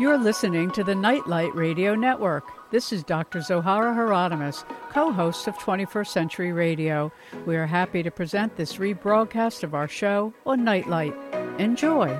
You're 0.00 0.16
listening 0.16 0.70
to 0.70 0.82
the 0.82 0.94
Nightlight 0.94 1.54
Radio 1.54 1.94
Network. 1.94 2.44
This 2.70 2.90
is 2.90 3.04
Dr. 3.04 3.40
Zohara 3.40 3.94
Hieronymus, 3.94 4.64
co 4.88 5.12
host 5.12 5.46
of 5.46 5.58
21st 5.58 6.06
Century 6.06 6.52
Radio. 6.52 7.12
We 7.44 7.54
are 7.56 7.66
happy 7.66 8.02
to 8.02 8.10
present 8.10 8.56
this 8.56 8.76
rebroadcast 8.76 9.62
of 9.62 9.74
our 9.74 9.86
show 9.86 10.32
on 10.46 10.64
Nightlight. 10.64 11.14
Enjoy. 11.58 12.18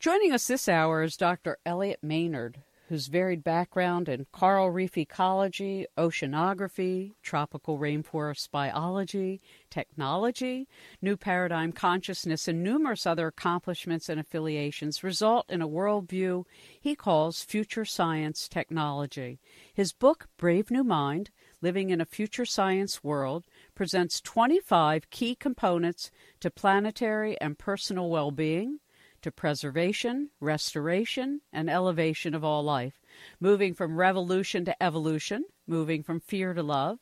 Joining 0.00 0.32
us 0.32 0.48
this 0.48 0.68
hour 0.68 1.04
is 1.04 1.16
Dr. 1.16 1.56
Elliot 1.64 2.00
Maynard, 2.02 2.58
whose 2.90 3.06
varied 3.06 3.44
background 3.44 4.08
in 4.08 4.26
coral 4.32 4.68
reef 4.68 4.98
ecology, 4.98 5.86
oceanography, 5.96 7.12
tropical 7.22 7.78
rainforest 7.78 8.50
biology, 8.50 9.40
technology, 9.70 10.66
new 11.00 11.16
paradigm 11.16 11.70
consciousness, 11.70 12.48
and 12.48 12.64
numerous 12.64 13.06
other 13.06 13.28
accomplishments 13.28 14.08
and 14.08 14.18
affiliations 14.18 15.04
result 15.04 15.48
in 15.48 15.62
a 15.62 15.68
worldview 15.68 16.44
he 16.80 16.96
calls 16.96 17.44
future 17.44 17.84
science 17.84 18.48
technology. 18.48 19.38
His 19.72 19.92
book, 19.92 20.26
Brave 20.36 20.68
New 20.68 20.82
Mind 20.82 21.30
Living 21.62 21.90
in 21.90 22.00
a 22.00 22.04
Future 22.04 22.44
Science 22.44 23.04
World, 23.04 23.44
presents 23.76 24.20
25 24.20 25.10
key 25.10 25.36
components 25.36 26.10
to 26.40 26.50
planetary 26.50 27.40
and 27.40 27.56
personal 27.56 28.10
well 28.10 28.32
being 28.32 28.80
to 29.22 29.30
preservation, 29.32 30.30
restoration, 30.40 31.40
and 31.52 31.68
elevation 31.68 32.34
of 32.34 32.44
all 32.44 32.62
life, 32.62 33.00
moving 33.40 33.74
from 33.74 33.96
revolution 33.96 34.64
to 34.64 34.82
evolution, 34.82 35.44
moving 35.66 36.02
from 36.02 36.20
fear 36.20 36.54
to 36.54 36.62
love, 36.62 36.98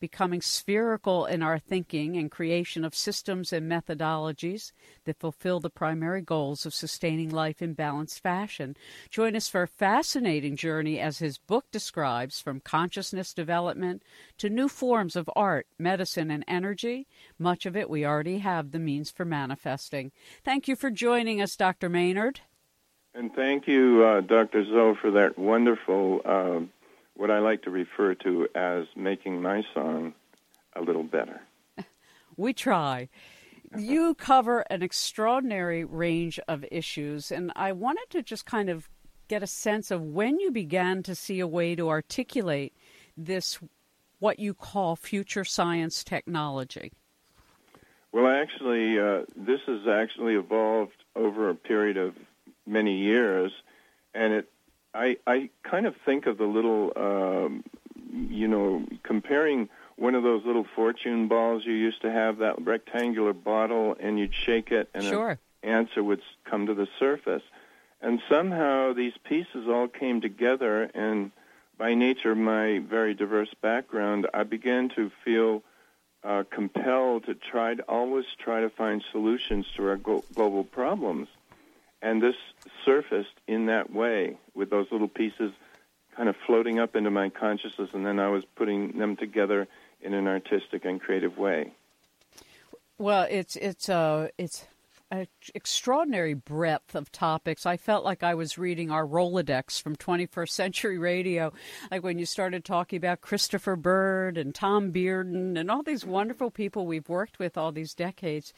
becoming 0.00 0.40
spherical 0.40 1.26
in 1.26 1.42
our 1.42 1.58
thinking 1.58 2.16
and 2.16 2.30
creation 2.30 2.84
of 2.84 2.94
systems 2.94 3.52
and 3.52 3.70
methodologies 3.70 4.72
that 5.04 5.18
fulfill 5.18 5.60
the 5.60 5.70
primary 5.70 6.20
goals 6.20 6.66
of 6.66 6.74
sustaining 6.74 7.30
life 7.30 7.62
in 7.62 7.72
balanced 7.72 8.22
fashion. 8.22 8.76
Join 9.10 9.34
us 9.36 9.48
for 9.48 9.62
a 9.62 9.68
fascinating 9.68 10.56
journey 10.56 10.98
as 11.00 11.18
his 11.18 11.38
book 11.38 11.64
describes 11.70 12.40
from 12.40 12.60
consciousness 12.60 13.32
development 13.32 14.02
to 14.38 14.50
new 14.50 14.68
forms 14.68 15.16
of 15.16 15.30
art, 15.34 15.66
medicine, 15.78 16.30
and 16.30 16.44
energy. 16.46 17.06
Much 17.38 17.66
of 17.66 17.76
it 17.76 17.90
we 17.90 18.04
already 18.04 18.38
have 18.38 18.70
the 18.70 18.78
means 18.78 19.10
for 19.10 19.24
manifesting. 19.24 20.12
Thank 20.44 20.68
you 20.68 20.76
for 20.76 20.90
joining 20.90 21.40
us, 21.40 21.56
Dr. 21.56 21.88
Maynard. 21.88 22.40
And 23.14 23.32
thank 23.34 23.66
you, 23.66 24.04
uh, 24.04 24.20
Dr. 24.20 24.62
Zoe, 24.64 24.94
for 25.00 25.10
that 25.12 25.38
wonderful 25.38 26.20
uh, 26.22 26.60
what 27.16 27.30
I 27.30 27.38
like 27.38 27.62
to 27.62 27.70
refer 27.70 28.14
to 28.14 28.48
as 28.54 28.84
making 28.94 29.42
my 29.42 29.62
song 29.74 30.14
a 30.74 30.82
little 30.82 31.02
better. 31.02 31.40
we 32.36 32.52
try. 32.52 33.08
You 33.76 34.14
cover 34.14 34.60
an 34.70 34.82
extraordinary 34.82 35.84
range 35.84 36.38
of 36.46 36.64
issues, 36.70 37.32
and 37.32 37.52
I 37.56 37.72
wanted 37.72 38.06
to 38.10 38.22
just 38.22 38.46
kind 38.46 38.70
of 38.70 38.88
get 39.28 39.42
a 39.42 39.46
sense 39.46 39.90
of 39.90 40.02
when 40.02 40.38
you 40.38 40.50
began 40.50 41.02
to 41.02 41.14
see 41.14 41.40
a 41.40 41.46
way 41.46 41.74
to 41.74 41.88
articulate 41.88 42.74
this, 43.16 43.58
what 44.18 44.38
you 44.38 44.54
call 44.54 44.94
future 44.94 45.44
science 45.44 46.04
technology. 46.04 46.92
Well, 48.12 48.28
actually, 48.28 48.98
uh, 48.98 49.22
this 49.34 49.60
has 49.66 49.88
actually 49.88 50.36
evolved 50.36 51.04
over 51.14 51.50
a 51.50 51.54
period 51.54 51.96
of 51.96 52.14
many 52.66 52.98
years, 52.98 53.52
and 54.14 54.32
it 54.32 54.48
I, 54.96 55.16
I 55.26 55.50
kind 55.62 55.86
of 55.86 55.94
think 56.04 56.26
of 56.26 56.38
the 56.38 56.46
little, 56.46 56.92
um, 56.96 57.64
you 58.12 58.48
know, 58.48 58.86
comparing 59.02 59.68
one 59.96 60.14
of 60.14 60.22
those 60.22 60.44
little 60.44 60.66
fortune 60.74 61.28
balls 61.28 61.64
you 61.64 61.72
used 61.72 62.02
to 62.02 62.10
have, 62.10 62.38
that 62.38 62.64
rectangular 62.64 63.32
bottle, 63.32 63.96
and 64.00 64.18
you'd 64.18 64.34
shake 64.34 64.72
it, 64.72 64.88
and 64.94 65.04
sure. 65.04 65.30
an 65.30 65.38
answer 65.62 66.02
would 66.02 66.22
come 66.44 66.66
to 66.66 66.74
the 66.74 66.88
surface. 66.98 67.42
And 68.00 68.20
somehow 68.28 68.92
these 68.92 69.14
pieces 69.24 69.68
all 69.68 69.88
came 69.88 70.20
together, 70.20 70.90
and 70.94 71.30
by 71.78 71.94
nature 71.94 72.32
of 72.32 72.38
my 72.38 72.78
very 72.78 73.14
diverse 73.14 73.52
background, 73.60 74.26
I 74.32 74.44
began 74.44 74.88
to 74.96 75.10
feel 75.24 75.62
uh, 76.24 76.44
compelled 76.50 77.26
to 77.26 77.34
try 77.34 77.74
to 77.74 77.82
always 77.82 78.24
try 78.38 78.60
to 78.60 78.70
find 78.70 79.04
solutions 79.12 79.66
to 79.76 79.88
our 79.88 79.96
global 79.96 80.64
problems. 80.64 81.28
And 82.02 82.22
this 82.22 82.36
surfaced 82.84 83.40
in 83.46 83.66
that 83.66 83.92
way 83.92 84.38
with 84.54 84.70
those 84.70 84.86
little 84.90 85.08
pieces 85.08 85.52
kind 86.16 86.28
of 86.28 86.36
floating 86.46 86.78
up 86.78 86.96
into 86.96 87.10
my 87.10 87.28
consciousness, 87.28 87.90
and 87.92 88.06
then 88.06 88.18
I 88.18 88.28
was 88.28 88.44
putting 88.56 88.98
them 88.98 89.16
together 89.16 89.68
in 90.00 90.14
an 90.14 90.26
artistic 90.26 90.84
and 90.84 91.00
creative 91.00 91.36
way. 91.36 91.72
Well, 92.98 93.26
it's 93.28 93.56
it's 93.56 93.88
uh 93.88 94.28
it's 94.38 94.66
an 95.10 95.28
extraordinary 95.54 96.34
breadth 96.34 96.94
of 96.94 97.12
topics. 97.12 97.64
I 97.64 97.76
felt 97.76 98.04
like 98.04 98.22
I 98.22 98.34
was 98.34 98.58
reading 98.58 98.90
our 98.90 99.06
Rolodex 99.06 99.80
from 99.80 99.94
21st 99.94 100.48
Century 100.48 100.98
Radio, 100.98 101.52
like 101.90 102.02
when 102.02 102.18
you 102.18 102.26
started 102.26 102.64
talking 102.64 102.96
about 102.96 103.20
Christopher 103.20 103.76
Bird 103.76 104.36
and 104.36 104.54
Tom 104.54 104.92
Bearden 104.92 105.56
and 105.58 105.70
all 105.70 105.82
these 105.82 106.04
wonderful 106.04 106.50
people 106.50 106.86
we've 106.86 107.08
worked 107.08 107.38
with 107.38 107.56
all 107.56 107.70
these 107.70 107.94
decades 107.94 108.52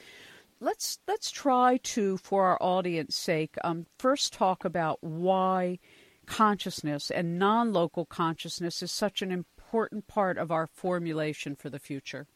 let's 0.61 0.99
let's 1.07 1.31
try 1.31 1.79
to, 1.83 2.17
for 2.19 2.45
our 2.47 2.59
audience 2.61 3.17
sake, 3.17 3.57
um, 3.65 3.87
first 3.99 4.33
talk 4.33 4.65
about 4.65 4.99
why 5.03 5.79
consciousness 6.27 7.11
and 7.11 7.39
non-local 7.39 8.05
consciousness 8.05 8.83
is 8.83 8.93
such 8.93 9.23
an 9.23 9.33
important 9.33 10.07
part 10.07 10.37
of 10.37 10.51
our 10.51 10.67
formulation 10.67 11.57
for 11.57 11.71
the 11.71 11.79
future. 11.79 12.27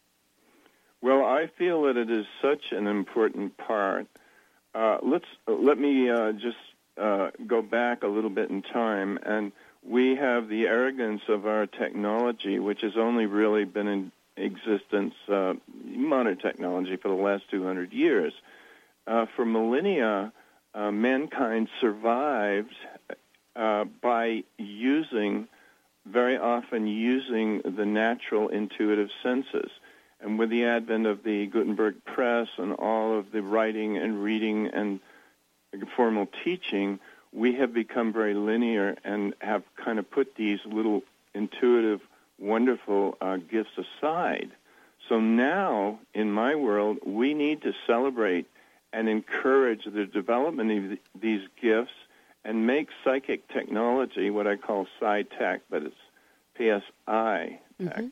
Well, 1.02 1.24
I 1.24 1.50
feel 1.58 1.82
that 1.82 1.96
it 1.96 2.10
is 2.10 2.24
such 2.40 2.72
an 2.72 2.86
important 2.86 3.56
part. 3.56 4.06
Uh, 4.74 4.98
let's 5.02 5.26
let 5.46 5.78
me 5.78 6.08
uh, 6.08 6.32
just 6.32 6.56
uh, 6.96 7.30
go 7.46 7.60
back 7.60 8.02
a 8.02 8.06
little 8.08 8.30
bit 8.30 8.50
in 8.50 8.62
time, 8.62 9.18
and 9.24 9.52
we 9.82 10.14
have 10.14 10.48
the 10.48 10.66
arrogance 10.66 11.22
of 11.28 11.46
our 11.46 11.66
technology, 11.66 12.58
which 12.58 12.82
has 12.82 12.96
only 12.96 13.26
really 13.26 13.64
been 13.64 13.88
in 13.88 14.12
existence, 14.42 15.14
uh, 15.28 15.54
modern 15.84 16.36
technology, 16.36 16.96
for 16.96 17.08
the 17.08 17.22
last 17.22 17.44
200 17.50 17.92
years. 17.92 18.32
Uh, 19.06 19.26
for 19.36 19.44
millennia, 19.44 20.32
uh, 20.74 20.90
mankind 20.90 21.68
survived 21.80 22.74
uh, 23.56 23.84
by 24.00 24.44
using, 24.58 25.48
very 26.06 26.36
often 26.36 26.86
using 26.86 27.62
the 27.64 27.86
natural 27.86 28.48
intuitive 28.48 29.10
senses. 29.22 29.70
And 30.20 30.38
with 30.38 30.50
the 30.50 30.64
advent 30.64 31.06
of 31.06 31.24
the 31.24 31.46
Gutenberg 31.46 32.04
press 32.04 32.48
and 32.56 32.72
all 32.74 33.18
of 33.18 33.32
the 33.32 33.42
writing 33.42 33.96
and 33.96 34.22
reading 34.22 34.68
and 34.68 35.00
formal 35.96 36.28
teaching, 36.44 37.00
we 37.32 37.54
have 37.56 37.72
become 37.72 38.12
very 38.12 38.34
linear 38.34 38.96
and 39.04 39.34
have 39.40 39.62
kind 39.76 39.98
of 39.98 40.10
put 40.10 40.36
these 40.36 40.60
little 40.64 41.02
intuitive 41.34 42.00
wonderful 42.42 43.16
uh, 43.20 43.36
gifts 43.36 43.70
aside. 43.78 44.50
So 45.08 45.20
now, 45.20 45.98
in 46.14 46.30
my 46.32 46.54
world, 46.54 46.98
we 47.04 47.34
need 47.34 47.62
to 47.62 47.72
celebrate 47.86 48.46
and 48.92 49.08
encourage 49.08 49.84
the 49.84 50.04
development 50.04 50.92
of 50.92 50.98
these 51.20 51.42
gifts 51.60 51.92
and 52.44 52.66
make 52.66 52.88
psychic 53.04 53.48
technology 53.48 54.30
what 54.30 54.46
I 54.46 54.56
call 54.56 54.86
psi 54.98 55.22
tech, 55.22 55.62
but 55.70 55.82
it's 55.82 55.96
PSI 56.56 57.60
tech. 57.80 57.96
Mm-hmm. 57.96 58.06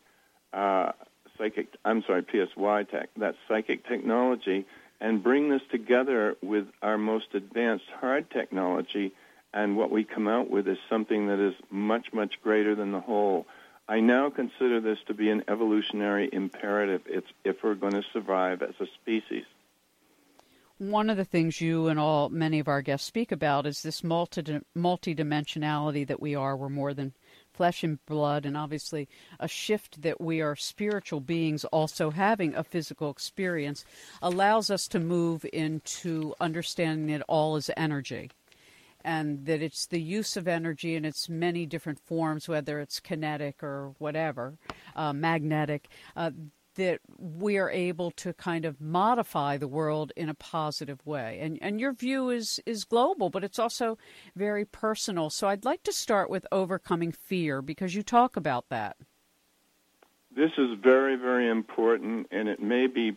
Uh, 0.52 0.92
psychic, 1.36 1.68
I'm 1.84 2.02
sorry, 2.02 2.22
PSY 2.22 2.84
tech. 2.84 3.10
That's 3.16 3.36
psychic 3.48 3.86
technology, 3.86 4.66
and 5.00 5.22
bring 5.22 5.48
this 5.48 5.62
together 5.70 6.36
with 6.42 6.66
our 6.82 6.98
most 6.98 7.34
advanced 7.34 7.86
hard 8.00 8.30
technology. 8.30 9.12
And 9.52 9.76
what 9.76 9.90
we 9.90 10.04
come 10.04 10.28
out 10.28 10.48
with 10.48 10.68
is 10.68 10.78
something 10.88 11.26
that 11.26 11.40
is 11.40 11.54
much, 11.70 12.12
much 12.12 12.40
greater 12.42 12.74
than 12.74 12.92
the 12.92 13.00
whole. 13.00 13.46
I 13.90 13.98
now 13.98 14.30
consider 14.30 14.80
this 14.80 14.98
to 15.08 15.14
be 15.14 15.30
an 15.30 15.42
evolutionary 15.48 16.30
imperative 16.32 17.02
it's, 17.06 17.26
if 17.44 17.56
we're 17.64 17.74
going 17.74 17.94
to 17.94 18.04
survive 18.12 18.62
as 18.62 18.76
a 18.78 18.86
species. 19.02 19.46
One 20.78 21.10
of 21.10 21.16
the 21.16 21.24
things 21.24 21.60
you 21.60 21.88
and 21.88 21.98
all 21.98 22.28
many 22.28 22.60
of 22.60 22.68
our 22.68 22.82
guests 22.82 23.08
speak 23.08 23.32
about 23.32 23.66
is 23.66 23.82
this 23.82 24.04
multi 24.04 24.60
multidimensionality 24.78 26.06
that 26.06 26.22
we 26.22 26.36
are. 26.36 26.56
We're 26.56 26.68
more 26.68 26.94
than 26.94 27.14
flesh 27.52 27.82
and 27.82 27.98
blood, 28.06 28.46
and 28.46 28.56
obviously 28.56 29.08
a 29.40 29.48
shift 29.48 30.02
that 30.02 30.20
we 30.20 30.40
are 30.40 30.54
spiritual 30.54 31.18
beings 31.18 31.64
also 31.64 32.10
having 32.10 32.54
a 32.54 32.62
physical 32.62 33.10
experience 33.10 33.84
allows 34.22 34.70
us 34.70 34.86
to 34.86 35.00
move 35.00 35.44
into 35.52 36.32
understanding 36.40 37.08
that 37.08 37.26
all 37.26 37.56
is 37.56 37.72
energy 37.76 38.30
and 39.04 39.46
that 39.46 39.62
it's 39.62 39.86
the 39.86 40.00
use 40.00 40.36
of 40.36 40.48
energy 40.48 40.94
in 40.94 41.04
its 41.04 41.28
many 41.28 41.66
different 41.66 41.98
forms, 41.98 42.48
whether 42.48 42.80
it's 42.80 43.00
kinetic 43.00 43.62
or 43.62 43.94
whatever, 43.98 44.54
uh, 44.96 45.12
magnetic, 45.12 45.88
uh, 46.16 46.30
that 46.76 47.00
we 47.18 47.58
are 47.58 47.70
able 47.70 48.10
to 48.12 48.32
kind 48.32 48.64
of 48.64 48.80
modify 48.80 49.56
the 49.56 49.68
world 49.68 50.12
in 50.16 50.28
a 50.28 50.34
positive 50.34 51.04
way. 51.04 51.38
And, 51.40 51.58
and 51.60 51.80
your 51.80 51.92
view 51.92 52.30
is, 52.30 52.60
is 52.64 52.84
global, 52.84 53.28
but 53.28 53.44
it's 53.44 53.58
also 53.58 53.98
very 54.36 54.64
personal. 54.64 55.30
So 55.30 55.48
I'd 55.48 55.64
like 55.64 55.82
to 55.84 55.92
start 55.92 56.30
with 56.30 56.46
overcoming 56.52 57.12
fear 57.12 57.60
because 57.60 57.94
you 57.94 58.02
talk 58.02 58.36
about 58.36 58.68
that. 58.68 58.96
This 60.34 60.52
is 60.56 60.78
very, 60.80 61.16
very 61.16 61.48
important, 61.48 62.28
and 62.30 62.48
it 62.48 62.62
may 62.62 62.86
be 62.86 63.16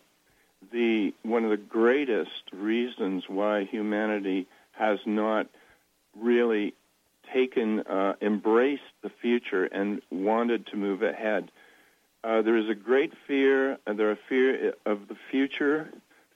the 0.72 1.14
one 1.22 1.44
of 1.44 1.52
the 1.52 1.58
greatest 1.58 2.52
reasons 2.52 3.26
why 3.28 3.66
humanity 3.66 4.48
has 4.72 4.98
not 5.06 5.48
really 6.20 6.74
taken, 7.32 7.82
uh, 7.82 8.16
embraced 8.22 8.82
the 9.02 9.10
future 9.10 9.66
and 9.66 10.02
wanted 10.12 10.68
to 10.68 10.76
move 10.76 11.02
ahead. 11.02 11.52
Uh, 12.24 12.42
there 12.42 12.58
is 12.58 12.70
a 12.70 12.76
great 12.76 13.14
fear, 13.28 13.78
uh, 13.86 13.94
there 13.94 14.12
are 14.12 14.18
fear 14.30 14.74
of 14.86 15.08
the 15.08 15.16
future, 15.30 15.90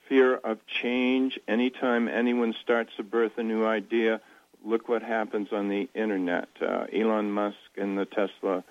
fear 0.08 0.34
of 0.34 0.58
change. 0.66 1.38
Anytime 1.46 2.08
anyone 2.08 2.54
starts 2.62 2.90
to 2.96 3.02
birth 3.02 3.32
a 3.38 3.42
new 3.42 3.64
idea, 3.64 4.20
look 4.64 4.88
what 4.88 5.02
happens 5.02 5.48
on 5.52 5.68
the 5.68 5.88
internet. 5.94 6.48
Uh, 6.60 6.86
Elon 6.92 7.30
Musk 7.30 7.56
and 7.76 7.96
the 7.96 8.04
Tesla 8.04 8.64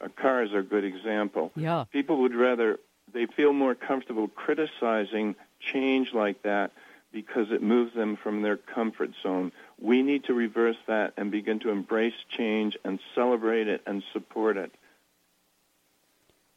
uh, 0.00 0.08
cars 0.16 0.52
are 0.52 0.60
a 0.60 0.64
good 0.64 0.84
example. 0.84 1.52
Yeah. 1.56 1.84
People 1.90 2.18
would 2.18 2.34
rather, 2.34 2.78
they 3.12 3.26
feel 3.26 3.52
more 3.52 3.74
comfortable 3.74 4.28
criticizing 4.28 5.34
change 5.60 6.12
like 6.14 6.42
that 6.42 6.72
because 7.12 7.50
it 7.50 7.62
moves 7.62 7.94
them 7.94 8.16
from 8.16 8.42
their 8.42 8.56
comfort 8.56 9.10
zone. 9.22 9.52
We 9.80 10.02
need 10.02 10.24
to 10.24 10.34
reverse 10.34 10.76
that 10.86 11.12
and 11.16 11.30
begin 11.30 11.60
to 11.60 11.70
embrace 11.70 12.14
change 12.36 12.76
and 12.84 12.98
celebrate 13.14 13.68
it 13.68 13.82
and 13.86 14.02
support 14.12 14.56
it 14.56 14.72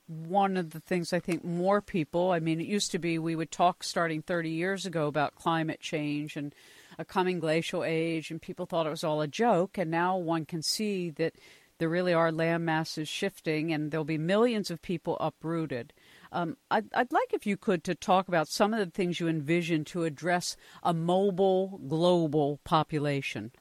one 0.07 0.56
of 0.56 0.72
the 0.72 0.80
things 0.80 1.13
I 1.13 1.19
think 1.19 1.44
more 1.44 1.81
people, 1.81 2.31
I 2.31 2.40
mean, 2.40 2.62
it 2.62 2.68
used 2.68 2.92
to 2.92 3.00
be 3.00 3.18
we 3.18 3.36
would 3.36 3.52
talk 3.52 3.84
starting 3.84 4.22
30 4.22 4.50
years 4.50 4.86
ago 4.86 5.07
about 5.07 5.36
climate 5.36 5.80
change 5.80 6.36
and 6.36 6.54
a 6.98 7.06
coming 7.06 7.40
glacial 7.40 7.84
age, 7.84 8.30
and 8.30 8.42
people 8.42 8.66
thought 8.66 8.86
it 8.86 8.92
was 8.92 9.04
all 9.04 9.22
a 9.22 9.28
joke. 9.28 9.78
And 9.78 9.90
now 9.90 10.18
one 10.18 10.46
can 10.46 10.62
see 10.62 11.10
that 11.12 11.34
there 11.78 11.90
really 11.90 12.13
are 12.13 12.31
land 12.31 12.66
masses 12.66 13.10
shifting, 13.10 13.74
and 13.74 13.92
there'll 13.92 14.06
be 14.06 14.18
millions 14.18 14.69
of 14.69 14.81
people 14.81 15.18
uprooted. 15.19 15.92
Um, 16.36 16.58
I'd, 16.70 16.94
I'd 16.94 17.14
like 17.14 17.34
if 17.34 17.46
you 17.46 17.56
could 17.56 17.86
to 17.86 17.96
talk 17.96 18.28
about 18.28 18.50
some 18.50 18.74
of 18.74 18.80
the 18.80 18.92
things 18.92 19.22
you 19.22 19.30
envision 19.30 19.86
to 19.86 20.04
address 20.04 20.58
a 20.84 20.94
mobile 20.94 21.80
global 21.88 22.60
population. 22.66 23.54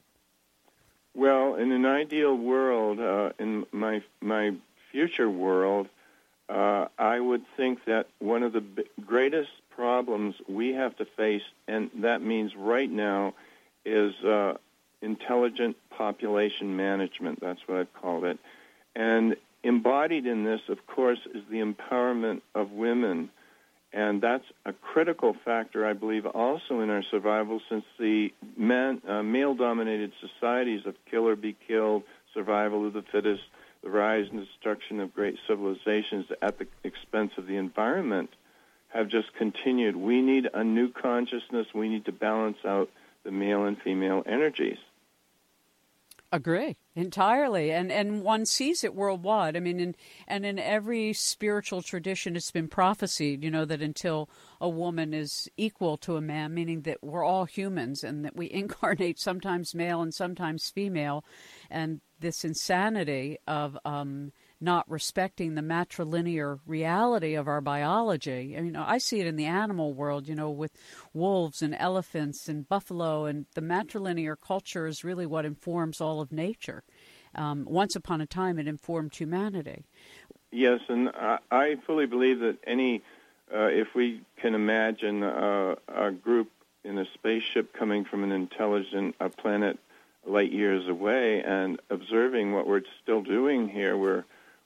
Well, 1.14 1.54
in 1.54 1.70
an 1.70 1.86
ideal 1.86 2.34
world, 2.34 2.98
uh, 2.98 3.30
in 3.38 3.64
my 3.70 4.02
my 4.20 4.54
future 4.90 5.30
world, 5.30 5.88
uh, 6.48 6.86
I 6.98 7.20
would 7.20 7.44
think 7.56 7.84
that 7.84 8.08
one 8.18 8.42
of 8.42 8.52
the 8.52 8.60
b- 8.60 8.82
greatest 9.06 9.52
problems 9.70 10.34
we 10.48 10.72
have 10.72 10.96
to 10.96 11.04
face, 11.04 11.44
and 11.68 11.92
that 11.98 12.22
means 12.22 12.56
right 12.56 12.90
now, 12.90 13.34
is 13.84 14.14
uh, 14.24 14.54
intelligent 15.00 15.76
population 15.90 16.74
management. 16.74 17.38
That's 17.38 17.60
what 17.68 17.78
I've 17.78 17.94
called 17.94 18.24
it. 18.24 18.40
And 18.96 19.36
embodied 19.64 20.26
in 20.26 20.44
this, 20.44 20.60
of 20.68 20.86
course, 20.86 21.18
is 21.34 21.42
the 21.50 21.58
empowerment 21.58 22.42
of 22.54 22.70
women. 22.70 23.30
And 23.92 24.20
that's 24.20 24.44
a 24.66 24.72
critical 24.72 25.36
factor, 25.44 25.86
I 25.86 25.92
believe, 25.92 26.26
also 26.26 26.80
in 26.80 26.90
our 26.90 27.02
survival 27.10 27.60
since 27.68 27.84
the 27.98 28.32
uh, 28.42 29.22
male 29.22 29.54
dominated 29.54 30.12
societies 30.20 30.84
of 30.84 30.96
kill 31.10 31.28
or 31.28 31.36
be 31.36 31.56
killed, 31.66 32.02
survival 32.32 32.86
of 32.86 32.92
the 32.92 33.02
fittest, 33.02 33.44
the 33.82 33.90
rise 33.90 34.26
and 34.30 34.44
destruction 34.44 34.98
of 34.98 35.14
great 35.14 35.38
civilizations 35.46 36.26
at 36.42 36.58
the 36.58 36.66
expense 36.82 37.32
of 37.38 37.46
the 37.46 37.56
environment 37.56 38.30
have 38.88 39.08
just 39.08 39.34
continued. 39.34 39.96
We 39.96 40.22
need 40.22 40.48
a 40.52 40.64
new 40.64 40.90
consciousness. 40.90 41.66
We 41.74 41.88
need 41.88 42.04
to 42.06 42.12
balance 42.12 42.58
out 42.64 42.90
the 43.24 43.30
male 43.30 43.64
and 43.64 43.80
female 43.80 44.22
energies. 44.26 44.78
Agree 46.34 46.76
entirely, 46.96 47.70
and 47.70 47.92
and 47.92 48.20
one 48.24 48.44
sees 48.44 48.82
it 48.82 48.92
worldwide. 48.92 49.56
I 49.56 49.60
mean, 49.60 49.78
in, 49.78 49.94
and 50.26 50.44
in 50.44 50.58
every 50.58 51.12
spiritual 51.12 51.80
tradition, 51.80 52.34
it's 52.34 52.50
been 52.50 52.66
prophesied. 52.66 53.44
You 53.44 53.52
know 53.52 53.64
that 53.64 53.80
until 53.80 54.28
a 54.60 54.68
woman 54.68 55.14
is 55.14 55.48
equal 55.56 55.96
to 55.98 56.16
a 56.16 56.20
man, 56.20 56.52
meaning 56.52 56.82
that 56.82 57.04
we're 57.04 57.22
all 57.22 57.44
humans 57.44 58.02
and 58.02 58.24
that 58.24 58.34
we 58.34 58.50
incarnate 58.50 59.20
sometimes 59.20 59.76
male 59.76 60.02
and 60.02 60.12
sometimes 60.12 60.70
female, 60.70 61.24
and 61.70 62.00
this 62.18 62.44
insanity 62.44 63.38
of 63.46 63.78
um, 63.84 64.32
not 64.64 64.90
respecting 64.90 65.54
the 65.54 65.62
matrilinear 65.62 66.58
reality 66.66 67.34
of 67.34 67.46
our 67.46 67.60
biology. 67.60 68.56
I 68.56 68.62
mean, 68.62 68.74
I 68.74 68.98
see 68.98 69.20
it 69.20 69.26
in 69.26 69.36
the 69.36 69.44
animal 69.44 69.92
world, 69.92 70.26
you 70.26 70.34
know, 70.34 70.50
with 70.50 70.72
wolves 71.12 71.62
and 71.62 71.74
elephants 71.78 72.48
and 72.48 72.68
buffalo, 72.68 73.26
and 73.26 73.46
the 73.54 73.60
matrilinear 73.60 74.36
culture 74.40 74.86
is 74.86 75.04
really 75.04 75.26
what 75.26 75.44
informs 75.44 76.00
all 76.00 76.20
of 76.20 76.32
nature. 76.32 76.82
Um, 77.34 77.64
once 77.68 77.94
upon 77.96 78.20
a 78.20 78.26
time, 78.26 78.58
it 78.58 78.66
informed 78.66 79.14
humanity. 79.14 79.84
Yes, 80.50 80.80
and 80.88 81.10
I, 81.10 81.38
I 81.50 81.76
fully 81.86 82.06
believe 82.06 82.40
that 82.40 82.58
any, 82.66 83.02
uh, 83.52 83.66
if 83.66 83.94
we 83.94 84.22
can 84.40 84.54
imagine 84.54 85.22
uh, 85.22 85.74
a 85.88 86.10
group 86.12 86.50
in 86.84 86.98
a 86.98 87.06
spaceship 87.14 87.72
coming 87.72 88.04
from 88.04 88.22
an 88.22 88.30
intelligent 88.30 89.16
a 89.18 89.28
planet 89.28 89.78
light 90.26 90.52
years 90.52 90.88
away 90.88 91.42
and 91.42 91.80
observing 91.90 92.52
what 92.52 92.66
we're 92.66 92.82
still 93.02 93.22
doing 93.22 93.68
here, 93.68 93.96
we're 93.96 94.24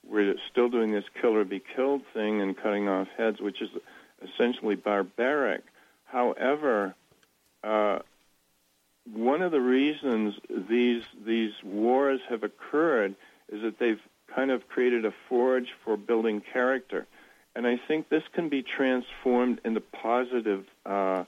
we're 0.09 0.35
still 0.51 0.69
doing 0.69 0.93
this 0.93 1.05
kill 1.21 1.37
or 1.37 1.45
be 1.45 1.63
killed 1.75 2.03
thing 2.15 2.41
and 2.41 2.57
cutting 2.57 2.89
off 2.89 3.09
heads, 3.17 3.41
which 3.41 3.61
is 3.61 3.71
essentially 4.23 4.75
barbaric. 4.75 5.63
However, 6.07 6.95
uh, 7.63 8.01
one 9.13 9.43
of 9.43 9.53
the 9.53 9.61
reasons 9.61 10.35
these 10.49 11.03
these 11.25 11.53
wars 11.63 12.21
have 12.29 12.43
occurred 12.43 13.15
is 13.51 13.63
that 13.63 13.79
they've 13.79 14.01
kind 14.35 14.51
of 14.51 14.69
created 14.69 15.05
a 15.05 15.13
forge 15.29 15.69
for 15.85 15.97
building 15.97 16.43
character, 16.53 17.07
and 17.55 17.67
I 17.67 17.79
think 17.89 18.09
this 18.09 18.25
can 18.33 18.49
be 18.49 18.63
transformed 18.63 19.61
into 19.65 19.81
positive 19.81 20.65
uh, 20.85 21.25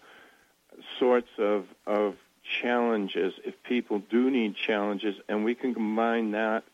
sorts 0.98 1.30
of 1.38 1.66
of 1.86 2.16
challenges 2.62 3.34
if 3.44 3.54
people 3.62 4.02
do 4.10 4.30
need 4.30 4.56
challenges, 4.56 5.14
and 5.28 5.44
we 5.44 5.54
can 5.54 5.74
combine 5.74 6.32
that 6.32 6.64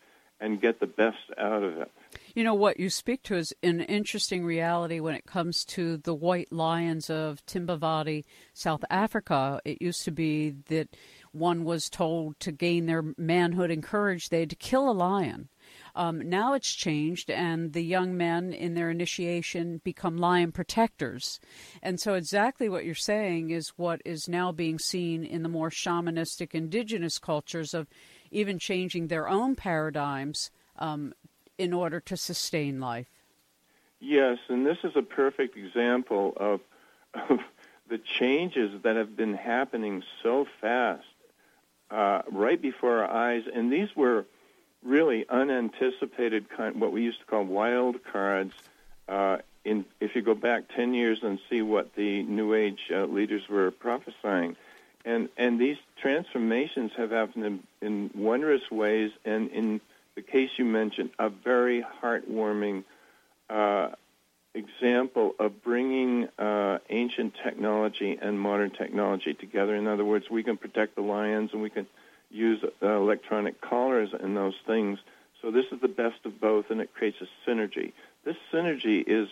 and 0.41 0.61
get 0.61 0.81
the 0.81 0.87
best 0.87 1.19
out 1.39 1.63
of 1.63 1.79
it. 1.79 1.91
You 2.35 2.45
know, 2.45 2.55
what 2.55 2.79
you 2.79 2.91
speak 2.91 3.23
to 3.25 3.37
is 3.37 3.55
an 3.63 3.81
interesting 3.81 4.45
reality 4.45 5.01
when 5.01 5.15
it 5.15 5.27
comes 5.27 5.65
to 5.67 5.97
the 5.97 6.15
white 6.15 6.53
lions 6.53 7.09
of 7.09 7.45
Timbavati, 7.47 8.25
South 8.53 8.85
Africa. 8.91 9.61
It 9.65 9.81
used 9.81 10.05
to 10.05 10.11
be 10.11 10.51
that 10.69 10.95
one 11.33 11.65
was 11.65 11.91
told 11.91 12.39
to 12.41 12.53
gain 12.53 12.87
their 12.87 13.05
manhood 13.17 13.71
and 13.71 13.83
courage, 13.83 14.29
they 14.29 14.41
had 14.41 14.51
to 14.51 14.57
kill 14.57 14.91
a 14.91 14.93
lion. 14.93 15.49
Um, 15.95 16.29
now 16.29 16.53
it's 16.53 16.73
changed, 16.73 17.31
and 17.31 17.73
the 17.73 17.83
young 17.83 18.17
men 18.17 18.53
in 18.53 18.75
their 18.75 18.91
initiation 18.91 19.81
become 19.83 20.17
lion 20.17 20.53
protectors. 20.53 21.41
And 21.83 21.99
so, 21.99 22.15
exactly 22.15 22.69
what 22.69 22.85
you're 22.85 22.95
saying 22.95 23.51
is 23.51 23.71
what 23.77 24.03
is 24.05 24.29
now 24.29 24.53
being 24.53 24.79
seen 24.79 25.25
in 25.25 25.43
the 25.43 25.49
more 25.49 25.71
shamanistic 25.71 26.55
indigenous 26.55 27.19
cultures 27.19 27.75
of 27.75 27.89
even 28.31 28.59
changing 28.59 29.09
their 29.09 29.29
own 29.29 29.55
paradigms 29.55 30.51
um, 30.79 31.15
in 31.59 31.73
order 31.73 32.01
to 32.01 32.17
sustain 32.17 32.81
life. 32.81 33.09
Yes, 34.01 34.39
and 34.49 34.67
this 34.67 34.79
is 34.85 34.93
a 34.95 35.03
perfect 35.03 35.57
example 35.57 36.35
of, 36.37 36.61
of 37.15 37.41
the 37.89 37.99
changes 37.99 38.83
that 38.83 38.97
have 38.97 39.17
been 39.17 39.35
happening 39.35 40.03
so 40.23 40.47
fast 40.61 41.05
uh, 41.91 42.23
right 42.31 42.61
before 42.61 43.05
our 43.05 43.11
eyes. 43.11 43.45
And 43.53 43.73
these 43.73 43.95
were 43.97 44.27
really 44.83 45.27
unanticipated 45.29 46.49
kind, 46.49 46.81
what 46.81 46.93
we 46.93 47.03
used 47.03 47.21
to 47.21 47.27
call 47.27 47.45
wild 47.45 48.05
cards. 48.05 48.53
Uh, 49.09 49.39
in, 49.65 49.85
if 50.01 50.15
you 50.15 50.23
go 50.23 50.35
back 50.35 50.65
10 50.75 50.95
years 50.95 51.21
and 51.23 51.39
see 51.51 51.63
what 51.63 51.95
the 51.95 52.23
New 52.23 52.55
Age 52.55 52.91
uh, 52.93 53.05
leaders 53.05 53.49
were 53.49 53.71
prophesying, 53.71 54.57
and 55.07 55.29
and 55.39 55.59
these 55.59 55.79
transformations 56.03 56.91
have 56.97 57.13
happened 57.13 57.45
in, 57.47 57.63
in 57.81 58.11
wondrous 58.15 58.71
ways, 58.71 59.13
and 59.25 59.51
in 59.51 59.81
the 60.17 60.23
case 60.23 60.51
you 60.59 60.65
mentioned, 60.65 61.11
a 61.19 61.31
very 61.31 61.85
heartwarming 62.03 62.85
uh, 63.49 63.91
example 64.55 65.35
of 65.39 65.63
bringing 65.63 66.29
uh, 66.39 66.79
ancient 66.91 67.35
technology 67.43 68.19
and 68.21 68.41
modern 68.41 68.71
technology 68.71 69.35
together. 69.35 69.75
In 69.77 69.87
other 69.87 70.05
words, 70.05 70.29
we 70.31 70.43
can 70.43 70.57
protect 70.57 70.97
the 70.97 71.03
lions, 71.03 71.51
and 71.53 71.63
we 71.63 71.71
can 71.71 71.87
use 72.31 72.63
uh, 72.83 72.87
electronic 72.87 73.61
collars 73.61 74.11
and 74.19 74.37
those 74.37 74.57
things. 74.67 74.99
So 75.41 75.51
this 75.51 75.67
is 75.71 75.81
the 75.81 75.89
best 75.89 76.19
of 76.25 76.41
both, 76.41 76.71
and 76.71 76.81
it 76.81 76.93
creates 76.93 77.19
a 77.21 77.29
synergy. 77.49 77.93
This 78.25 78.37
synergy 78.53 79.05
is 79.07 79.29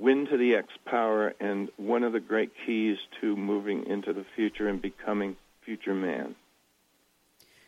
wind 0.00 0.28
to 0.30 0.36
the 0.36 0.54
X 0.54 0.68
power 0.86 1.34
and 1.40 1.68
one 1.76 2.02
of 2.02 2.12
the 2.12 2.20
great 2.20 2.50
keys 2.66 2.96
to 3.20 3.36
moving 3.36 3.86
into 3.86 4.12
the 4.12 4.24
future 4.34 4.68
and 4.68 4.80
becoming 4.80 5.36
future 5.64 5.94
man. 5.94 6.34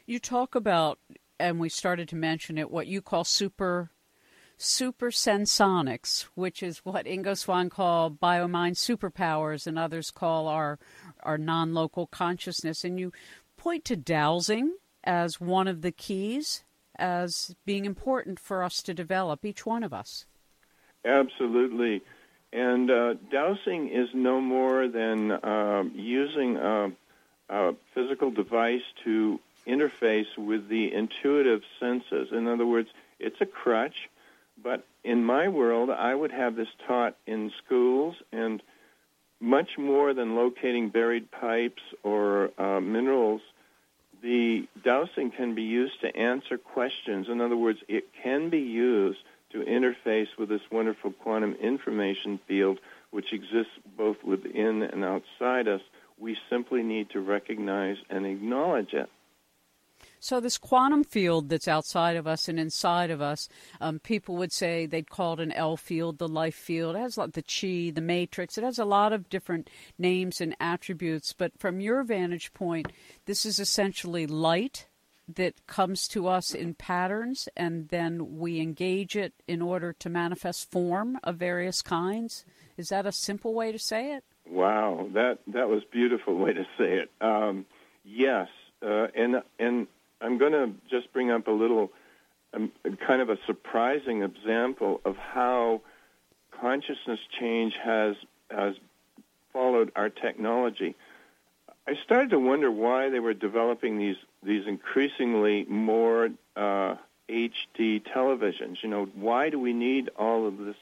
You 0.06 0.18
talk 0.18 0.54
about, 0.54 0.98
and 1.38 1.60
we 1.60 1.68
started 1.68 2.08
to 2.08 2.16
mention 2.16 2.58
it, 2.58 2.70
what 2.70 2.86
you 2.86 3.02
call 3.02 3.24
super 3.24 3.90
super 4.58 5.10
sensonics, 5.10 6.22
which 6.34 6.62
is 6.62 6.78
what 6.84 7.04
Ingo 7.04 7.36
Swann 7.36 7.68
called 7.68 8.20
biomind 8.20 8.76
superpowers, 8.76 9.66
and 9.66 9.78
others 9.78 10.10
call 10.10 10.46
our 10.48 10.78
our 11.22 11.38
non-local 11.38 12.06
consciousness. 12.06 12.84
And 12.84 12.98
you 12.98 13.12
point 13.56 13.84
to 13.86 13.96
dowsing 13.96 14.76
as 15.04 15.40
one 15.40 15.68
of 15.68 15.82
the 15.82 15.92
keys 15.92 16.64
as 16.96 17.54
being 17.64 17.84
important 17.84 18.38
for 18.38 18.62
us 18.62 18.82
to 18.82 18.94
develop, 18.94 19.44
each 19.44 19.66
one 19.66 19.82
of 19.82 19.92
us. 19.92 20.26
Absolutely. 21.04 22.02
And 22.52 22.90
uh, 22.90 23.14
dowsing 23.30 23.88
is 23.88 24.08
no 24.12 24.40
more 24.40 24.86
than 24.86 25.30
uh, 25.30 25.84
using 25.94 26.56
a, 26.56 26.92
a, 27.48 27.74
physical 27.94 28.30
device 28.30 28.82
to 29.04 29.40
interface 29.66 30.36
with 30.36 30.68
the 30.68 30.92
intuitive 30.92 31.62
senses. 31.80 32.28
In 32.30 32.46
other 32.48 32.66
words, 32.66 32.88
it's 33.18 33.40
a 33.40 33.46
crutch, 33.46 34.10
but 34.62 34.84
in 35.02 35.24
my 35.24 35.48
world, 35.48 35.88
I 35.88 36.14
would 36.14 36.32
have 36.32 36.54
this 36.54 36.68
taught 36.86 37.16
in 37.26 37.52
schools 37.64 38.16
and 38.32 38.62
much 39.40 39.78
more 39.78 40.12
than 40.12 40.36
locating 40.36 40.90
buried 40.90 41.30
pipes 41.30 41.82
or 42.02 42.50
uh, 42.58 42.80
minerals. 42.80 43.40
The 44.22 44.68
dowsing 44.84 45.30
can 45.30 45.54
be 45.54 45.62
used 45.62 46.00
to 46.02 46.14
answer 46.16 46.58
questions. 46.58 47.28
In 47.28 47.40
other 47.40 47.56
words, 47.56 47.80
it 47.88 48.04
can 48.22 48.50
be 48.50 48.60
used 48.60 49.18
to 49.52 49.58
interface 49.58 50.28
with 50.38 50.48
this 50.48 50.62
wonderful 50.70 51.12
quantum 51.12 51.54
information 51.54 52.38
field, 52.46 52.78
which 53.10 53.32
exists 53.32 53.72
both 53.96 54.22
within 54.24 54.82
and 54.82 55.04
outside 55.04 55.68
us. 55.68 55.80
We 56.18 56.36
simply 56.50 56.82
need 56.82 57.10
to 57.10 57.20
recognize 57.20 57.96
and 58.10 58.26
acknowledge 58.26 58.92
it. 58.92 59.08
So, 60.18 60.38
this 60.38 60.56
quantum 60.58 61.02
field 61.04 61.48
that's 61.48 61.66
outside 61.66 62.16
of 62.16 62.28
us 62.28 62.48
and 62.48 62.58
inside 62.58 63.10
of 63.10 63.20
us, 63.20 63.48
um, 63.80 63.98
people 63.98 64.36
would 64.36 64.52
say 64.52 64.86
they'd 64.86 65.10
call 65.10 65.34
it 65.34 65.40
an 65.40 65.52
L 65.52 65.76
field, 65.76 66.18
the 66.18 66.28
life 66.28 66.54
field. 66.54 66.94
It 66.94 67.00
has 67.00 67.18
like 67.18 67.32
the 67.32 67.42
chi, 67.42 67.90
the 67.92 68.00
matrix. 68.00 68.56
It 68.56 68.64
has 68.64 68.78
a 68.78 68.84
lot 68.84 69.12
of 69.12 69.28
different 69.28 69.68
names 69.98 70.40
and 70.40 70.56
attributes. 70.60 71.32
But 71.32 71.58
from 71.58 71.80
your 71.80 72.04
vantage 72.04 72.52
point, 72.52 72.92
this 73.26 73.44
is 73.44 73.58
essentially 73.58 74.26
light 74.26 74.86
that 75.34 75.66
comes 75.66 76.08
to 76.08 76.28
us 76.28 76.54
in 76.54 76.74
patterns, 76.74 77.48
and 77.56 77.88
then 77.88 78.38
we 78.38 78.60
engage 78.60 79.16
it 79.16 79.32
in 79.46 79.62
order 79.62 79.92
to 79.92 80.08
manifest 80.08 80.70
form 80.70 81.18
of 81.22 81.36
various 81.36 81.82
kinds. 81.82 82.44
Is 82.76 82.88
that 82.88 83.06
a 83.06 83.12
simple 83.12 83.54
way 83.54 83.72
to 83.72 83.78
say 83.78 84.14
it? 84.14 84.24
Wow, 84.48 85.08
that 85.14 85.38
that 85.48 85.68
was 85.68 85.84
beautiful 85.84 86.36
way 86.36 86.52
to 86.52 86.66
say 86.76 86.98
it. 86.98 87.10
Um, 87.20 87.66
yes, 88.04 88.48
uh, 88.84 89.08
and 89.14 89.42
and 89.58 89.86
I'm 90.20 90.38
going 90.38 90.52
to 90.52 90.72
just 90.90 91.12
bring 91.12 91.30
up 91.30 91.46
a 91.48 91.52
little, 91.52 91.92
um, 92.54 92.72
kind 93.06 93.20
of 93.22 93.28
a 93.28 93.38
surprising 93.46 94.22
example 94.22 95.00
of 95.04 95.16
how 95.16 95.80
consciousness 96.50 97.20
change 97.38 97.74
has 97.82 98.16
has 98.50 98.74
followed 99.52 99.92
our 99.96 100.08
technology. 100.08 100.94
I 101.86 101.96
started 102.04 102.30
to 102.30 102.38
wonder 102.38 102.70
why 102.70 103.08
they 103.10 103.18
were 103.18 103.34
developing 103.34 103.98
these 103.98 104.16
these 104.42 104.66
increasingly 104.66 105.64
more 105.64 106.30
uh, 106.56 106.96
HD 107.28 108.02
televisions. 108.02 108.82
You 108.82 108.88
know, 108.88 109.06
why 109.14 109.50
do 109.50 109.58
we 109.58 109.72
need 109.72 110.10
all 110.16 110.46
of 110.46 110.58
this 110.58 110.76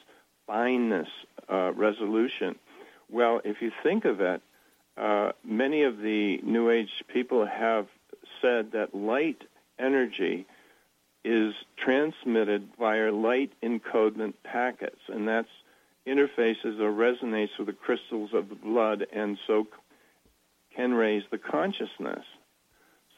fineness 0.47 1.07
uh, 1.49 1.71
resolution? 1.73 2.55
Well, 3.09 3.41
if 3.43 3.61
you 3.61 3.71
think 3.83 4.05
of 4.05 4.21
it, 4.21 4.41
uh, 4.97 5.31
many 5.43 5.83
of 5.83 5.97
the 5.97 6.39
New 6.43 6.69
Age 6.69 6.89
people 7.07 7.45
have 7.45 7.87
said 8.41 8.71
that 8.73 8.93
light 8.93 9.43
energy 9.79 10.45
is 11.23 11.53
transmitted 11.77 12.67
via 12.79 13.11
light 13.11 13.51
encodement 13.63 14.33
packets, 14.43 14.99
and 15.07 15.27
that's 15.27 15.49
interfaces 16.07 16.79
or 16.79 16.91
resonates 16.91 17.57
with 17.57 17.67
the 17.67 17.73
crystals 17.73 18.31
of 18.33 18.49
the 18.49 18.55
blood 18.55 19.05
and 19.13 19.37
so 19.45 19.67
can 20.75 20.93
raise 20.93 21.23
the 21.31 21.37
consciousness. 21.37 22.25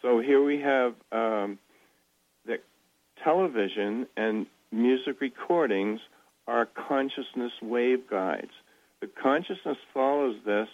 So 0.01 0.19
here 0.19 0.43
we 0.43 0.59
have 0.61 0.95
um, 1.11 1.59
that 2.45 2.63
television 3.23 4.07
and 4.17 4.45
music 4.71 5.21
recordings 5.21 5.99
are 6.47 6.65
consciousness 6.65 7.53
waveguides. 7.63 8.49
The 9.01 9.07
consciousness 9.07 9.77
follows 9.93 10.35
this 10.45 10.67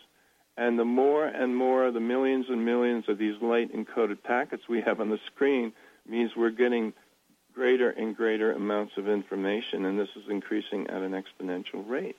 and 0.57 0.77
the 0.77 0.85
more 0.85 1.25
and 1.25 1.55
more 1.55 1.89
the 1.89 1.99
millions 1.99 2.47
and 2.49 2.65
millions 2.65 3.05
of 3.07 3.17
these 3.17 3.41
light 3.41 3.73
encoded 3.73 4.21
packets 4.23 4.63
we 4.67 4.81
have 4.81 4.99
on 4.99 5.09
the 5.09 5.19
screen 5.27 5.71
means 6.07 6.31
we're 6.35 6.49
getting 6.49 6.93
greater 7.53 7.89
and 7.89 8.15
greater 8.15 8.51
amounts 8.51 8.93
of 8.97 9.07
information, 9.07 9.85
and 9.85 9.99
this 9.99 10.09
is 10.15 10.23
increasing 10.29 10.87
at 10.87 11.01
an 11.01 11.11
exponential 11.11 11.87
rate. 11.87 12.17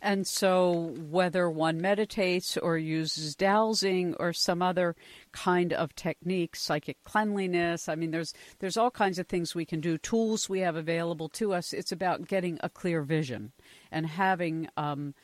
And 0.00 0.26
so, 0.26 0.94
whether 1.08 1.50
one 1.50 1.80
meditates 1.80 2.56
or 2.56 2.78
uses 2.78 3.34
dowsing 3.34 4.14
or 4.18 4.32
some 4.32 4.62
other 4.62 4.96
kind 5.32 5.72
of 5.72 5.94
technique, 5.94 6.56
psychic 6.56 7.02
cleanliness, 7.04 7.88
I 7.88 7.94
mean, 7.94 8.10
there's 8.10 8.34
there's 8.58 8.76
all 8.76 8.90
kinds 8.90 9.18
of 9.18 9.26
things 9.26 9.54
we 9.54 9.64
can 9.64 9.80
do, 9.80 9.98
tools 9.98 10.48
we 10.48 10.60
have 10.60 10.76
available 10.76 11.28
to 11.30 11.52
us. 11.52 11.72
It's 11.72 11.92
about 11.92 12.28
getting 12.28 12.58
a 12.62 12.68
clear 12.68 13.02
vision 13.02 13.52
and 13.90 14.06
having 14.06 14.68
um, 14.76 15.14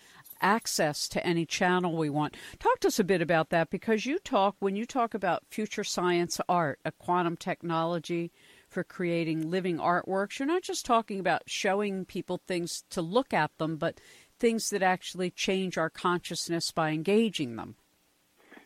access 0.40 1.08
to 1.08 1.26
any 1.26 1.46
channel 1.46 1.96
we 1.96 2.10
want. 2.10 2.36
Talk 2.58 2.80
to 2.80 2.88
us 2.88 2.98
a 2.98 3.04
bit 3.04 3.22
about 3.22 3.50
that 3.50 3.70
because 3.70 4.06
you 4.06 4.18
talk, 4.18 4.56
when 4.58 4.76
you 4.76 4.86
talk 4.86 5.14
about 5.14 5.44
future 5.50 5.84
science 5.84 6.40
art, 6.48 6.78
a 6.84 6.92
quantum 6.92 7.36
technology 7.36 8.30
for 8.68 8.84
creating 8.84 9.50
living 9.50 9.78
artworks, 9.78 10.38
you're 10.38 10.46
not 10.46 10.62
just 10.62 10.84
talking 10.84 11.18
about 11.18 11.42
showing 11.46 12.04
people 12.04 12.40
things 12.46 12.84
to 12.90 13.00
look 13.00 13.32
at 13.32 13.56
them, 13.58 13.76
but 13.76 14.00
things 14.38 14.70
that 14.70 14.82
actually 14.82 15.30
change 15.30 15.78
our 15.78 15.90
consciousness 15.90 16.70
by 16.70 16.90
engaging 16.90 17.56
them. 17.56 17.76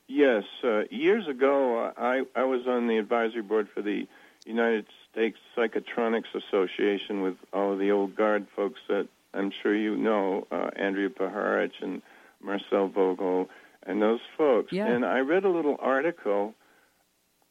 Yes. 0.06 0.44
Uh, 0.64 0.84
years 0.90 1.28
ago, 1.28 1.92
I, 1.96 2.22
I 2.34 2.44
was 2.44 2.66
on 2.66 2.86
the 2.86 2.96
advisory 2.96 3.42
board 3.42 3.68
for 3.72 3.82
the 3.82 4.06
United 4.46 4.86
States 5.10 5.36
Psychotronics 5.56 6.34
Association 6.34 7.20
with 7.20 7.36
all 7.52 7.74
of 7.74 7.78
the 7.78 7.90
old 7.90 8.16
guard 8.16 8.46
folks 8.56 8.80
that 8.88 9.08
I'm 9.34 9.52
sure 9.62 9.74
you 9.74 9.96
know 9.96 10.46
uh, 10.50 10.70
Andrija 10.80 11.14
Puharich 11.14 11.82
and 11.82 12.00
Marcel 12.42 12.88
Vogel 12.88 13.50
and 13.82 14.00
those 14.00 14.20
folks. 14.36 14.72
Yeah. 14.72 14.86
And 14.86 15.04
I 15.04 15.18
read 15.20 15.44
a 15.44 15.50
little 15.50 15.76
article 15.78 16.54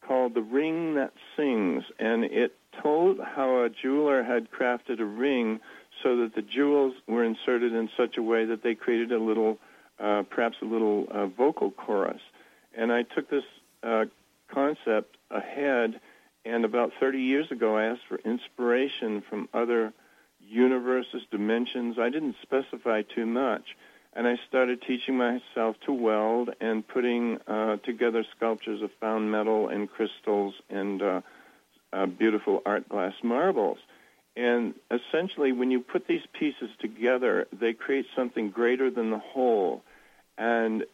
called 0.01 0.33
The 0.33 0.41
Ring 0.41 0.95
That 0.95 1.13
Sings, 1.35 1.83
and 1.99 2.23
it 2.23 2.55
told 2.87 3.19
how 3.19 3.63
a 3.63 3.69
jeweler 3.69 4.23
had 4.23 4.49
crafted 4.49 4.99
a 5.01 5.05
ring 5.05 5.59
so 6.01 6.17
that 6.17 6.33
the 6.35 6.41
jewels 6.41 6.93
were 7.05 7.23
inserted 7.23 7.73
in 7.73 7.89
such 7.97 8.17
a 8.17 8.21
way 8.21 8.45
that 8.45 8.63
they 8.63 8.75
created 8.75 9.11
a 9.11 9.19
little, 9.19 9.57
uh, 9.99 10.23
perhaps 10.29 10.57
a 10.61 10.65
little 10.65 11.05
uh, 11.11 11.25
vocal 11.25 11.71
chorus. 11.71 12.21
And 12.77 12.91
I 12.93 13.03
took 13.03 13.29
this 13.29 13.43
uh, 13.83 14.05
concept 14.47 15.17
ahead, 15.29 15.99
and 16.45 16.63
about 16.63 16.93
30 16.97 17.19
years 17.19 17.51
ago, 17.51 17.75
I 17.75 17.87
asked 17.87 18.03
for 18.07 18.19
inspiration 18.19 19.21
from 19.29 19.49
other 19.53 19.91
universes, 20.47 21.23
dimensions. 21.29 21.97
I 21.99 22.09
didn't 22.09 22.37
specify 22.41 23.01
too 23.01 23.25
much. 23.25 23.75
And 24.13 24.25
I 24.27 24.37
started 24.47 24.81
teaching 24.81 25.17
myself 25.17 25.75
to 25.85 25.91
weld 25.91 26.51
and 26.61 26.87
putting 26.87 27.39
uh, 27.47 27.77
together 27.77 28.23
sculptures 28.35 28.81
of 28.81 28.91
found 29.01 29.29
metal 29.29 29.67
and 29.67 29.91
crystals 29.91 30.53
and 30.69 31.01
uh, 31.93 32.05
beautiful 32.05 32.61
art 32.65 32.87
glass 32.89 33.13
marbles. 33.23 33.77
And 34.35 34.75
essentially, 34.91 35.51
when 35.51 35.71
you 35.71 35.79
put 35.79 36.07
these 36.07 36.21
pieces 36.33 36.69
together, 36.79 37.47
they 37.51 37.73
create 37.73 38.05
something 38.15 38.51
greater 38.51 38.91
than 38.91 39.09
the 39.09 39.17
whole. 39.17 39.81
And 40.37 40.85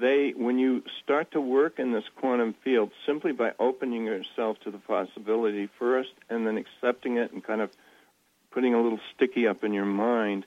they, 0.00 0.34
when 0.36 0.58
you 0.58 0.82
start 1.02 1.32
to 1.32 1.40
work 1.40 1.78
in 1.78 1.92
this 1.92 2.04
quantum 2.16 2.54
field, 2.64 2.90
simply 3.06 3.32
by 3.32 3.52
opening 3.58 4.04
yourself 4.04 4.58
to 4.60 4.70
the 4.70 4.78
possibility 4.78 5.68
first 5.78 6.10
and 6.28 6.46
then 6.46 6.56
accepting 6.56 7.16
it 7.16 7.32
and 7.32 7.42
kind 7.44 7.60
of 7.60 7.70
putting 8.50 8.74
a 8.74 8.82
little 8.82 9.00
sticky 9.14 9.46
up 9.46 9.64
in 9.64 9.72
your 9.72 9.86
mind, 9.86 10.44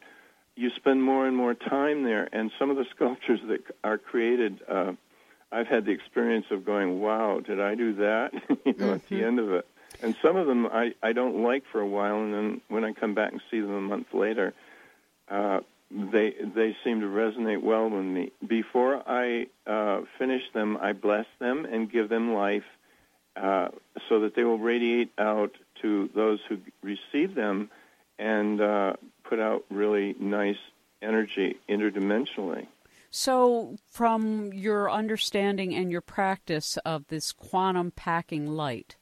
you 0.55 0.69
spend 0.75 1.01
more 1.01 1.25
and 1.25 1.35
more 1.35 1.53
time 1.53 2.03
there. 2.03 2.27
And 2.31 2.51
some 2.59 2.69
of 2.69 2.77
the 2.77 2.85
sculptures 2.95 3.39
that 3.47 3.62
are 3.83 3.97
created, 3.97 4.62
uh, 4.69 4.93
I've 5.51 5.67
had 5.67 5.85
the 5.85 5.91
experience 5.91 6.47
of 6.51 6.65
going, 6.65 7.00
"Wow, 7.00 7.39
did 7.39 7.59
I 7.59 7.75
do 7.75 7.93
that?" 7.95 8.33
you 8.50 8.73
know, 8.73 8.73
mm-hmm. 8.73 8.83
at 8.83 9.07
the 9.07 9.15
mm-hmm. 9.15 9.25
end 9.25 9.39
of 9.39 9.53
it. 9.53 9.67
And 10.03 10.15
some 10.22 10.36
of 10.36 10.48
them 10.48 10.67
I 10.67 10.93
I 11.01 11.13
don't 11.13 11.43
like 11.43 11.63
for 11.72 11.79
a 11.79 11.88
while, 11.88 12.17
and 12.17 12.33
then 12.33 12.62
when 12.67 12.83
I 12.83 12.91
come 12.91 13.13
back 13.13 13.31
and 13.31 13.41
see 13.50 13.62
them 13.62 13.74
a 13.74 13.81
month 13.81 14.13
later, 14.13 14.53
uh, 15.29 15.62
they 15.89 16.33
they 16.55 16.75
seem 16.83 17.00
to 17.00 17.07
resonate 17.07 17.62
well 17.62 17.89
with 17.89 18.03
me. 18.03 18.31
Before 18.45 19.01
I 19.07 19.48
uh, 19.65 20.01
finish 20.19 20.43
them, 20.53 20.77
I 20.77 20.91
bless 20.91 21.25
them 21.39 21.65
and 21.65 21.89
give 21.89 22.10
them 22.10 22.33
life, 22.33 22.65
uh, 23.38 23.69
so 24.10 24.19
that 24.22 24.36
they 24.36 24.43
will 24.43 24.60
radiate 24.60 25.12
out 25.17 25.51
to 25.81 26.10
those 26.13 26.39
who 26.50 26.57
receive 26.81 27.33
them 27.33 27.69
and 28.19 28.60
uh, 28.60 28.93
put 29.24 29.39
out 29.39 29.63
really 29.69 30.15
nice 30.19 30.57
energy 31.01 31.57
interdimensionally. 31.69 32.67
So, 33.10 33.77
from 33.91 34.51
your 34.53 34.89
understanding 34.89 35.75
and 35.75 35.91
your 35.91 36.01
practice 36.01 36.77
of 36.77 37.07
this 37.07 37.31
quantum 37.31 37.91
packing 37.91 38.48
light, 38.48 38.95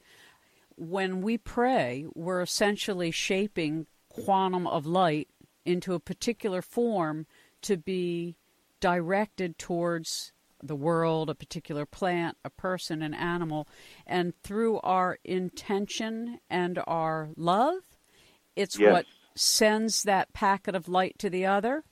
when 0.75 1.21
we 1.21 1.37
pray, 1.37 2.05
we're 2.13 2.41
essentially 2.41 3.11
shaping 3.11 3.87
quantum 4.09 4.67
of 4.67 4.85
light 4.85 5.29
into 5.65 5.93
a 5.93 5.99
particular 5.99 6.61
form 6.61 7.25
to 7.61 7.77
be 7.77 8.35
directed 8.79 9.57
towards 9.57 10.33
the 10.63 10.75
world, 10.75 11.29
a 11.29 11.35
particular 11.35 11.85
plant, 11.85 12.37
a 12.43 12.49
person, 12.49 13.01
an 13.01 13.13
animal. 13.13 13.67
And 14.05 14.33
through 14.43 14.79
our 14.81 15.17
intention 15.23 16.39
and 16.49 16.79
our 16.87 17.29
love, 17.35 17.83
it's 18.55 18.77
yes. 18.77 18.91
what 18.91 19.05
sends 19.35 20.03
that 20.03 20.33
packet 20.33 20.75
of 20.75 20.87
light 20.87 21.17
to 21.19 21.29
the 21.29 21.45
other? 21.45 21.83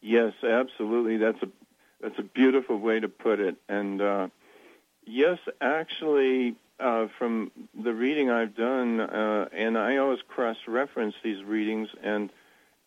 Yes, 0.00 0.32
absolutely. 0.42 1.18
That's 1.18 1.42
a 1.42 1.48
that's 2.00 2.18
a 2.18 2.22
beautiful 2.22 2.78
way 2.78 2.98
to 2.98 3.08
put 3.08 3.40
it. 3.40 3.56
And 3.68 4.00
uh, 4.00 4.28
Yes, 5.12 5.38
actually, 5.60 6.54
uh, 6.80 7.06
from 7.18 7.50
the 7.82 7.92
reading 7.92 8.30
I've 8.30 8.56
done, 8.56 9.00
uh, 9.00 9.48
and 9.52 9.76
I 9.76 9.98
always 9.98 10.20
cross-reference 10.28 11.14
these 11.22 11.42
readings 11.44 11.88
and 12.02 12.30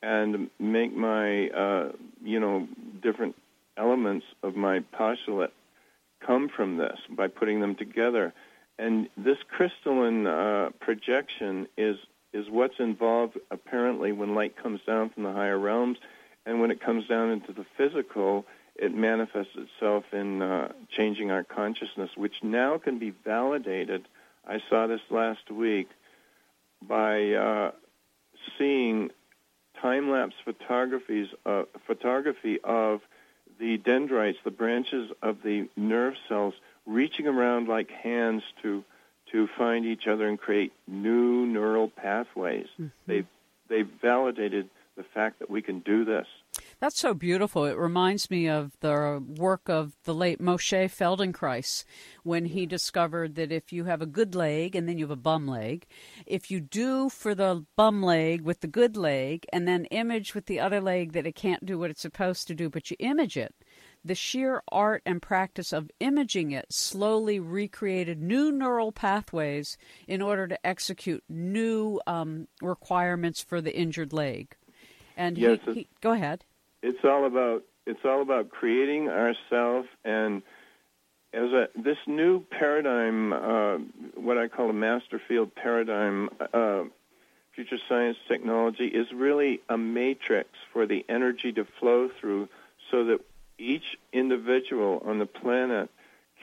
and 0.01 0.49
make 0.59 0.93
my 0.93 1.47
uh, 1.49 1.91
you 2.23 2.39
know 2.39 2.67
different 3.01 3.35
elements 3.77 4.25
of 4.43 4.55
my 4.55 4.81
postulate 4.91 5.51
come 6.25 6.49
from 6.49 6.77
this 6.77 6.97
by 7.09 7.27
putting 7.27 7.61
them 7.61 7.75
together. 7.75 8.33
And 8.77 9.07
this 9.17 9.37
crystalline 9.49 10.27
uh, 10.27 10.69
projection 10.79 11.67
is 11.77 11.97
is 12.33 12.49
what's 12.49 12.79
involved 12.79 13.37
apparently 13.51 14.11
when 14.11 14.33
light 14.33 14.55
comes 14.61 14.81
down 14.87 15.09
from 15.11 15.23
the 15.23 15.31
higher 15.31 15.59
realms, 15.59 15.97
and 16.45 16.59
when 16.59 16.71
it 16.71 16.81
comes 16.81 17.07
down 17.07 17.29
into 17.29 17.53
the 17.53 17.65
physical, 17.77 18.45
it 18.75 18.93
manifests 18.93 19.55
itself 19.55 20.03
in 20.11 20.41
uh, 20.41 20.71
changing 20.89 21.31
our 21.31 21.43
consciousness, 21.43 22.09
which 22.15 22.35
now 22.41 22.77
can 22.77 22.99
be 22.99 23.11
validated. 23.23 24.07
I 24.47 24.61
saw 24.69 24.87
this 24.87 25.01
last 25.09 25.51
week 25.51 25.89
by 26.81 27.33
uh, 27.33 27.71
seeing 28.57 29.11
time-lapse 29.81 30.35
photographies, 30.43 31.27
uh, 31.45 31.63
photography 31.85 32.59
of 32.63 33.01
the 33.59 33.77
dendrites, 33.77 34.39
the 34.43 34.51
branches 34.51 35.11
of 35.21 35.43
the 35.43 35.69
nerve 35.75 36.15
cells, 36.27 36.53
reaching 36.85 37.27
around 37.27 37.67
like 37.67 37.89
hands 37.91 38.43
to 38.61 38.83
to 39.31 39.47
find 39.57 39.85
each 39.85 40.05
other 40.05 40.27
and 40.27 40.39
create 40.39 40.71
new 40.87 41.45
neural 41.45 41.89
pathways. 41.89 42.67
Mm-hmm. 42.79 42.87
They 43.07 43.23
they 43.69 43.81
validated 43.81 44.69
the 44.95 45.03
fact 45.03 45.39
that 45.39 45.49
we 45.49 45.61
can 45.61 45.79
do 45.79 46.05
this. 46.05 46.27
That's 46.83 46.99
so 46.99 47.13
beautiful. 47.13 47.63
It 47.63 47.77
reminds 47.77 48.29
me 48.29 48.49
of 48.49 48.77
the 48.81 49.23
work 49.25 49.69
of 49.69 49.93
the 50.03 50.13
late 50.13 50.41
Moshe 50.41 50.91
Feldenkrais 50.91 51.85
when 52.23 52.43
he 52.43 52.65
discovered 52.65 53.35
that 53.35 53.53
if 53.53 53.71
you 53.71 53.85
have 53.85 54.01
a 54.01 54.05
good 54.05 54.35
leg 54.35 54.75
and 54.75 54.85
then 54.85 54.97
you 54.97 55.05
have 55.05 55.11
a 55.11 55.15
bum 55.15 55.47
leg, 55.47 55.87
if 56.25 56.51
you 56.51 56.59
do 56.59 57.07
for 57.07 57.33
the 57.33 57.65
bum 57.77 58.03
leg 58.03 58.41
with 58.41 58.59
the 58.59 58.67
good 58.67 58.97
leg 58.97 59.45
and 59.53 59.65
then 59.65 59.85
image 59.91 60.35
with 60.35 60.47
the 60.47 60.59
other 60.59 60.81
leg 60.81 61.13
that 61.13 61.25
it 61.25 61.35
can't 61.35 61.65
do 61.65 61.79
what 61.79 61.89
it's 61.89 62.01
supposed 62.01 62.47
to 62.47 62.53
do, 62.53 62.69
but 62.69 62.91
you 62.91 62.97
image 62.99 63.37
it, 63.37 63.55
the 64.03 64.13
sheer 64.13 64.61
art 64.67 65.01
and 65.05 65.21
practice 65.21 65.71
of 65.71 65.89
imaging 66.01 66.51
it 66.51 66.65
slowly 66.69 67.39
recreated 67.39 68.21
new 68.21 68.51
neural 68.51 68.91
pathways 68.91 69.77
in 70.05 70.21
order 70.21 70.49
to 70.49 70.67
execute 70.67 71.23
new 71.29 72.01
um, 72.07 72.49
requirements 72.61 73.41
for 73.41 73.61
the 73.61 73.73
injured 73.73 74.11
leg. 74.11 74.57
And 75.15 75.37
yes, 75.37 75.59
he, 75.63 75.73
he, 75.73 75.87
go 76.01 76.11
ahead. 76.11 76.43
It's 76.83 77.03
all 77.03 77.25
about 77.25 77.63
it's 77.87 78.05
all 78.05 78.21
about 78.21 78.49
creating 78.49 79.09
ourselves 79.09 79.87
and 80.05 80.43
as 81.33 81.51
a 81.51 81.67
this 81.75 81.97
new 82.05 82.41
paradigm, 82.41 83.33
uh, 83.33 83.77
what 84.15 84.37
I 84.37 84.47
call 84.47 84.69
a 84.69 84.73
master 84.73 85.19
field 85.27 85.55
paradigm, 85.55 86.29
uh, 86.53 86.83
future 87.55 87.79
science 87.89 88.17
technology 88.27 88.85
is 88.85 89.07
really 89.11 89.61
a 89.67 89.77
matrix 89.77 90.49
for 90.71 90.85
the 90.85 91.03
energy 91.09 91.51
to 91.53 91.65
flow 91.79 92.09
through, 92.19 92.49
so 92.91 93.05
that 93.05 93.19
each 93.57 93.97
individual 94.11 95.01
on 95.05 95.17
the 95.17 95.25
planet 95.25 95.89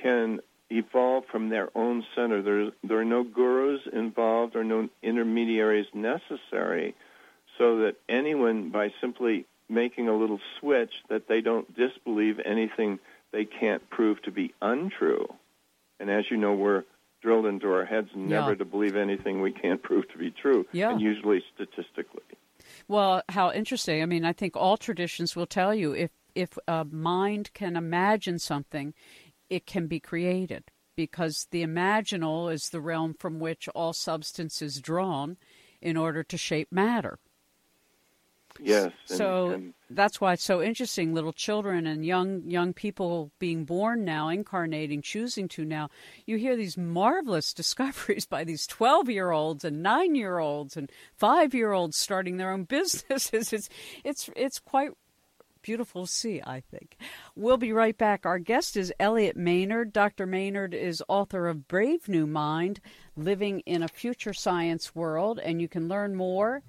can 0.02 0.40
evolve 0.70 1.24
from 1.26 1.50
their 1.50 1.68
own 1.76 2.04
center. 2.16 2.42
There, 2.42 2.70
there 2.82 2.98
are 2.98 3.04
no 3.04 3.22
gurus 3.22 3.82
involved 3.92 4.56
or 4.56 4.64
no 4.64 4.88
intermediaries 5.02 5.86
necessary 5.92 6.94
so 7.58 7.80
that 7.80 7.96
anyone, 8.08 8.70
by 8.70 8.92
simply 9.00 9.44
making 9.70 10.08
a 10.08 10.16
little 10.16 10.40
switch, 10.58 10.92
that 11.08 11.28
they 11.28 11.40
don't 11.40 11.74
disbelieve 11.76 12.36
anything 12.44 12.98
they 13.32 13.44
can't 13.44 13.88
prove 13.90 14.20
to 14.22 14.30
be 14.30 14.52
untrue. 14.60 15.26
And 15.98 16.10
as 16.10 16.24
you 16.30 16.36
know, 16.36 16.54
we're 16.54 16.84
drilled 17.22 17.46
into 17.46 17.70
our 17.72 17.84
heads 17.84 18.08
never 18.14 18.50
yeah. 18.52 18.56
to 18.56 18.64
believe 18.64 18.96
anything 18.96 19.40
we 19.40 19.52
can't 19.52 19.82
prove 19.82 20.08
to 20.12 20.18
be 20.18 20.30
true, 20.30 20.66
yeah. 20.72 20.90
and 20.90 21.00
usually 21.00 21.42
statistically. 21.54 22.22
Well, 22.88 23.22
how 23.28 23.52
interesting. 23.52 24.02
I 24.02 24.06
mean, 24.06 24.24
I 24.24 24.32
think 24.32 24.56
all 24.56 24.76
traditions 24.76 25.36
will 25.36 25.46
tell 25.46 25.74
you 25.74 25.92
if 25.92 26.10
if 26.34 26.56
a 26.68 26.84
mind 26.84 27.50
can 27.54 27.76
imagine 27.76 28.38
something, 28.38 28.94
it 29.48 29.66
can 29.66 29.88
be 29.88 29.98
created 29.98 30.64
because 30.96 31.48
the 31.50 31.64
imaginal 31.64 32.52
is 32.52 32.68
the 32.68 32.80
realm 32.80 33.14
from 33.18 33.40
which 33.40 33.68
all 33.74 33.92
substance 33.92 34.62
is 34.62 34.80
drawn 34.80 35.36
in 35.80 35.96
order 35.96 36.22
to 36.22 36.36
shape 36.36 36.68
matter. 36.70 37.18
Yes. 38.62 38.92
So 39.04 39.46
and, 39.46 39.54
and 39.54 39.74
that's 39.90 40.20
why 40.20 40.34
it's 40.34 40.44
so 40.44 40.62
interesting. 40.62 41.14
Little 41.14 41.32
children 41.32 41.86
and 41.86 42.04
young 42.04 42.42
young 42.46 42.72
people 42.72 43.30
being 43.38 43.64
born 43.64 44.04
now, 44.04 44.28
incarnating, 44.28 45.02
choosing 45.02 45.48
to 45.48 45.64
now. 45.64 45.88
You 46.26 46.36
hear 46.36 46.56
these 46.56 46.76
marvelous 46.76 47.52
discoveries 47.60 48.26
by 48.26 48.44
these 48.44 48.66
twelve 48.66 49.08
year 49.08 49.30
olds 49.30 49.64
and 49.64 49.82
nine 49.82 50.14
year 50.14 50.38
olds 50.38 50.76
and 50.76 50.90
five 51.16 51.54
year 51.54 51.72
olds 51.72 51.96
starting 51.96 52.36
their 52.36 52.52
own 52.52 52.64
businesses. 52.68 53.52
It's 53.52 53.68
it's 54.04 54.30
it's 54.36 54.58
quite 54.58 54.92
beautiful 55.62 56.06
to 56.06 56.12
see, 56.12 56.40
I 56.44 56.60
think. 56.60 56.96
We'll 57.34 57.56
be 57.56 57.72
right 57.72 57.96
back. 57.96 58.24
Our 58.24 58.38
guest 58.38 58.76
is 58.76 58.92
Elliot 58.98 59.36
Maynard. 59.36 59.92
Dr. 59.92 60.26
Maynard 60.26 60.74
is 60.74 61.02
author 61.08 61.48
of 61.48 61.68
Brave 61.68 62.08
New 62.08 62.26
Mind 62.26 62.80
Living 63.16 63.60
in 63.60 63.82
a 63.82 63.88
Future 63.88 64.32
Science 64.32 64.94
World, 64.94 65.38
and 65.38 65.60
you 65.60 65.68
can 65.68 65.88
learn 65.88 66.14
more 66.14 66.62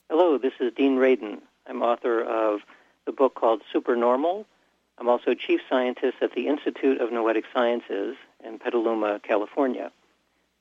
Hello, 0.09 0.37
this 0.37 0.53
is 0.59 0.73
Dean 0.75 0.97
Radin. 0.97 1.39
I'm 1.67 1.81
author 1.81 2.21
of 2.21 2.59
the 3.05 3.11
book 3.11 3.35
called 3.35 3.61
Supernormal. 3.71 4.45
I'm 4.97 5.09
also 5.09 5.33
chief 5.33 5.61
scientist 5.69 6.17
at 6.21 6.33
the 6.35 6.47
Institute 6.47 7.01
of 7.01 7.11
Noetic 7.11 7.45
Sciences 7.53 8.15
in 8.43 8.59
Petaluma, 8.59 9.19
California. 9.23 9.91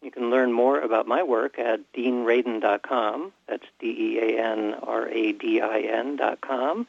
You 0.02 0.10
can 0.10 0.30
learn 0.30 0.52
more 0.52 0.80
about 0.80 1.06
my 1.06 1.22
work 1.22 1.58
at 1.58 1.80
deanradin.com. 1.92 3.32
That's 3.46 3.66
D-E-A-N-R-A-D-I-N 3.80 4.76
dot 6.16 6.40
com. 6.40 6.86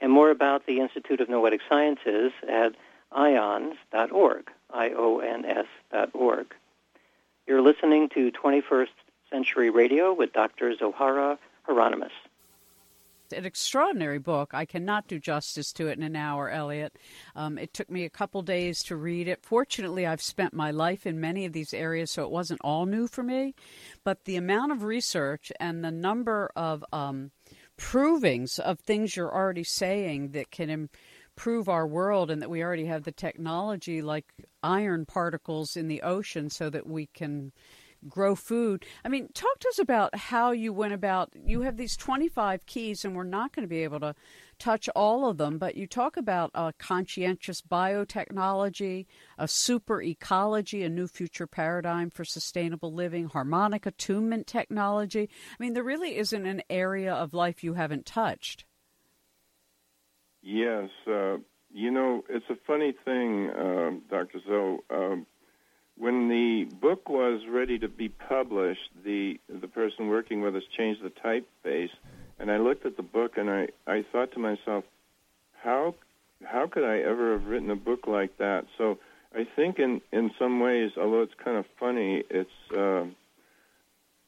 And 0.00 0.12
more 0.12 0.30
about 0.30 0.66
the 0.66 0.80
Institute 0.80 1.20
of 1.20 1.28
Noetic 1.28 1.60
Sciences 1.68 2.32
at 2.48 2.74
ions.org, 3.12 4.50
I-O-N-S 4.72 5.66
dot 5.92 6.10
org. 6.14 6.54
You're 7.46 7.62
listening 7.62 8.08
to 8.10 8.30
21st 8.32 8.88
Century 9.30 9.70
Radio 9.70 10.12
with 10.12 10.32
Dr. 10.32 10.74
Zohara 10.74 11.38
Hieronymus 11.62 12.12
an 13.32 13.44
extraordinary 13.44 14.18
book. 14.18 14.50
I 14.52 14.64
cannot 14.64 15.08
do 15.08 15.18
justice 15.18 15.72
to 15.74 15.88
it 15.88 15.98
in 15.98 16.02
an 16.02 16.16
hour, 16.16 16.50
Elliot. 16.50 16.96
Um, 17.34 17.58
it 17.58 17.72
took 17.72 17.90
me 17.90 18.04
a 18.04 18.10
couple 18.10 18.42
days 18.42 18.82
to 18.84 18.96
read 18.96 19.28
it. 19.28 19.44
Fortunately, 19.44 20.06
I've 20.06 20.22
spent 20.22 20.54
my 20.54 20.70
life 20.70 21.06
in 21.06 21.20
many 21.20 21.44
of 21.44 21.52
these 21.52 21.74
areas, 21.74 22.10
so 22.10 22.22
it 22.22 22.30
wasn't 22.30 22.60
all 22.62 22.86
new 22.86 23.06
for 23.06 23.22
me. 23.22 23.54
But 24.04 24.24
the 24.24 24.36
amount 24.36 24.72
of 24.72 24.82
research 24.82 25.52
and 25.60 25.84
the 25.84 25.90
number 25.90 26.50
of 26.56 26.84
um, 26.92 27.30
provings 27.78 28.58
of 28.58 28.80
things 28.80 29.16
you're 29.16 29.34
already 29.34 29.64
saying 29.64 30.32
that 30.32 30.50
can 30.50 30.68
improve 31.38 31.68
our 31.68 31.86
world 31.86 32.30
and 32.30 32.42
that 32.42 32.50
we 32.50 32.62
already 32.62 32.86
have 32.86 33.04
the 33.04 33.12
technology 33.12 34.02
like 34.02 34.26
iron 34.62 35.06
particles 35.06 35.76
in 35.76 35.86
the 35.86 36.02
ocean 36.02 36.50
so 36.50 36.68
that 36.68 36.86
we 36.86 37.06
can 37.06 37.52
grow 38.08 38.34
food. 38.34 38.84
I 39.04 39.08
mean, 39.08 39.28
talk 39.34 39.58
to 39.60 39.68
us 39.68 39.78
about 39.78 40.14
how 40.14 40.52
you 40.52 40.72
went 40.72 40.92
about. 40.92 41.32
You 41.34 41.62
have 41.62 41.76
these 41.76 41.96
25 41.96 42.66
keys, 42.66 43.04
and 43.04 43.16
we're 43.16 43.24
not 43.24 43.52
going 43.52 43.64
to 43.64 43.68
be 43.68 43.82
able 43.84 44.00
to 44.00 44.14
touch 44.58 44.88
all 44.94 45.28
of 45.28 45.38
them, 45.38 45.58
but 45.58 45.76
you 45.76 45.86
talk 45.86 46.16
about 46.16 46.50
a 46.54 46.72
conscientious 46.78 47.62
biotechnology, 47.62 49.06
a 49.38 49.48
super 49.48 50.02
ecology, 50.02 50.82
a 50.82 50.88
new 50.88 51.06
future 51.06 51.46
paradigm 51.46 52.10
for 52.10 52.24
sustainable 52.24 52.92
living, 52.92 53.26
harmonic 53.26 53.86
attunement 53.86 54.46
technology. 54.46 55.28
I 55.58 55.62
mean, 55.62 55.74
there 55.74 55.84
really 55.84 56.16
isn't 56.16 56.46
an 56.46 56.62
area 56.68 57.14
of 57.14 57.34
life 57.34 57.62
you 57.62 57.74
haven't 57.74 58.06
touched. 58.06 58.64
Yes. 60.42 60.90
Uh, 61.06 61.38
you 61.70 61.90
know, 61.90 62.22
it's 62.28 62.48
a 62.48 62.56
funny 62.66 62.94
thing, 63.04 63.50
uh, 63.50 63.90
Dr. 64.10 64.40
Zoe. 64.46 64.78
When 65.98 66.28
the 66.28 66.64
book 66.64 67.08
was 67.08 67.40
ready 67.48 67.78
to 67.80 67.88
be 67.88 68.08
published, 68.08 68.90
the 69.04 69.40
the 69.48 69.66
person 69.66 70.08
working 70.08 70.42
with 70.42 70.54
us 70.54 70.62
changed 70.76 71.02
the 71.02 71.10
typeface, 71.10 71.90
and 72.38 72.50
I 72.50 72.58
looked 72.58 72.86
at 72.86 72.96
the 72.96 73.02
book 73.02 73.36
and 73.36 73.50
I 73.50 73.68
I 73.86 74.04
thought 74.12 74.32
to 74.32 74.38
myself, 74.38 74.84
how 75.62 75.94
how 76.44 76.68
could 76.68 76.84
I 76.84 76.98
ever 76.98 77.32
have 77.32 77.46
written 77.46 77.70
a 77.70 77.76
book 77.76 78.06
like 78.06 78.38
that? 78.38 78.66
So 78.76 78.98
I 79.34 79.44
think 79.56 79.78
in 79.78 80.00
in 80.12 80.30
some 80.38 80.60
ways, 80.60 80.92
although 80.96 81.22
it's 81.22 81.34
kind 81.34 81.56
of 81.56 81.66
funny, 81.80 82.22
it's 82.30 82.72
uh, 82.76 83.04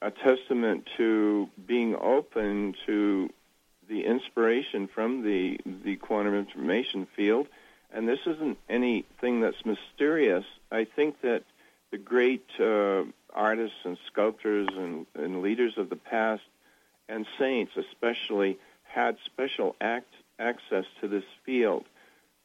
a 0.02 0.11
testament 0.11 0.88
to 0.96 1.48
being 1.66 1.94
open 1.94 2.74
to 2.87 3.30
the 3.88 4.04
inspiration 4.04 4.88
from 4.88 5.22
the 5.22 5.59
the 5.85 5.96
quantum 5.96 6.35
information 6.35 7.06
field. 7.16 7.46
And 7.92 8.09
this 8.09 8.20
isn't 8.24 8.59
anything 8.68 9.40
that's 9.40 9.64
mysterious. 9.64 10.44
I 10.70 10.85
think 10.85 11.22
that 11.22 11.42
the 11.90 11.98
great 11.98 12.46
uh, 12.59 13.03
artists 13.35 13.79
and 13.85 13.98
sculptors 14.07 14.68
and, 14.76 15.07
and 15.14 15.42
leaders 15.42 15.74
of 15.76 15.90
the 15.90 15.96
past 15.96 16.42
and 17.09 17.26
saints 17.38 17.72
especially 17.76 18.59
had 18.85 19.16
special 19.24 19.76
act, 19.81 20.12
access 20.38 20.85
to 21.00 21.09
this 21.09 21.24
field. 21.44 21.85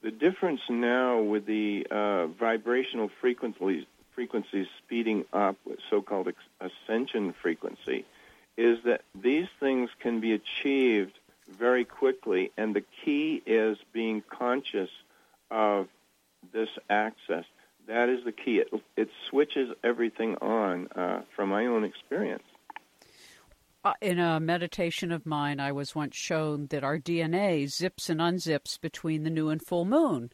The 0.01 0.11
difference 0.11 0.61
now 0.69 1.21
with 1.21 1.45
the 1.45 1.87
uh, 1.89 2.27
vibrational 2.27 3.09
frequencies, 3.21 3.85
frequencies 4.13 4.67
speeding 4.77 5.25
up, 5.33 5.57
with 5.65 5.79
so-called 5.89 6.31
ascension 6.59 7.33
frequency, 7.33 8.05
is 8.57 8.79
that 8.85 9.01
these 9.19 9.47
things 9.59 9.89
can 9.99 10.19
be 10.19 10.33
achieved 10.33 11.17
very 11.49 11.85
quickly, 11.85 12.51
and 12.57 12.75
the 12.75 12.83
key 13.03 13.41
is 13.45 13.77
being 13.93 14.23
conscious 14.29 14.89
of 15.51 15.87
this 16.53 16.69
access. 16.89 17.45
That 17.87 18.09
is 18.09 18.23
the 18.25 18.31
key. 18.31 18.57
It, 18.59 18.67
it 18.97 19.09
switches 19.29 19.69
everything 19.83 20.35
on 20.37 20.87
uh, 20.95 21.21
from 21.35 21.49
my 21.49 21.65
own 21.65 21.83
experience. 21.83 22.43
Uh, 23.85 23.93
in 24.01 24.17
a 24.17 24.39
meditation 24.39 25.11
of 25.11 25.27
mine, 25.27 25.59
I 25.59 25.71
was 25.71 25.93
once 25.93 26.15
shown 26.15 26.65
that 26.71 26.83
our 26.83 26.97
DNA 26.97 27.69
zips 27.69 28.09
and 28.09 28.19
unzips 28.19 28.81
between 28.81 29.21
the 29.21 29.29
new 29.29 29.49
and 29.49 29.61
full 29.61 29.85
moon. 29.85 30.31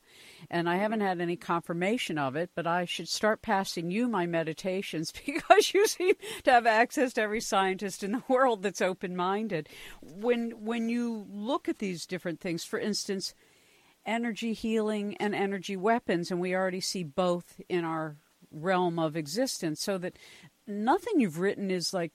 And 0.50 0.70
I 0.70 0.78
haven't 0.78 1.02
had 1.02 1.20
any 1.20 1.36
confirmation 1.36 2.18
of 2.18 2.38
it, 2.38 2.52
but 2.56 2.66
I 2.66 2.86
should 2.86 3.10
start 3.10 3.42
passing 3.42 3.92
you 3.92 4.08
my 4.08 4.26
meditations 4.26 5.12
because 5.26 5.74
you 5.74 5.86
seem 5.86 6.16
to 6.46 6.52
have 6.52 6.66
access 6.66 7.12
to 7.14 7.24
every 7.24 7.42
scientist 7.42 8.06
in 8.06 8.14
the 8.14 8.24
world 8.30 8.64
that's 8.64 8.82
open 8.82 9.18
minded. 9.18 9.68
When, 10.02 10.52
when 10.64 10.88
you 10.88 11.28
look 11.30 11.68
at 11.68 11.80
these 11.80 12.06
different 12.06 12.40
things, 12.40 12.64
for 12.64 12.80
instance, 12.80 13.34
energy 14.06 14.54
healing 14.54 15.16
and 15.18 15.36
energy 15.36 15.78
weapons, 15.78 16.32
and 16.32 16.40
we 16.40 16.56
already 16.56 16.82
see 16.82 17.04
both 17.04 17.62
in 17.70 17.84
our 17.84 18.18
realm 18.52 19.00
of 19.00 19.16
existence, 19.16 19.82
so 19.82 19.98
that 19.98 20.18
nothing 20.68 21.20
you've 21.20 21.40
written 21.40 21.72
is 21.72 21.94
like 21.94 22.12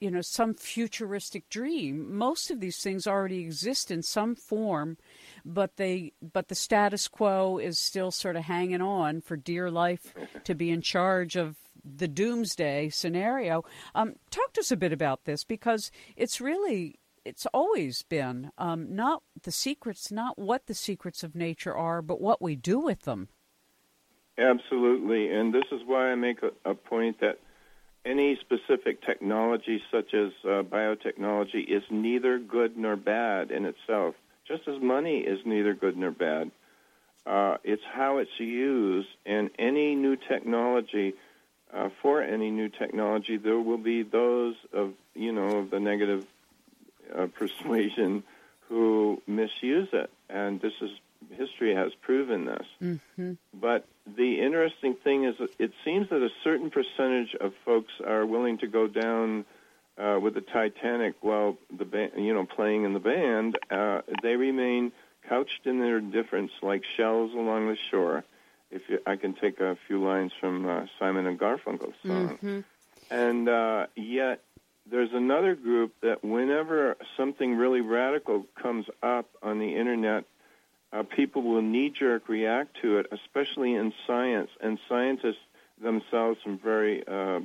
you 0.00 0.10
know 0.10 0.20
some 0.20 0.54
futuristic 0.54 1.48
dream. 1.48 2.16
Most 2.16 2.50
of 2.50 2.60
these 2.60 2.78
things 2.78 3.06
already 3.06 3.40
exist 3.40 3.90
in 3.90 4.02
some 4.02 4.34
form 4.34 4.96
but 5.44 5.76
they 5.76 6.12
but 6.32 6.48
the 6.48 6.54
status 6.54 7.08
quo 7.08 7.58
is 7.58 7.78
still 7.78 8.10
sort 8.10 8.36
of 8.36 8.44
hanging 8.44 8.80
on 8.80 9.20
for 9.20 9.36
dear 9.36 9.70
life 9.70 10.14
to 10.44 10.54
be 10.54 10.70
in 10.70 10.80
charge 10.80 11.36
of 11.36 11.56
the 11.84 12.08
doomsday 12.08 12.88
scenario. 12.88 13.62
Um, 13.94 14.14
talk 14.30 14.54
to 14.54 14.60
us 14.60 14.72
a 14.72 14.76
bit 14.76 14.92
about 14.92 15.24
this 15.24 15.44
because 15.44 15.90
it's 16.16 16.40
really 16.40 16.98
it's 17.24 17.46
always 17.52 18.02
been 18.02 18.50
um, 18.58 18.94
not 18.94 19.22
the 19.42 19.52
secrets 19.52 20.12
not 20.12 20.38
what 20.38 20.66
the 20.66 20.74
secrets 20.74 21.22
of 21.22 21.34
nature 21.34 21.74
are 21.74 22.02
but 22.02 22.20
what 22.20 22.42
we 22.42 22.56
do 22.56 22.78
with 22.78 23.02
them. 23.02 23.28
Absolutely. 24.36 25.30
And 25.30 25.54
this 25.54 25.64
is 25.70 25.80
why 25.86 26.10
i 26.10 26.14
make 26.14 26.38
a, 26.42 26.70
a 26.70 26.74
point 26.74 27.20
that 27.20 27.38
any 28.04 28.38
specific 28.40 29.02
technology, 29.02 29.80
such 29.90 30.12
as 30.12 30.32
uh, 30.44 30.62
biotechnology, 30.62 31.66
is 31.66 31.82
neither 31.90 32.38
good 32.38 32.76
nor 32.76 32.96
bad 32.96 33.50
in 33.50 33.64
itself, 33.64 34.14
just 34.46 34.68
as 34.68 34.80
money 34.82 35.20
is 35.20 35.38
neither 35.46 35.72
good 35.72 35.96
nor 35.96 36.10
bad. 36.10 36.50
Uh, 37.24 37.56
it's 37.64 37.82
how 37.90 38.18
it's 38.18 38.38
used, 38.38 39.08
and 39.24 39.48
any 39.58 39.94
new 39.94 40.16
technology, 40.16 41.14
uh, 41.72 41.88
for 42.02 42.20
any 42.22 42.50
new 42.50 42.68
technology, 42.68 43.38
there 43.38 43.58
will 43.58 43.78
be 43.78 44.02
those 44.02 44.54
of 44.74 44.92
you 45.14 45.32
know 45.32 45.60
of 45.60 45.70
the 45.70 45.80
negative 45.80 46.26
uh, 47.16 47.26
persuasion 47.26 48.22
who 48.68 49.22
misuse 49.26 49.88
it, 49.92 50.10
and 50.28 50.60
this 50.60 50.72
is 50.80 50.90
history 51.30 51.74
has 51.74 51.92
proven 52.02 52.46
this. 52.46 52.66
Mm-hmm. 52.82 53.32
But 53.52 53.86
the 54.06 54.40
interesting 54.40 54.94
thing 54.94 55.24
is, 55.24 55.34
it 55.58 55.72
seems 55.84 56.08
that 56.10 56.22
a 56.22 56.30
certain 56.42 56.70
percentage 56.70 57.34
of 57.40 57.52
folks 57.64 57.92
are 58.06 58.26
willing 58.26 58.58
to 58.58 58.66
go 58.66 58.86
down 58.86 59.44
uh, 59.96 60.18
with 60.20 60.34
the 60.34 60.40
Titanic 60.40 61.14
while 61.20 61.56
the 61.76 61.84
band, 61.84 62.12
you 62.16 62.34
know, 62.34 62.44
playing 62.44 62.84
in 62.84 62.92
the 62.92 63.00
band. 63.00 63.58
Uh, 63.70 64.02
they 64.22 64.36
remain 64.36 64.92
couched 65.28 65.66
in 65.66 65.80
their 65.80 66.00
difference, 66.00 66.52
like 66.62 66.82
shells 66.96 67.32
along 67.32 67.68
the 67.68 67.76
shore. 67.90 68.24
If 68.70 68.82
you, 68.88 68.98
I 69.06 69.16
can 69.16 69.34
take 69.34 69.60
a 69.60 69.76
few 69.86 70.04
lines 70.04 70.32
from 70.40 70.66
uh, 70.68 70.86
Simon 70.98 71.26
and 71.26 71.38
Garfunkel's 71.38 71.94
song, 72.04 72.38
mm-hmm. 72.42 72.60
and 73.10 73.48
uh, 73.48 73.86
yet 73.94 74.42
there's 74.90 75.12
another 75.12 75.54
group 75.54 75.94
that 76.02 76.24
whenever 76.24 76.96
something 77.16 77.56
really 77.56 77.80
radical 77.80 78.46
comes 78.60 78.86
up 79.02 79.26
on 79.42 79.58
the 79.58 79.76
internet 79.76 80.24
uh, 80.94 81.02
people 81.02 81.42
will 81.42 81.62
knee 81.62 81.90
jerk 81.90 82.28
react 82.28 82.76
to 82.80 82.98
it, 82.98 83.06
especially 83.10 83.74
in 83.74 83.92
science. 84.06 84.50
And 84.60 84.78
scientists 84.88 85.42
themselves 85.82 86.38
from 86.42 86.58
very 86.58 87.06
uh, 87.06 87.40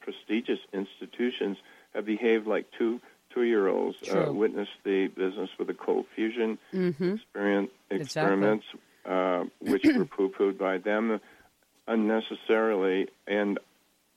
prestigious 0.00 0.58
institutions 0.72 1.56
have 1.94 2.04
behaved 2.04 2.46
like 2.46 2.66
two 2.78 3.00
two 3.32 3.42
year 3.42 3.68
olds. 3.68 3.96
Uh, 4.08 4.32
witnessed 4.32 4.70
the 4.84 5.06
business 5.08 5.48
with 5.58 5.68
the 5.68 5.74
cold 5.74 6.04
fusion 6.14 6.58
mm-hmm. 6.74 7.14
experiment, 7.14 7.70
experiments, 7.90 8.66
exactly. 9.04 9.70
uh, 9.70 9.72
which 9.72 9.84
were 9.84 10.04
poo 10.04 10.28
pooed 10.28 10.58
by 10.58 10.76
them 10.76 11.20
unnecessarily. 11.88 13.08
And 13.26 13.58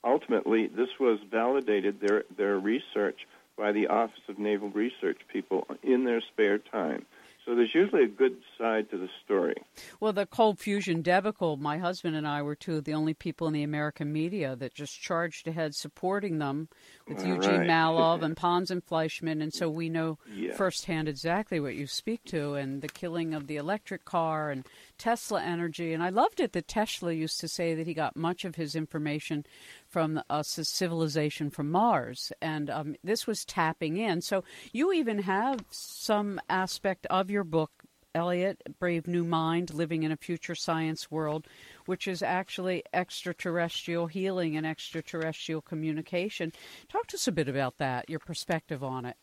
ultimately, 0.04 0.68
this 0.68 0.90
was 1.00 1.20
validated 1.30 2.00
their 2.00 2.24
their 2.36 2.60
research 2.60 3.28
by 3.58 3.72
the 3.72 3.88
Office 3.88 4.22
of 4.28 4.40
Naval 4.40 4.70
Research 4.70 5.20
people 5.32 5.68
in 5.84 6.06
their 6.06 6.22
spare 6.22 6.58
time. 6.58 7.06
So 7.46 7.56
there's 7.56 7.76
usually 7.76 8.04
a 8.04 8.08
good 8.08 8.38
side 8.64 8.90
to 8.90 8.98
the 8.98 9.10
story. 9.26 9.56
Well, 10.00 10.14
the 10.14 10.26
cold 10.26 10.58
fusion 10.58 11.02
debacle, 11.02 11.58
my 11.58 11.78
husband 11.80 12.16
and 12.16 12.26
I 12.26 12.42
were 12.42 12.56
two 12.56 12.78
of 12.78 12.86
the 12.86 12.94
only 12.94 13.14
people 13.14 13.46
in 13.48 13.54
the 13.54 13.64
American 13.64 14.14
media 14.14 14.56
that 14.56 14.74
just 14.74 15.02
charged 15.02 15.50
ahead 15.50 15.76
supporting 15.76 16.38
them 16.38 16.70
with 17.08 17.20
All 17.20 17.28
Eugene 17.28 17.60
right. 17.60 17.70
Mallove 17.70 18.22
and 18.24 18.38
Pons 18.38 18.72
and 18.72 18.82
Fleischmann, 18.82 19.42
and 19.42 19.54
so 19.54 19.70
we 19.70 19.90
know 19.90 20.18
yeah. 20.34 20.54
firsthand 20.54 21.10
exactly 21.10 21.60
what 21.60 21.76
you 21.76 21.88
speak 21.88 22.24
to, 22.26 22.54
and 22.54 22.82
the 22.82 22.88
killing 22.88 23.34
of 23.34 23.48
the 23.48 23.58
electric 23.58 24.06
car 24.06 24.50
and 24.50 24.66
Tesla 24.98 25.42
energy. 25.42 25.92
And 25.92 26.02
I 26.02 26.10
loved 26.10 26.40
it 26.40 26.54
that 26.54 26.68
Tesla 26.68 27.12
used 27.12 27.42
to 27.42 27.50
say 27.50 27.76
that 27.76 27.86
he 27.86 27.94
got 27.94 28.16
much 28.16 28.46
of 28.46 28.56
his 28.56 28.76
information 28.76 29.46
from 29.90 30.22
us 30.30 30.58
as 30.58 30.70
civilization 30.70 31.50
from 31.50 31.70
Mars, 31.70 32.32
and 32.42 32.70
um, 32.70 32.96
this 33.04 33.28
was 33.28 33.44
tapping 33.44 33.98
in. 33.98 34.22
So 34.22 34.44
you 34.72 34.94
even 34.94 35.20
have 35.20 35.66
some 35.70 36.40
aspect 36.50 37.06
of 37.12 37.30
your 37.30 37.44
book, 37.44 37.83
Elliot, 38.16 38.62
Brave 38.80 39.08
New 39.08 39.24
Mind, 39.24 39.74
Living 39.74 40.04
in 40.04 40.12
a 40.12 40.18
Future 40.18 40.56
Science 40.56 41.10
World, 41.10 41.48
which 41.86 42.08
is 42.08 42.22
actually 42.22 42.84
extraterrestrial 42.94 44.08
healing 44.08 44.56
and 44.56 44.66
extraterrestrial 44.66 45.62
communication. 45.62 46.52
Talk 46.90 47.08
to 47.08 47.18
us 47.18 47.28
a 47.28 47.32
bit 47.32 47.48
about 47.48 47.78
that, 47.78 48.10
your 48.10 48.20
perspective 48.20 48.84
on 48.84 49.06
it. 49.06 49.18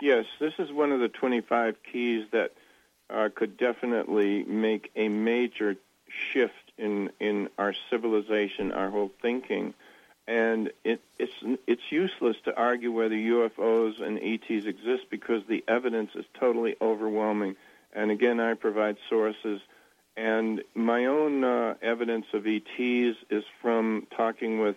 Yes, 0.00 0.26
this 0.38 0.54
is 0.58 0.72
one 0.72 0.92
of 0.92 1.00
the 1.00 1.08
25 1.08 1.76
keys 1.82 2.26
that 2.32 2.52
uh, 3.10 3.28
could 3.34 3.56
definitely 3.56 4.44
make 4.44 4.90
a 4.96 5.08
major 5.08 5.76
shift 6.32 6.54
in 6.76 7.10
in 7.20 7.48
our 7.58 7.74
civilization, 7.90 8.72
our 8.72 8.90
whole 8.90 9.10
thinking, 9.20 9.74
and 10.26 10.70
it, 10.84 11.00
it's 11.18 11.32
it's 11.66 11.90
useless 11.90 12.36
to 12.44 12.56
argue 12.56 12.92
whether 12.92 13.14
UFOs 13.14 14.00
and 14.00 14.18
ETs 14.22 14.66
exist 14.66 15.04
because 15.10 15.42
the 15.48 15.64
evidence 15.66 16.10
is 16.14 16.24
totally 16.38 16.76
overwhelming. 16.80 17.56
And 17.98 18.12
again, 18.12 18.38
I 18.38 18.54
provide 18.54 18.96
sources, 19.10 19.60
and 20.16 20.62
my 20.72 21.06
own 21.06 21.42
uh, 21.42 21.74
evidence 21.82 22.26
of 22.32 22.46
ETs 22.46 23.16
is 23.28 23.42
from 23.60 24.06
talking 24.16 24.60
with 24.60 24.76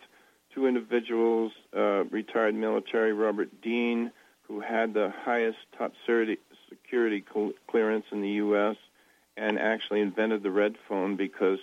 two 0.56 0.66
individuals, 0.66 1.52
uh, 1.72 2.06
retired 2.06 2.56
military 2.56 3.14
Robert 3.14 3.62
Dean, 3.62 4.12
who 4.48 4.60
had 4.60 4.96
the 4.96 5.14
highest 5.24 5.60
top 5.78 5.94
security 6.68 7.24
clearance 7.68 8.06
in 8.12 8.22
the 8.22 8.30
U.S. 8.46 8.76
and 9.38 9.60
actually 9.60 10.02
invented 10.02 10.42
the 10.42 10.50
red 10.50 10.76
phone 10.90 11.16
because 11.16 11.60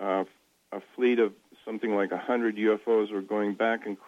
uh, 0.00 0.24
a 0.72 0.80
fleet 0.96 1.18
of 1.18 1.34
something 1.66 1.94
like 1.94 2.10
100 2.10 2.56
UFOs 2.56 3.12
were 3.12 3.20
going 3.20 3.52
back 3.52 3.84
and 3.84 3.98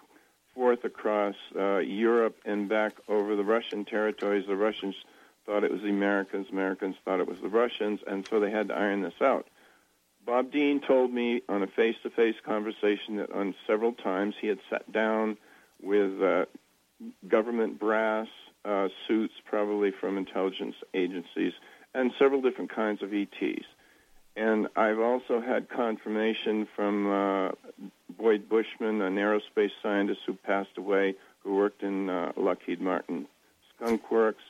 forth 0.55 0.85
across 0.85 1.35
uh, 1.55 1.81
Europe 1.81 2.39
and 2.47 2.67
back 2.67 2.95
over 3.09 3.37
the 3.37 3.45
Russian 3.45 3.85
territories. 3.85 4.47
The 4.47 4.57
Russians 4.57 4.95
thought 5.47 5.65
it 5.65 5.73
was 5.73 5.83
the 5.83 5.89
Americans, 5.89 6.47
Americans 6.51 6.97
thought 7.05 7.21
it 7.21 7.29
was 7.29 7.39
the 7.43 7.49
Russians, 7.49 8.01
and 8.07 8.27
so 8.29 8.41
they 8.41 8.51
had 8.51 8.69
to 8.69 8.75
iron 8.75 9.03
this 9.03 9.21
out. 9.21 9.47
Bob 10.25 10.53
Dean 10.53 10.81
told 10.81 11.13
me 11.13 11.43
on 11.49 11.63
a 11.63 11.67
face 11.67 11.97
to 12.05 12.11
face 12.11 12.37
conversation 12.45 13.17
that 13.17 13.33
on 13.33 13.55
several 13.67 13.93
times 13.93 14.35
he 14.41 14.47
had 14.47 14.59
sat 14.71 14.91
down 14.93 15.37
with 15.83 16.23
uh, 16.23 16.45
government 17.29 17.81
brass 17.81 18.29
uh, 18.65 18.89
suits, 19.09 19.35
probably 19.45 19.91
from 19.91 20.17
intelligence 20.17 20.77
agencies, 20.95 21.53
and 21.95 22.13
several 22.19 22.41
different 22.41 22.71
kinds 22.71 23.03
of 23.03 23.13
ETs. 23.13 23.67
And 24.37 24.69
I've 24.77 25.01
also 25.01 25.41
had 25.41 25.69
confirmation 25.69 26.67
from 26.75 27.11
uh, 27.11 27.51
Boyd 28.17 28.49
Bushman, 28.49 29.03
an 29.03 29.17
aerospace 29.17 29.73
scientist 29.83 30.21
who 30.27 30.35
passed 30.35 30.79
away, 30.79 31.17
who 31.43 31.57
worked 31.57 31.83
in 31.83 32.09
uh, 32.09 32.33
Lockheed 32.37 32.81
Martin 32.81 33.27
Skunk 33.75 34.11
Works, 34.11 34.43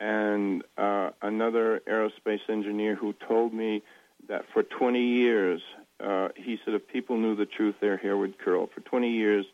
and 0.00 0.62
uh, 0.76 1.10
another 1.22 1.80
aerospace 1.88 2.40
engineer 2.48 2.94
who 2.94 3.14
told 3.26 3.52
me 3.54 3.82
that 4.28 4.44
for 4.52 4.62
20 4.62 5.00
years 5.00 5.60
uh, 6.00 6.28
he 6.36 6.58
said 6.64 6.74
if 6.74 6.86
people 6.88 7.16
knew 7.16 7.36
the 7.36 7.46
truth, 7.46 7.76
their 7.80 7.96
hair 7.96 8.16
would 8.16 8.38
curl. 8.38 8.68
For 8.74 8.80
20 8.80 9.10
years, 9.10 9.46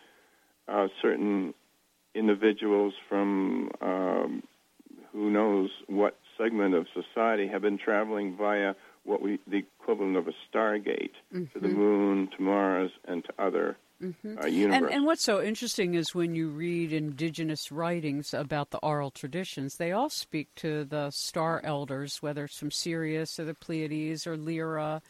uh, 0.68 0.88
certain 1.02 1.54
individuals 2.14 2.94
from 3.08 3.70
um, 3.80 4.42
who 5.12 5.30
knows 5.30 5.70
what 5.86 6.16
segment 6.38 6.74
of 6.74 6.86
society 6.94 7.46
have 7.48 7.62
been 7.62 7.78
traveling 7.78 8.36
via 8.36 8.74
what 9.04 9.22
we 9.22 9.38
the 9.46 9.64
equivalent 9.80 10.16
of 10.16 10.28
a 10.28 10.32
stargate 10.50 11.12
mm-hmm. 11.32 11.44
to 11.52 11.60
the 11.60 11.68
mm-hmm. 11.68 11.78
moon, 11.78 12.28
to 12.36 12.42
Mars, 12.42 12.90
and 13.06 13.24
to 13.24 13.32
other 13.38 13.76
mm-hmm. 14.02 14.72
And, 14.72 14.90
and, 14.90 15.04
what's 15.04 15.22
so 15.22 15.42
interesting 15.42 15.94
is 15.94 16.14
when 16.14 16.34
you 16.34 16.48
read 16.48 16.92
indigenous 16.92 17.70
writings 17.70 18.32
about 18.32 18.70
the 18.70 18.78
oral 18.78 19.10
traditions, 19.10 19.76
they 19.76 19.92
all 19.92 20.08
speak 20.08 20.54
to 20.56 20.84
the 20.84 21.10
star 21.10 21.60
elders, 21.64 22.22
whether 22.22 22.44
it's 22.44 22.58
from 22.58 22.70
Sirius 22.70 23.38
or 23.38 23.44
the 23.44 23.54
Pleiades 23.54 24.26
or 24.26 24.36
Lyra 24.36 25.02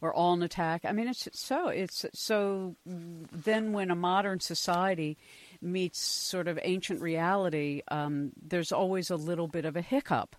or 0.00 0.14
Alnitak. 0.14 0.80
I 0.84 0.92
mean, 0.92 1.08
it's 1.08 1.28
so 1.32 1.68
it's 1.68 2.04
so. 2.12 2.76
Then 2.84 3.72
when 3.72 3.90
a 3.90 3.96
modern 3.96 4.40
society 4.40 5.16
meets 5.60 5.98
sort 5.98 6.48
of 6.48 6.58
ancient 6.62 7.00
reality, 7.00 7.82
um, 7.88 8.32
there's 8.40 8.72
always 8.72 9.10
a 9.10 9.16
little 9.16 9.48
bit 9.48 9.64
of 9.64 9.76
a 9.76 9.82
hiccup. 9.82 10.36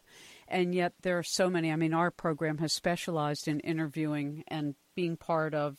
And 0.47 0.73
yet 0.73 0.93
there 1.01 1.17
are 1.17 1.23
so 1.23 1.49
many. 1.49 1.71
I 1.71 1.75
mean, 1.75 1.93
our 1.93 2.11
program 2.11 2.59
has 2.59 2.71
specialized 2.71 3.47
in 3.47 3.59
interviewing 3.61 4.43
and 4.47 4.75
being 4.95 5.17
part 5.17 5.53
of, 5.53 5.77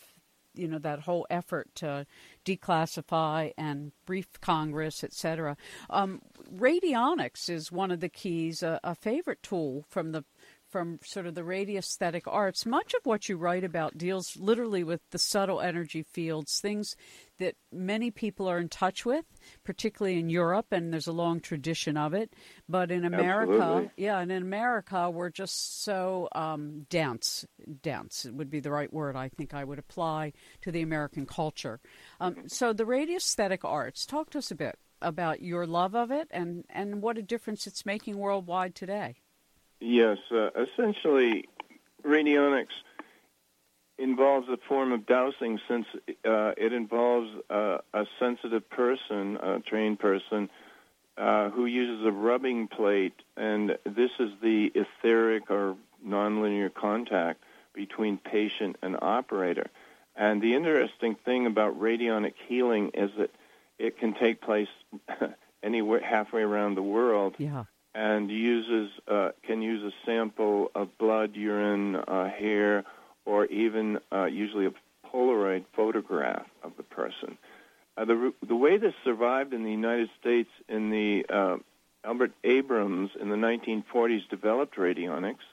you 0.59 0.68
know, 0.68 0.79
that 0.79 1.01
whole 1.01 1.27
effort 1.31 1.75
to 1.77 2.07
declassify 2.44 3.53
and 3.57 3.92
brief 4.07 4.29
Congress, 4.40 5.05
etc. 5.05 5.57
Um, 5.90 6.21
radionics 6.55 7.49
is 7.49 7.71
one 7.73 7.90
of 7.90 8.01
the 8.01 8.09
keys, 8.09 8.62
a, 8.62 8.81
a 8.83 8.94
favorite 8.94 9.42
tool 9.42 9.85
from 9.88 10.12
the 10.12 10.25
from 10.68 10.98
sort 11.02 11.26
of 11.26 11.35
the 11.35 11.42
radiesthetic 11.42 12.22
arts, 12.26 12.66
much 12.66 12.94
of 12.94 13.00
what 13.04 13.28
you 13.28 13.37
write 13.37 13.64
about 13.64 13.98
deals 13.98 14.37
literally 14.37 14.85
with 14.85 15.00
the 15.11 15.18
subtle 15.18 15.61
energy 15.61 16.02
fields, 16.02 16.61
things 16.61 16.94
that 17.38 17.54
many 17.72 18.11
people 18.11 18.48
are 18.48 18.59
in 18.59 18.68
touch 18.68 19.04
with, 19.04 19.24
particularly 19.64 20.18
in 20.18 20.28
Europe, 20.28 20.66
and 20.70 20.92
there's 20.92 21.07
a 21.07 21.12
long 21.12 21.40
tradition 21.40 21.96
of 21.96 22.12
it. 22.14 22.35
But 22.68 22.90
in 22.90 23.04
America, 23.04 23.52
Absolutely. 23.52 23.90
yeah, 23.96 24.18
and 24.18 24.31
in 24.31 24.42
America, 24.42 25.11
we're 25.11 25.31
just 25.31 25.83
so 25.83 26.28
um, 26.33 26.87
dense. 26.90 27.46
Dense 27.83 28.26
would 28.31 28.50
be 28.50 28.61
the 28.61 28.70
right 28.70 28.92
word 28.92 29.16
I 29.16 29.28
think 29.28 29.54
I 29.54 29.64
would 29.64 29.78
apply 29.78 30.33
to 30.62 30.72
the 30.72 30.83
American 30.83 31.26
culture. 31.26 31.81
Um, 32.20 32.48
so 32.48 32.72
the 32.72 32.85
radiesthetic 32.85 33.61
arts, 33.62 34.04
talk 34.04 34.31
to 34.31 34.38
us 34.38 34.50
a 34.50 34.57
bit 34.57 34.78
about 35.00 35.40
your 35.40 35.66
love 35.66 35.94
of 35.94 36.11
it 36.11 36.28
and, 36.31 36.64
and 36.68 37.00
what 37.00 37.18
a 37.18 37.22
difference 37.22 37.66
it's 37.66 37.87
making 37.87 38.18
worldwide 38.18 38.74
today. 38.74 39.16
Yes, 39.81 40.19
uh, 40.31 40.51
essentially, 40.57 41.49
radionics 42.05 42.75
involves 43.99 44.49
a 44.49 44.57
form 44.69 44.93
of 44.93 45.07
dowsing 45.07 45.61
since 45.69 45.87
uh, 46.25 46.53
it 46.57 46.73
involves 46.73 47.31
uh, 47.51 47.79
a 47.93 48.07
sensitive 48.19 48.69
person, 48.71 49.37
a 49.37 49.61
trained 49.61 49.99
person, 49.99 50.49
uh, 51.17 51.51
who 51.51 51.67
uses 51.67 52.07
a 52.07 52.12
rubbing 52.12 52.69
plate, 52.69 53.14
and 53.37 53.77
this 53.85 54.11
is 54.21 54.31
the 54.41 54.71
etheric 54.75 55.51
or 55.51 55.77
nonlinear 56.07 56.73
contact 56.73 57.43
between 57.75 58.19
patient 58.19 58.77
and 58.83 58.97
operator. 59.03 59.67
And 60.14 60.41
the 60.41 60.55
interesting 60.55 61.17
thing 61.25 61.47
about 61.47 61.79
radionic 61.81 62.35
healing 62.49 62.91
is 62.95 63.11
that 63.19 63.31
it 63.79 63.99
can 63.99 64.14
take 64.14 64.41
place 64.41 64.69
anywhere 65.62 66.01
halfway 66.01 66.43
around 66.43 66.75
the 66.75 66.83
world. 66.83 67.35
Yeah 67.38 67.64
and 67.94 68.31
uses 68.31 68.90
uh, 69.09 69.31
can 69.42 69.62
use 69.62 69.83
a 69.83 70.07
sample 70.07 70.70
of 70.74 70.96
blood, 70.98 71.35
urine, 71.35 71.96
uh, 71.96 72.29
hair, 72.29 72.85
or 73.24 73.46
even 73.46 73.98
uh, 74.12 74.24
usually 74.24 74.66
a 74.66 74.72
Polaroid 75.07 75.64
photograph 75.74 76.46
of 76.62 76.72
the 76.77 76.83
person. 76.83 77.38
Uh, 77.96 78.05
the 78.05 78.33
the 78.46 78.55
way 78.55 78.77
this 78.77 78.94
survived 79.05 79.53
in 79.53 79.64
the 79.64 79.70
United 79.70 80.09
States 80.20 80.51
in 80.68 80.90
the 80.90 81.27
uh, 81.29 81.57
Albert 82.05 82.33
Abrams 82.44 83.11
in 83.20 83.29
the 83.29 83.37
1940s 83.37 84.29
developed 84.29 84.77
radionics, 84.77 85.46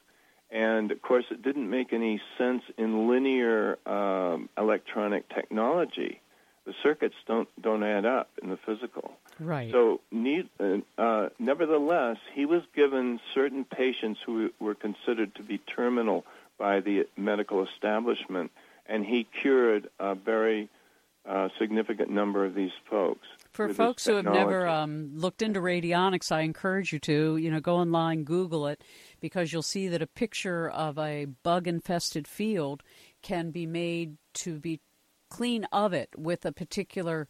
and 0.51 0.91
of 0.91 1.01
course 1.01 1.25
it 1.31 1.41
didn't 1.41 1.69
make 1.69 1.91
any 1.91 2.21
sense 2.37 2.61
in 2.77 3.07
linear 3.07 3.79
um, 3.87 4.49
electronic 4.57 5.27
technology. 5.29 6.21
The 6.65 6.73
circuits 6.83 7.15
don't 7.27 7.49
don't 7.61 7.83
add 7.83 8.05
up 8.05 8.29
in 8.41 8.49
the 8.49 8.57
physical. 8.57 9.13
Right. 9.39 9.71
So, 9.71 10.01
need, 10.11 10.49
uh, 10.97 11.29
nevertheless, 11.39 12.17
he 12.33 12.45
was 12.45 12.63
given 12.73 13.19
certain 13.33 13.65
patients 13.65 14.19
who 14.25 14.51
were 14.59 14.75
considered 14.75 15.35
to 15.35 15.43
be 15.43 15.57
terminal 15.57 16.25
by 16.57 16.79
the 16.79 17.07
medical 17.17 17.65
establishment, 17.65 18.51
and 18.85 19.05
he 19.05 19.27
cured 19.41 19.89
a 19.99 20.15
very 20.15 20.69
uh, 21.27 21.49
significant 21.59 22.09
number 22.09 22.45
of 22.45 22.55
these 22.55 22.71
folks. 22.89 23.27
For 23.51 23.73
folks 23.73 24.05
who 24.05 24.15
have 24.15 24.25
never 24.25 24.67
um, 24.67 25.11
looked 25.15 25.41
into 25.41 25.59
radionics, 25.59 26.31
I 26.31 26.41
encourage 26.41 26.93
you 26.93 26.99
to, 26.99 27.37
you 27.37 27.49
know, 27.49 27.59
go 27.59 27.77
online, 27.77 28.23
Google 28.23 28.67
it, 28.67 28.83
because 29.19 29.51
you'll 29.51 29.63
see 29.63 29.87
that 29.87 30.01
a 30.01 30.07
picture 30.07 30.69
of 30.69 30.97
a 30.97 31.25
bug-infested 31.25 32.27
field 32.27 32.83
can 33.21 33.51
be 33.51 33.65
made 33.65 34.17
to 34.35 34.59
be 34.59 34.81
clean 35.29 35.65
of 35.71 35.93
it 35.93 36.09
with 36.17 36.45
a 36.45 36.51
particular 36.51 37.27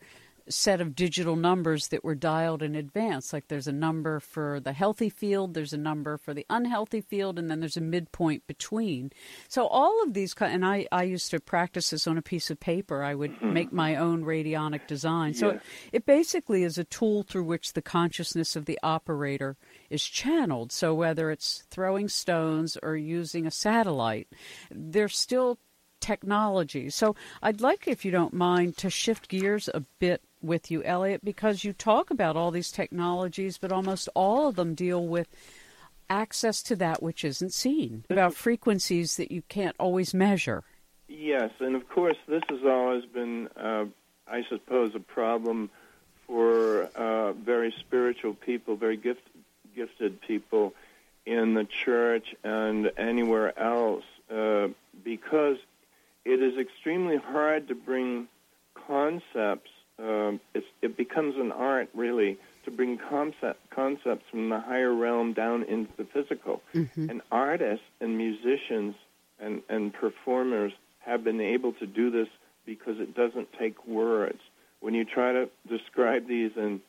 set 0.47 0.79
of 0.79 0.95
digital 0.95 1.35
numbers 1.35 1.87
that 1.87 2.03
were 2.03 2.15
dialed 2.15 2.61
in 2.61 2.75
advance. 2.75 3.33
Like 3.33 3.47
there's 3.47 3.67
a 3.67 3.73
number 3.73 4.19
for 4.19 4.59
the 4.59 4.73
healthy 4.73 5.09
field, 5.09 5.53
there's 5.53 5.73
a 5.73 5.77
number 5.77 6.17
for 6.17 6.33
the 6.33 6.45
unhealthy 6.49 7.01
field, 7.01 7.39
and 7.39 7.49
then 7.49 7.59
there's 7.59 7.77
a 7.77 7.81
midpoint 7.81 8.45
between. 8.47 9.11
So 9.47 9.67
all 9.67 10.03
of 10.03 10.13
these, 10.13 10.35
and 10.39 10.65
I, 10.65 10.87
I 10.91 11.03
used 11.03 11.31
to 11.31 11.39
practice 11.39 11.89
this 11.89 12.07
on 12.07 12.17
a 12.17 12.21
piece 12.21 12.49
of 12.49 12.59
paper. 12.59 13.03
I 13.03 13.15
would 13.15 13.31
mm-hmm. 13.31 13.53
make 13.53 13.73
my 13.73 13.95
own 13.95 14.23
radionic 14.23 14.87
design. 14.87 15.33
So 15.33 15.49
it, 15.49 15.61
it 15.91 16.05
basically 16.05 16.63
is 16.63 16.77
a 16.77 16.83
tool 16.83 17.23
through 17.23 17.45
which 17.45 17.73
the 17.73 17.81
consciousness 17.81 18.55
of 18.55 18.65
the 18.65 18.79
operator 18.83 19.57
is 19.89 20.03
channeled. 20.03 20.71
So 20.71 20.93
whether 20.93 21.31
it's 21.31 21.63
throwing 21.71 22.07
stones 22.07 22.77
or 22.83 22.95
using 22.95 23.47
a 23.47 23.51
satellite, 23.51 24.27
they're 24.69 25.09
still 25.09 25.57
technology. 26.05 26.89
So 26.89 27.15
I'd 27.41 27.61
like, 27.61 27.87
if 27.87 28.05
you 28.05 28.11
don't 28.11 28.33
mind, 28.33 28.77
to 28.77 28.89
shift 28.89 29.27
gears 29.27 29.69
a 29.73 29.81
bit 29.99 30.21
with 30.45 30.71
you, 30.71 30.83
Elliot, 30.83 31.23
because 31.23 31.63
you 31.63 31.73
talk 31.73 32.11
about 32.11 32.35
all 32.35 32.51
these 32.51 32.71
technologies, 32.71 33.57
but 33.57 33.71
almost 33.71 34.09
all 34.15 34.47
of 34.47 34.55
them 34.55 34.73
deal 34.75 35.05
with 35.05 35.27
access 36.09 36.61
to 36.63 36.75
that 36.75 37.01
which 37.01 37.23
isn't 37.23 37.53
seen, 37.53 38.05
about 38.09 38.33
frequencies 38.33 39.17
that 39.17 39.31
you 39.31 39.41
can't 39.49 39.75
always 39.79 40.13
measure. 40.13 40.63
Yes, 41.07 41.51
and 41.59 41.75
of 41.75 41.87
course, 41.89 42.17
this 42.27 42.43
has 42.49 42.63
always 42.65 43.05
been, 43.05 43.47
uh, 43.55 43.85
I 44.27 44.43
suppose, 44.49 44.93
a 44.95 44.99
problem 44.99 45.69
for 46.27 46.83
uh, 46.95 47.33
very 47.33 47.73
spiritual 47.79 48.33
people, 48.33 48.75
very 48.75 48.97
gift, 48.97 49.21
gifted 49.75 50.21
people 50.21 50.73
in 51.25 51.53
the 51.53 51.65
church 51.65 52.35
and 52.43 52.91
anywhere 52.97 53.57
else, 53.59 54.03
uh, 54.31 54.67
because 55.03 55.57
it 56.23 56.41
is 56.41 56.57
extremely 56.57 57.17
hard 57.17 57.67
to 57.67 57.75
bring 57.75 58.27
concepts 58.87 59.71
um, 59.99 60.39
it 60.81 60.97
becomes 60.97 61.35
an 61.37 61.51
art 61.51 61.89
really 61.93 62.37
to 62.65 62.71
bring 62.71 62.97
concept, 62.97 63.59
concepts 63.69 64.25
from 64.29 64.49
the 64.49 64.59
higher 64.59 64.93
realm 64.93 65.33
down 65.33 65.63
into 65.63 65.91
the 65.97 66.05
physical. 66.05 66.61
Mm-hmm. 66.73 67.09
And 67.09 67.21
artists 67.31 67.85
and 68.01 68.17
musicians 68.17 68.95
and, 69.39 69.61
and 69.69 69.93
performers 69.93 70.73
have 70.99 71.23
been 71.23 71.41
able 71.41 71.73
to 71.73 71.85
do 71.85 72.09
this 72.09 72.27
because 72.65 72.99
it 72.99 73.15
doesn't 73.15 73.49
take 73.59 73.85
words. 73.87 74.39
When 74.79 74.93
you 74.93 75.05
try 75.05 75.33
to 75.33 75.49
describe 75.67 76.27
these 76.27 76.51
in 76.55 76.81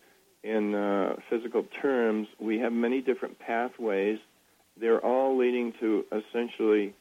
in 0.42 0.76
uh, 0.76 1.16
physical 1.28 1.64
terms, 1.82 2.28
we 2.38 2.60
have 2.60 2.72
many 2.72 3.00
different 3.00 3.38
pathways. 3.40 4.20
They're 4.78 5.04
all 5.04 5.36
leading 5.36 5.72
to 5.80 6.04
essentially, 6.12 6.94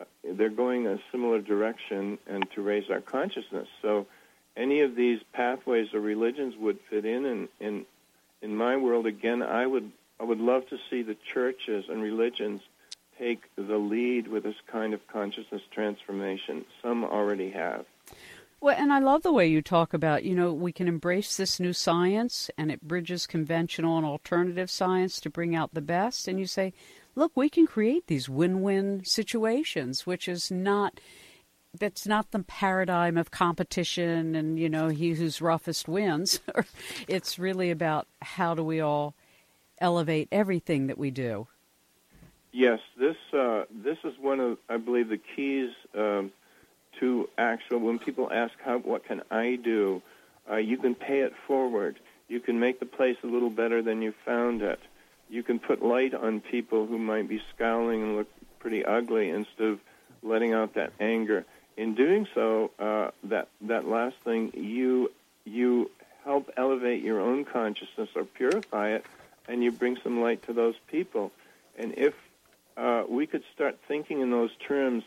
uh, 0.00 0.04
they're 0.22 0.50
going 0.50 0.86
a 0.86 0.98
similar 1.10 1.40
direction 1.40 2.18
and 2.28 2.48
to 2.54 2.62
raise 2.62 2.90
our 2.90 3.00
consciousness. 3.00 3.66
So 3.80 4.06
any 4.56 4.80
of 4.80 4.94
these 4.94 5.20
pathways 5.32 5.94
or 5.94 6.00
religions 6.00 6.54
would 6.56 6.78
fit 6.90 7.04
in 7.04 7.24
and 7.24 7.48
in 7.60 7.86
in 8.40 8.56
my 8.56 8.76
world 8.76 9.06
again 9.06 9.42
I 9.42 9.66
would 9.66 9.90
I 10.20 10.24
would 10.24 10.40
love 10.40 10.68
to 10.68 10.78
see 10.88 11.02
the 11.02 11.16
churches 11.32 11.86
and 11.88 12.02
religions 12.02 12.62
take 13.18 13.42
the 13.56 13.78
lead 13.78 14.28
with 14.28 14.44
this 14.44 14.56
kind 14.66 14.94
of 14.94 15.06
consciousness 15.06 15.62
transformation. 15.70 16.64
Some 16.82 17.04
already 17.04 17.50
have. 17.50 17.84
Well, 18.60 18.76
and 18.78 18.92
I 18.92 19.00
love 19.00 19.22
the 19.22 19.32
way 19.32 19.48
you 19.48 19.60
talk 19.60 19.92
about, 19.92 20.22
you 20.22 20.36
know, 20.36 20.52
we 20.52 20.70
can 20.70 20.86
embrace 20.86 21.36
this 21.36 21.58
new 21.58 21.72
science 21.72 22.48
and 22.56 22.70
it 22.70 22.80
bridges 22.80 23.26
conventional 23.26 23.96
and 23.96 24.06
alternative 24.06 24.70
science 24.70 25.20
to 25.20 25.30
bring 25.30 25.56
out 25.56 25.74
the 25.74 25.80
best. 25.80 26.28
And 26.28 26.38
you 26.38 26.46
say, 26.46 26.72
look, 27.16 27.32
we 27.34 27.48
can 27.48 27.66
create 27.66 28.06
these 28.06 28.28
win 28.28 28.62
win 28.62 29.04
situations, 29.04 30.06
which 30.06 30.28
is 30.28 30.50
not 30.52 31.00
that's 31.78 32.06
not 32.06 32.30
the 32.30 32.40
paradigm 32.40 33.16
of 33.16 33.30
competition 33.30 34.34
and 34.34 34.58
you 34.58 34.68
know 34.68 34.88
he 34.88 35.12
who's 35.12 35.40
roughest 35.40 35.88
wins. 35.88 36.40
it's 37.08 37.38
really 37.38 37.70
about 37.70 38.06
how 38.20 38.54
do 38.54 38.62
we 38.62 38.80
all 38.80 39.14
elevate 39.80 40.28
everything 40.30 40.86
that 40.86 40.98
we 40.98 41.10
do. 41.10 41.46
Yes, 42.52 42.80
this 42.98 43.16
uh, 43.32 43.64
this 43.70 43.98
is 44.04 44.14
one 44.20 44.40
of 44.40 44.58
I 44.68 44.76
believe 44.76 45.08
the 45.08 45.20
keys 45.34 45.70
um, 45.96 46.32
to 47.00 47.28
actual. 47.38 47.78
When 47.78 47.98
people 47.98 48.30
ask, 48.30 48.52
"How? 48.62 48.78
What 48.78 49.04
can 49.04 49.22
I 49.30 49.56
do?" 49.56 50.02
Uh, 50.50 50.56
you 50.56 50.76
can 50.76 50.94
pay 50.94 51.20
it 51.20 51.32
forward. 51.46 51.98
You 52.28 52.40
can 52.40 52.58
make 52.58 52.80
the 52.80 52.86
place 52.86 53.16
a 53.22 53.26
little 53.26 53.50
better 53.50 53.80
than 53.80 54.02
you 54.02 54.12
found 54.24 54.60
it. 54.60 54.80
You 55.30 55.42
can 55.42 55.58
put 55.58 55.82
light 55.82 56.14
on 56.14 56.40
people 56.40 56.86
who 56.86 56.98
might 56.98 57.28
be 57.28 57.40
scowling 57.54 58.02
and 58.02 58.16
look 58.16 58.28
pretty 58.58 58.84
ugly 58.84 59.30
instead 59.30 59.66
of 59.68 59.80
letting 60.22 60.52
out 60.52 60.74
that 60.74 60.92
anger. 61.00 61.44
In 61.76 61.94
doing 61.94 62.26
so, 62.34 62.70
uh, 62.78 63.10
that 63.24 63.48
that 63.62 63.88
last 63.88 64.16
thing, 64.24 64.52
you 64.54 65.10
you 65.44 65.90
help 66.24 66.50
elevate 66.56 67.02
your 67.02 67.20
own 67.20 67.44
consciousness 67.44 68.10
or 68.14 68.24
purify 68.24 68.90
it, 68.90 69.06
and 69.48 69.62
you 69.62 69.72
bring 69.72 69.96
some 70.02 70.20
light 70.20 70.42
to 70.44 70.52
those 70.52 70.74
people. 70.88 71.32
And 71.78 71.94
if 71.96 72.14
uh, 72.76 73.04
we 73.08 73.26
could 73.26 73.42
start 73.54 73.78
thinking 73.88 74.20
in 74.20 74.30
those 74.30 74.50
terms 74.66 75.02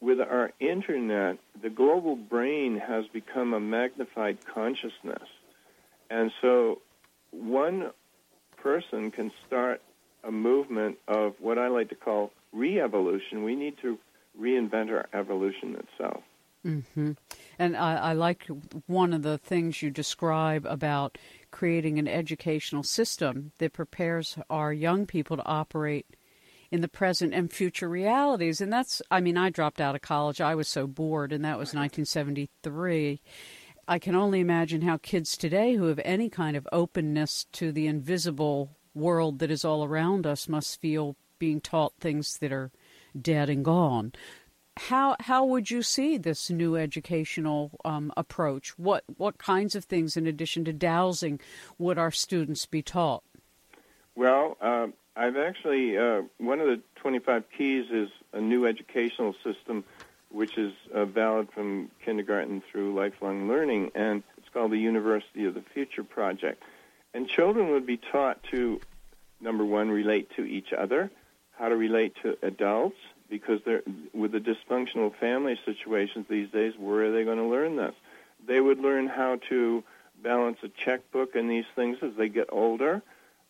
with 0.00 0.20
our 0.20 0.52
internet, 0.58 1.38
the 1.60 1.70
global 1.70 2.16
brain 2.16 2.78
has 2.78 3.06
become 3.08 3.52
a 3.52 3.60
magnified 3.60 4.38
consciousness. 4.46 5.28
And 6.08 6.32
so 6.40 6.80
one 7.30 7.90
person 8.56 9.10
can 9.10 9.30
start 9.46 9.80
a 10.24 10.30
movement 10.30 10.98
of 11.06 11.34
what 11.38 11.58
I 11.58 11.68
like 11.68 11.90
to 11.90 11.94
call 11.94 12.32
re 12.52 12.80
evolution. 12.80 13.44
We 13.44 13.54
need 13.54 13.78
to 13.82 13.98
reinvent 14.40 14.90
our 14.90 15.08
evolution 15.12 15.76
itself. 15.76 16.22
Mm-hmm. 16.64 17.12
And 17.58 17.76
I, 17.76 17.94
I 17.96 18.12
like 18.12 18.46
one 18.86 19.12
of 19.12 19.22
the 19.22 19.38
things 19.38 19.82
you 19.82 19.90
describe 19.90 20.66
about 20.66 21.16
creating 21.50 21.98
an 21.98 22.08
educational 22.08 22.82
system 22.82 23.52
that 23.58 23.72
prepares 23.72 24.38
our 24.50 24.72
young 24.72 25.06
people 25.06 25.36
to 25.36 25.46
operate 25.46 26.06
in 26.70 26.82
the 26.82 26.88
present 26.88 27.34
and 27.34 27.52
future 27.52 27.88
realities. 27.88 28.60
And 28.60 28.72
that's, 28.72 29.02
I 29.10 29.20
mean, 29.20 29.36
I 29.36 29.50
dropped 29.50 29.80
out 29.80 29.94
of 29.94 30.02
college. 30.02 30.40
I 30.40 30.54
was 30.54 30.68
so 30.68 30.86
bored, 30.86 31.32
and 31.32 31.44
that 31.44 31.58
was 31.58 31.68
1973. 31.74 33.20
I 33.88 33.98
can 33.98 34.14
only 34.14 34.40
imagine 34.40 34.82
how 34.82 34.98
kids 34.98 35.36
today 35.36 35.74
who 35.74 35.86
have 35.86 36.00
any 36.04 36.28
kind 36.28 36.56
of 36.56 36.68
openness 36.70 37.46
to 37.52 37.72
the 37.72 37.86
invisible 37.88 38.76
world 38.94 39.40
that 39.40 39.50
is 39.50 39.64
all 39.64 39.84
around 39.84 40.26
us 40.26 40.48
must 40.48 40.80
feel 40.80 41.16
being 41.38 41.60
taught 41.60 41.94
things 41.98 42.38
that 42.38 42.52
are 42.52 42.70
dead 43.20 43.48
and 43.48 43.64
gone. 43.64 44.12
How 44.76 45.16
how 45.20 45.44
would 45.44 45.70
you 45.70 45.82
see 45.82 46.16
this 46.16 46.48
new 46.48 46.76
educational 46.76 47.72
um, 47.84 48.12
approach? 48.16 48.78
What 48.78 49.04
what 49.16 49.38
kinds 49.38 49.74
of 49.74 49.84
things, 49.84 50.16
in 50.16 50.26
addition 50.26 50.64
to 50.64 50.72
dowsing, 50.72 51.40
would 51.78 51.98
our 51.98 52.10
students 52.10 52.66
be 52.66 52.82
taught? 52.82 53.22
Well, 54.14 54.56
uh, 54.60 54.88
I've 55.16 55.36
actually 55.36 55.98
uh, 55.98 56.22
one 56.38 56.60
of 56.60 56.66
the 56.66 56.80
25 56.96 57.44
keys 57.56 57.86
is 57.90 58.08
a 58.32 58.40
new 58.40 58.66
educational 58.66 59.34
system, 59.44 59.84
which 60.30 60.56
is 60.56 60.72
uh, 60.94 61.04
valid 61.04 61.48
from 61.52 61.90
kindergarten 62.04 62.62
through 62.70 62.94
lifelong 62.94 63.48
learning, 63.48 63.90
and 63.94 64.22
it's 64.38 64.48
called 64.52 64.70
the 64.70 64.78
University 64.78 65.44
of 65.44 65.54
the 65.54 65.64
Future 65.74 66.04
project. 66.04 66.62
And 67.12 67.28
children 67.28 67.70
would 67.70 67.86
be 67.86 67.96
taught 67.96 68.42
to, 68.52 68.80
number 69.40 69.64
one, 69.64 69.90
relate 69.90 70.30
to 70.36 70.44
each 70.44 70.72
other, 70.72 71.10
how 71.60 71.68
to 71.68 71.76
relate 71.76 72.14
to 72.22 72.38
adults, 72.42 72.96
because 73.28 73.60
they're 73.64 73.82
with 74.12 74.32
the 74.32 74.40
dysfunctional 74.40 75.14
family 75.14 75.56
situations 75.64 76.26
these 76.28 76.50
days. 76.50 76.72
Where 76.78 77.04
are 77.04 77.12
they 77.12 77.24
going 77.24 77.38
to 77.38 77.44
learn 77.44 77.76
this? 77.76 77.94
They 78.44 78.60
would 78.60 78.80
learn 78.80 79.06
how 79.06 79.38
to 79.50 79.84
balance 80.22 80.58
a 80.62 80.68
checkbook 80.68 81.34
and 81.34 81.48
these 81.50 81.66
things 81.76 81.98
as 82.02 82.12
they 82.16 82.28
get 82.28 82.48
older. 82.50 83.02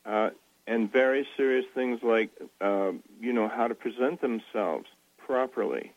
Uh, 0.04 0.30
and 0.66 0.92
very 0.92 1.26
serious 1.36 1.64
things 1.74 2.00
like, 2.02 2.30
uh, 2.60 2.92
you 3.20 3.32
know, 3.32 3.48
how 3.48 3.68
to 3.68 3.74
present 3.74 4.20
themselves 4.20 4.86
properly 5.26 5.92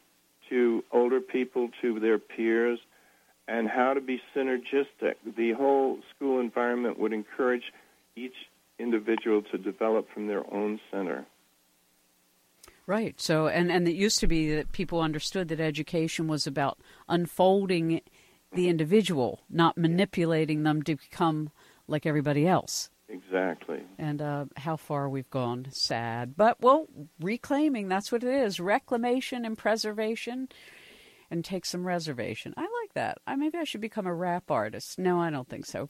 to 0.50 0.84
older 0.92 1.20
people, 1.20 1.70
to 1.82 2.00
their 2.00 2.20
peers, 2.20 2.80
and 3.48 3.68
how 3.68 3.94
to 3.94 4.02
be 4.02 4.22
synergistic. 4.36 5.16
The 5.36 5.52
whole 5.52 6.00
school 6.16 6.40
environment 6.40 7.00
would 7.00 7.14
encourage 7.14 7.74
each 8.16 8.36
individual 8.80 9.42
to 9.52 9.58
develop 9.58 10.08
from 10.14 10.28
their 10.28 10.44
own 10.54 10.80
center. 10.92 11.26
Right. 12.86 13.20
So, 13.20 13.48
and 13.48 13.72
and 13.72 13.88
it 13.88 13.96
used 13.96 14.20
to 14.20 14.28
be 14.28 14.54
that 14.56 14.72
people 14.74 15.00
understood 15.00 15.48
that 15.48 15.60
education 15.60 16.28
was 16.28 16.46
about 16.46 16.80
unfolding 17.08 18.02
the 18.52 18.68
individual, 18.68 19.42
not 19.50 19.78
manipulating 19.78 20.64
them 20.64 20.84
to 20.84 20.96
become 20.96 21.50
like 21.88 22.06
everybody 22.06 22.48
else. 22.48 22.90
Exactly. 23.10 23.82
And 23.98 24.22
uh, 24.22 24.46
how 24.58 24.76
far 24.76 25.08
we've 25.08 25.30
gone. 25.30 25.68
Sad. 25.72 26.36
But, 26.36 26.62
well, 26.62 26.88
reclaiming, 27.20 27.88
that's 27.88 28.12
what 28.12 28.24
it 28.24 28.34
is 28.34 28.60
reclamation 28.60 29.46
and 29.46 29.58
preservation, 29.58 30.50
and 31.30 31.46
take 31.46 31.66
some 31.66 31.86
reservation. 31.86 32.54
I 32.58 32.62
like 32.62 32.94
that. 32.96 33.20
I, 33.28 33.36
maybe 33.36 33.58
I 33.58 33.66
should 33.66 33.82
become 33.82 34.08
a 34.08 34.14
rap 34.16 34.50
artist. 34.50 34.98
No, 34.98 35.20
I 35.20 35.30
don't 35.30 35.48
think 35.48 35.66
so. 35.66 35.90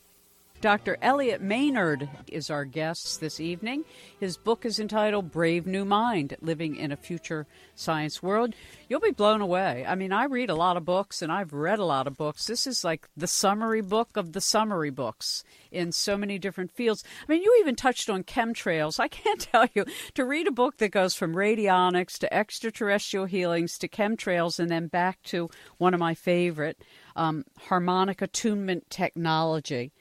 Dr. 0.64 0.98
Elliott 1.02 1.42
Maynard 1.42 2.08
is 2.30 2.50
our 2.50 2.64
guest 2.64 3.20
this 3.20 3.42
evening. 3.42 3.84
His 4.18 4.38
book 4.38 4.66
is 4.66 4.80
entitled 4.80 5.30
Brave 5.30 5.68
New 5.68 5.84
Mind 5.84 6.38
Living 6.40 6.78
in 6.78 6.90
a 6.90 6.96
Future 6.96 7.46
Science 7.76 8.24
World. 8.24 8.56
You'll 8.88 9.02
be 9.02 9.12
blown 9.12 9.42
away. 9.42 9.86
I 9.86 9.96
mean, 9.96 10.14
I 10.14 10.24
read 10.24 10.50
a 10.50 10.56
lot 10.56 10.78
of 10.78 10.86
books 10.86 11.22
and 11.22 11.34
I've 11.34 11.52
read 11.52 11.80
a 11.80 11.86
lot 11.86 12.08
of 12.08 12.16
books. 12.16 12.46
This 12.46 12.66
is 12.66 12.86
like 12.86 13.10
the 13.18 13.28
summary 13.28 13.82
book 13.82 14.16
of 14.16 14.32
the 14.32 14.40
summary 14.40 14.90
books 14.90 15.44
in 15.70 15.92
so 15.92 16.16
many 16.16 16.40
different 16.40 16.72
fields. 16.72 17.04
I 17.28 17.30
mean, 17.30 17.44
you 17.44 17.58
even 17.60 17.76
touched 17.76 18.10
on 18.10 18.24
chemtrails. 18.24 19.02
I 19.02 19.10
can't 19.10 19.42
tell 19.52 19.68
you 19.74 19.84
to 20.14 20.24
read 20.24 20.48
a 20.48 20.52
book 20.52 20.78
that 20.78 20.92
goes 20.92 21.14
from 21.14 21.36
radionics 21.36 22.18
to 22.20 22.34
extraterrestrial 22.34 23.26
healings 23.26 23.78
to 23.80 23.90
chemtrails 23.90 24.60
and 24.60 24.72
then 24.72 24.88
back 24.88 25.22
to 25.24 25.50
one 25.78 25.94
of 25.94 26.00
my 26.00 26.14
favorite 26.14 26.82
um, 27.18 27.44
harmonic 27.68 28.22
attunement 28.22 28.90
technology 28.90 29.92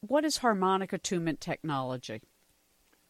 what 0.00 0.24
is 0.24 0.38
harmonic 0.38 0.92
attunement 0.92 1.40
technology? 1.40 2.22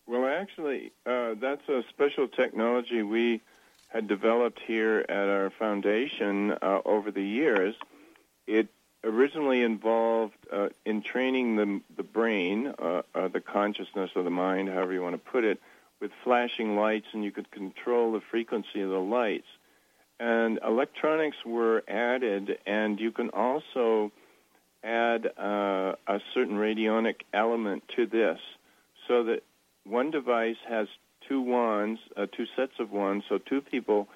Well, 0.07 0.27
actually, 0.27 0.93
uh, 1.07 1.35
that's 1.41 1.69
a 1.69 1.83
special 1.89 2.27
technology 2.29 3.03
we 3.03 3.41
had 3.89 4.09
developed 4.09 4.61
here 4.67 5.05
at 5.09 5.29
our 5.29 5.51
foundation 5.51 6.53
uh, 6.53 6.81
over 6.85 7.11
the 7.11 7.23
years. 7.23 7.75
It 8.47 8.69
originally 9.05 9.63
involved 9.63 10.35
uh, 10.53 10.69
in 10.85 11.03
training 11.03 11.57
the, 11.57 11.81
the 11.97 12.03
brain, 12.03 12.75
uh, 12.79 13.03
uh, 13.15 13.29
the 13.29 13.41
consciousness 13.41 14.11
of 14.15 14.25
the 14.25 14.31
mind, 14.31 14.69
however 14.69 14.93
you 14.93 15.03
want 15.03 15.15
to 15.15 15.31
put 15.31 15.45
it, 15.45 15.61
with 16.01 16.11
flashing 16.25 16.77
lights, 16.77 17.07
and 17.13 17.25
you 17.25 17.31
could 17.31 17.51
control 17.51 18.13
the 18.13 18.21
frequency 18.21 18.81
of 18.81 18.91
the 18.91 18.99
lights. 18.99 19.47
And 20.19 20.59
electronics 20.67 21.39
were 21.47 21.83
added, 21.89 22.59
and 22.67 23.01
you 23.01 23.11
can 23.11 23.31
also 23.31 24.13
add 24.83 25.27
uh, 25.39 25.95
a 26.07 26.21
certain 26.35 26.57
radionic 26.57 27.17
element 27.33 27.85
to 27.97 28.07
this 28.07 28.39
so 29.09 29.25
that 29.25 29.43
one 29.85 30.11
device 30.11 30.57
has 30.69 30.89
two 31.29 31.41
wands, 31.41 32.01
uh, 32.17 32.27
two 32.27 32.47
sets 32.57 32.73
of 32.79 32.91
wands, 32.91 33.25
so 33.29 33.39
two 33.39 33.61
people 33.61 34.09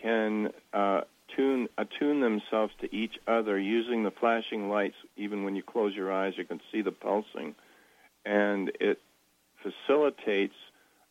can 0.00 0.52
uh, 0.72 1.02
tune 1.34 1.68
attune 1.78 2.20
themselves 2.20 2.72
to 2.80 2.94
each 2.94 3.18
other 3.26 3.58
using 3.58 4.02
the 4.02 4.10
flashing 4.10 4.68
lights. 4.68 4.96
Even 5.16 5.44
when 5.44 5.56
you 5.56 5.62
close 5.62 5.94
your 5.94 6.12
eyes, 6.12 6.34
you 6.36 6.44
can 6.44 6.60
see 6.70 6.82
the 6.82 6.92
pulsing, 6.92 7.54
and 8.24 8.72
it 8.80 9.00
facilitates 9.62 10.54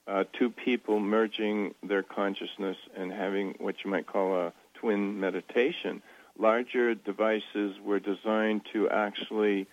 uh, 0.07 0.23
two 0.37 0.49
people 0.49 0.99
merging 0.99 1.73
their 1.83 2.03
consciousness 2.03 2.77
and 2.97 3.11
having 3.11 3.55
what 3.59 3.75
you 3.83 3.91
might 3.91 4.07
call 4.07 4.35
a 4.35 4.53
twin 4.73 5.19
meditation 5.19 6.01
larger 6.41 6.95
devices 6.95 7.75
were 7.85 7.99
designed 7.99 8.61
to 8.73 8.89
actually 8.89 9.67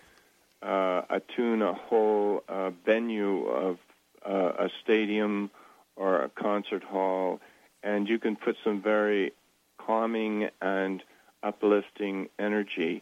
uh, 0.61 1.01
attune 1.09 1.61
a 1.61 1.73
whole 1.73 2.43
uh, 2.47 2.69
venue 2.85 3.45
of 3.45 3.77
uh, 4.25 4.65
a 4.65 4.69
stadium 4.83 5.49
or 5.95 6.23
a 6.23 6.29
concert 6.29 6.83
hall, 6.83 7.39
and 7.83 8.07
you 8.07 8.19
can 8.19 8.35
put 8.35 8.55
some 8.63 8.81
very 8.81 9.31
calming 9.77 10.49
and 10.61 11.01
uplifting 11.43 12.29
energy, 12.37 13.01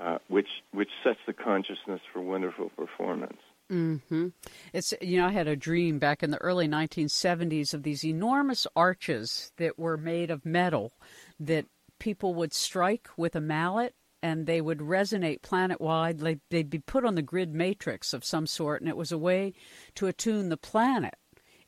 uh, 0.00 0.18
which 0.28 0.48
which 0.72 0.90
sets 1.02 1.18
the 1.26 1.32
consciousness 1.32 2.00
for 2.12 2.20
wonderful 2.20 2.70
performance. 2.76 3.40
Mm-hmm. 3.70 4.28
It's 4.74 4.92
you 5.00 5.18
know 5.18 5.26
I 5.26 5.32
had 5.32 5.48
a 5.48 5.56
dream 5.56 5.98
back 5.98 6.22
in 6.22 6.30
the 6.30 6.38
early 6.38 6.68
1970s 6.68 7.72
of 7.72 7.82
these 7.82 8.04
enormous 8.04 8.66
arches 8.76 9.50
that 9.56 9.78
were 9.78 9.96
made 9.96 10.30
of 10.30 10.44
metal 10.44 10.92
that 11.40 11.66
people 12.02 12.34
would 12.34 12.52
strike 12.52 13.08
with 13.16 13.36
a 13.36 13.40
mallet 13.40 13.94
and 14.24 14.46
they 14.46 14.60
would 14.60 14.78
resonate 14.78 15.40
planet 15.40 15.80
wide. 15.80 16.18
They'd 16.50 16.68
be 16.68 16.80
put 16.80 17.04
on 17.04 17.14
the 17.14 17.22
grid 17.22 17.54
matrix 17.54 18.12
of 18.12 18.24
some 18.24 18.48
sort, 18.48 18.80
and 18.80 18.88
it 18.88 18.96
was 18.96 19.12
a 19.12 19.18
way 19.18 19.52
to 19.94 20.08
attune 20.08 20.48
the 20.48 20.56
planet 20.56 21.14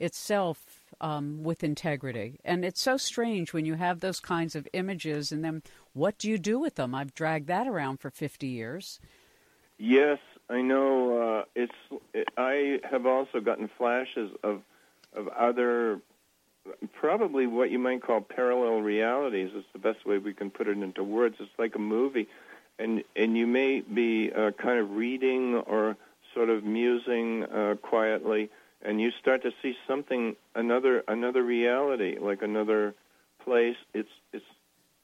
itself 0.01 0.59
um, 1.01 1.45
with 1.45 1.63
integrity. 1.63 2.41
And 2.45 2.65
it's 2.65 2.81
so 2.81 2.97
strange 2.97 3.53
when 3.53 3.65
you 3.65 3.75
have 3.75 4.01
those 4.01 4.19
kinds 4.19 4.57
of 4.57 4.67
images, 4.73 5.31
and 5.31 5.45
then 5.45 5.63
what 5.93 6.19
do 6.19 6.29
you 6.29 6.37
do 6.37 6.59
with 6.59 6.75
them? 6.75 6.97
I've 6.97 7.15
dragged 7.15 7.47
that 7.47 7.69
around 7.69 8.01
for 8.01 8.11
50 8.11 8.49
years. 8.49 8.99
Yes, 9.79 10.19
I 10.51 10.63
know. 10.63 11.23
Uh, 11.23 11.45
it's. 11.55 12.03
It, 12.13 12.27
I 12.37 12.81
have 12.91 13.07
also 13.07 13.39
gotten 13.39 13.71
flashes 13.79 14.33
of 14.43 14.63
of 15.13 15.29
other 15.29 16.01
probably 16.93 17.47
what 17.47 17.71
you 17.71 17.79
might 17.79 18.03
call 18.03 18.21
parallel 18.21 18.81
realities. 18.81 19.51
Is 19.55 19.65
the 19.73 19.79
best 19.79 20.07
way 20.07 20.19
we 20.19 20.33
can 20.33 20.51
put 20.51 20.69
it 20.69 20.79
into 20.79 21.03
words. 21.03 21.37
It's 21.41 21.51
like 21.59 21.75
a 21.75 21.81
movie, 21.81 22.29
and 22.79 23.03
and 23.17 23.37
you 23.37 23.47
may 23.47 23.81
be 23.81 24.33
uh, 24.33 24.53
kind 24.53 24.79
of 24.79 24.93
reading 24.93 25.57
or 25.57 25.97
sort 26.35 26.51
of 26.51 26.65
musing 26.65 27.45
uh, 27.45 27.77
quietly, 27.81 28.51
and 28.83 29.01
you 29.01 29.11
start 29.21 29.43
to 29.43 29.53
see 29.63 29.77
something 29.87 30.37
another 30.55 31.05
another 31.07 31.43
reality, 31.43 32.19
like 32.21 32.43
another 32.43 32.95
place. 33.45 33.77
It's 33.93 34.09
it's 34.33 34.45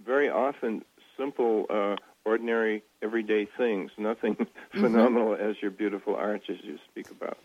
very 0.05 0.29
often 0.29 0.85
simple, 1.17 1.67
uh, 1.69 1.97
ordinary, 2.25 2.83
everyday 3.03 3.47
things. 3.59 3.91
Nothing 3.99 4.35
mm-hmm. 4.37 4.81
phenomenal 4.81 5.35
as 5.35 5.57
your 5.61 5.71
beautiful 5.71 6.17
arches 6.17 6.59
you 6.63 6.79
speak 6.91 7.11
about. 7.11 7.39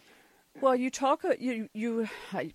Well, 0.61 0.75
you 0.75 0.89
talk, 0.89 1.25
uh, 1.25 1.33
you, 1.37 1.67
you, 1.73 2.07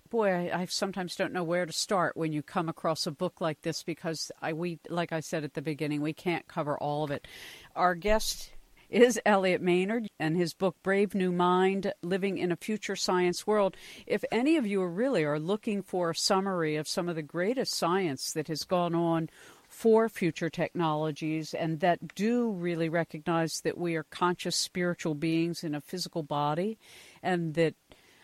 boy, 0.09 0.31
I, 0.31 0.61
I, 0.61 0.65
sometimes 0.65 1.15
don't 1.15 1.33
know 1.33 1.43
where 1.43 1.67
to 1.67 1.71
start 1.71 2.17
when 2.17 2.33
you 2.33 2.41
come 2.41 2.67
across 2.67 3.05
a 3.05 3.11
book 3.11 3.39
like 3.39 3.61
this 3.61 3.83
because 3.83 4.31
I, 4.41 4.53
we, 4.53 4.79
like 4.89 5.13
I 5.13 5.19
said 5.19 5.43
at 5.43 5.53
the 5.53 5.61
beginning, 5.61 6.01
we 6.01 6.11
can't 6.11 6.47
cover 6.47 6.77
all 6.79 7.03
of 7.03 7.11
it. 7.11 7.27
Our 7.75 7.93
guest 7.93 8.53
is 8.89 9.19
Elliott 9.23 9.61
Maynard 9.61 10.07
and 10.19 10.35
his 10.35 10.55
book 10.55 10.75
Brave 10.81 11.13
New 11.13 11.31
Mind 11.31 11.93
Living 12.01 12.39
in 12.39 12.51
a 12.51 12.57
Future 12.57 12.95
Science 12.95 13.45
World. 13.45 13.77
If 14.07 14.25
any 14.31 14.57
of 14.57 14.65
you 14.65 14.83
really 14.83 15.23
are 15.23 15.39
looking 15.39 15.83
for 15.83 16.09
a 16.09 16.15
summary 16.15 16.77
of 16.77 16.87
some 16.87 17.07
of 17.07 17.15
the 17.15 17.21
greatest 17.21 17.75
science 17.75 18.33
that 18.33 18.47
has 18.47 18.63
gone 18.63 18.95
on 18.95 19.29
for 19.69 20.09
future 20.09 20.49
technologies 20.49 21.53
and 21.53 21.79
that 21.79 22.15
do 22.15 22.51
really 22.51 22.89
recognize 22.89 23.61
that 23.61 23.77
we 23.77 23.95
are 23.95 24.03
conscious 24.03 24.57
spiritual 24.57 25.15
beings 25.15 25.63
in 25.63 25.73
a 25.73 25.79
physical 25.79 26.23
body 26.23 26.77
and 27.23 27.53
that 27.53 27.73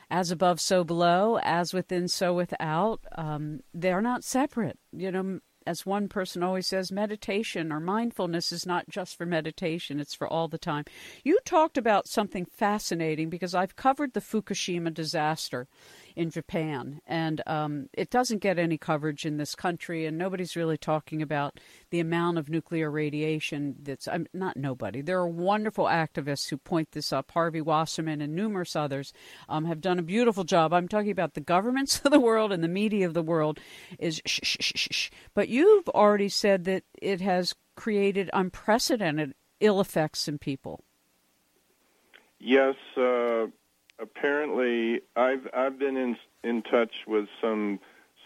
as 0.10 0.32
above, 0.32 0.62
so 0.62 0.84
below, 0.84 1.40
as 1.44 1.74
within, 1.74 2.08
so 2.08 2.34
without. 2.34 3.02
Um, 3.16 3.62
they're 3.74 4.02
not 4.02 4.24
separate. 4.24 4.80
You 4.92 5.12
know, 5.12 5.40
as 5.68 5.86
one 5.86 6.08
person 6.08 6.42
always 6.42 6.66
says, 6.66 6.92
meditation 6.92 7.72
or 7.72 7.80
mindfulness 7.80 8.52
is 8.52 8.66
not 8.66 8.88
just 8.90 9.18
for 9.18 9.26
meditation, 9.26 10.00
it's 10.00 10.16
for 10.16 10.28
all 10.28 10.48
the 10.48 10.58
time. 10.58 10.86
You 11.24 11.40
talked 11.46 11.78
about 11.78 12.08
something 12.08 12.46
fascinating 12.46 13.30
because 13.30 13.54
I've 13.54 13.76
covered 13.76 14.14
the 14.14 14.22
Fukushima 14.22 14.94
disaster 14.94 15.68
in 16.18 16.32
Japan. 16.32 17.00
And 17.06 17.44
um, 17.46 17.90
it 17.94 18.10
doesn't 18.10 18.40
get 18.40 18.58
any 18.58 18.78
coverage 18.78 19.24
in 19.24 19.38
this 19.38 19.54
country, 19.54 20.04
and 20.08 20.18
nobody's 20.18 20.56
really 20.56 20.78
talking 20.78 21.22
about 21.22 21.60
the 21.92 22.00
amount 22.00 22.40
of 22.40 22.50
nuclear 22.50 22.90
radiation 22.90 23.76
that's 23.84 24.08
um, 24.08 24.26
not 24.34 24.58
nobody. 24.58 25.02
There 25.02 25.20
are 25.20 25.28
wonderful 25.28 25.86
activists 25.86 26.50
who 26.50 26.58
point 26.58 26.92
this 26.92 27.14
up. 27.14 27.30
Harvey 27.32 27.62
Wasserman 27.62 28.20
and 28.20 28.36
numerous 28.36 28.76
others 28.76 29.14
um, 29.48 29.66
have 29.66 29.80
done 29.80 30.00
a 30.00 30.04
beautiful 30.04 30.44
job. 30.44 30.74
I'm 30.74 30.88
talking 30.88 31.12
about 31.12 31.36
the 31.36 31.40
governments 31.40 32.02
of 32.04 32.12
the 32.12 32.20
world 32.20 32.52
and 32.52 32.64
the 32.64 32.68
media 32.68 33.06
of 33.06 33.14
the 33.14 33.22
world 33.22 33.60
is 34.00 34.20
shh, 34.26 34.40
shh, 34.42 34.58
shh, 34.60 34.88
shh. 34.90 35.10
But 35.36 35.50
you've 35.50 35.88
already 35.90 36.30
said 36.30 36.64
that 36.64 36.84
it 37.00 37.22
has 37.22 37.54
created 37.76 38.32
unprecedented 38.34 39.36
ill 39.60 39.80
effects 39.80 40.28
in 40.28 40.40
people. 40.40 40.84
Yes, 42.40 42.76
uh, 42.98 43.48
apparently, 44.00 45.02
I've 45.16 45.48
I've 45.54 45.80
been 45.80 45.98
in 45.98 46.18
in 46.44 46.62
touch 46.62 46.94
with 47.08 47.28
some 47.42 47.80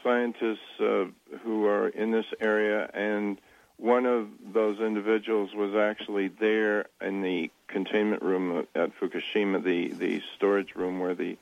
scientists 0.04 0.80
uh, 0.80 1.06
who 1.44 1.66
are 1.66 1.90
in 1.90 2.12
this 2.12 2.26
area, 2.40 2.90
and 2.94 3.40
one 3.78 4.06
of 4.06 4.28
those 4.54 4.80
individuals 4.80 5.54
was 5.54 5.76
actually 5.76 6.28
there 6.28 6.86
in 7.02 7.22
the 7.22 7.50
containment 7.68 8.22
room 8.22 8.68
at 8.76 8.92
Fukushima, 9.00 9.64
the 9.64 9.90
the 9.90 10.22
storage 10.36 10.76
room 10.76 11.00
where 11.00 11.16
the 11.16 11.38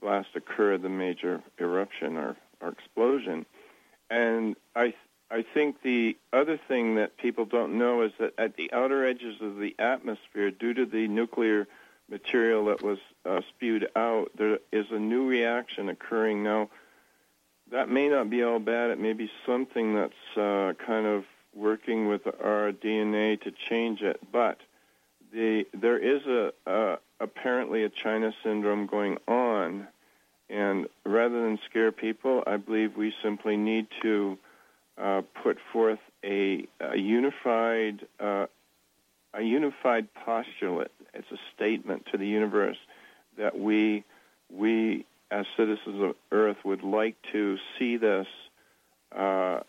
blast 0.00 0.28
occurred, 0.34 0.82
the 0.82 0.88
major 0.88 1.42
eruption 1.58 2.16
or, 2.16 2.36
or 2.60 2.68
explosion, 2.68 3.46
and 4.10 4.56
I. 4.74 4.94
I 5.30 5.42
think 5.42 5.82
the 5.82 6.16
other 6.32 6.60
thing 6.68 6.96
that 6.96 7.16
people 7.16 7.44
don't 7.46 7.76
know 7.78 8.02
is 8.02 8.12
that 8.20 8.34
at 8.38 8.56
the 8.56 8.70
outer 8.72 9.04
edges 9.04 9.40
of 9.40 9.56
the 9.56 9.74
atmosphere, 9.78 10.50
due 10.50 10.74
to 10.74 10.86
the 10.86 11.08
nuclear 11.08 11.66
material 12.08 12.66
that 12.66 12.82
was 12.82 12.98
uh, 13.24 13.40
spewed 13.48 13.88
out, 13.96 14.30
there 14.36 14.58
is 14.72 14.86
a 14.90 14.98
new 14.98 15.26
reaction 15.26 15.88
occurring 15.88 16.42
now. 16.42 16.68
That 17.70 17.88
may 17.88 18.08
not 18.08 18.30
be 18.30 18.42
all 18.42 18.58
bad. 18.58 18.90
It 18.90 19.00
may 19.00 19.14
be 19.14 19.30
something 19.46 19.94
that's 19.94 20.36
uh, 20.36 20.74
kind 20.84 21.06
of 21.06 21.24
working 21.54 22.08
with 22.08 22.26
our 22.26 22.72
DNA 22.72 23.40
to 23.42 23.52
change 23.68 24.02
it. 24.02 24.20
But 24.30 24.58
the 25.32 25.64
there 25.72 25.98
is 25.98 26.22
a, 26.26 26.98
apparently 27.20 27.84
a 27.84 27.88
China 27.88 28.32
syndrome 28.42 28.86
going 28.86 29.16
on, 29.26 29.88
and 30.50 30.86
rather 31.04 31.42
than 31.42 31.58
scare 31.68 31.90
people, 31.90 32.44
I 32.46 32.56
believe 32.58 32.96
we 32.96 33.12
simply 33.22 33.56
need 33.56 33.86
to 34.02 34.38
uh, 34.98 35.22
put 35.42 35.58
forth 35.72 35.98
a, 36.22 36.66
a 36.80 36.96
unified 36.96 38.06
uh, 38.20 38.46
a 39.32 39.42
unified 39.42 40.08
postulate. 40.14 40.92
It's 41.14 41.30
a 41.30 41.38
statement 41.54 42.06
to 42.12 42.18
the 42.18 42.26
universe 42.26 42.78
that 43.36 43.58
we 43.58 44.04
we 44.52 45.06
as 45.30 45.46
citizens 45.56 46.02
of 46.02 46.14
Earth 46.30 46.58
would 46.64 46.82
like 46.82 47.16
to 47.32 47.58
see 47.78 47.96
this. 47.96 48.26
Uh, 49.14 49.60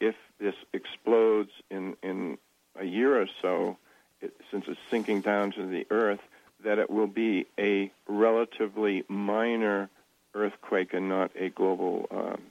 if 0.00 0.14
this 0.40 0.54
explodes 0.72 1.50
in 1.70 1.96
in 2.02 2.38
a 2.78 2.84
year 2.84 3.20
or 3.20 3.26
so, 3.42 3.76
it, 4.20 4.34
since 4.50 4.64
it's 4.68 4.80
sinking 4.90 5.20
down 5.20 5.52
to 5.52 5.66
the 5.66 5.86
Earth, 5.90 6.20
that 6.64 6.78
it 6.78 6.90
will 6.90 7.06
be 7.06 7.46
a 7.58 7.90
relatively 8.06 9.04
minor 9.08 9.88
earthquake 10.34 10.92
and 10.92 11.08
not 11.08 11.30
a 11.38 11.48
global 11.48 12.06
um, 12.10 12.42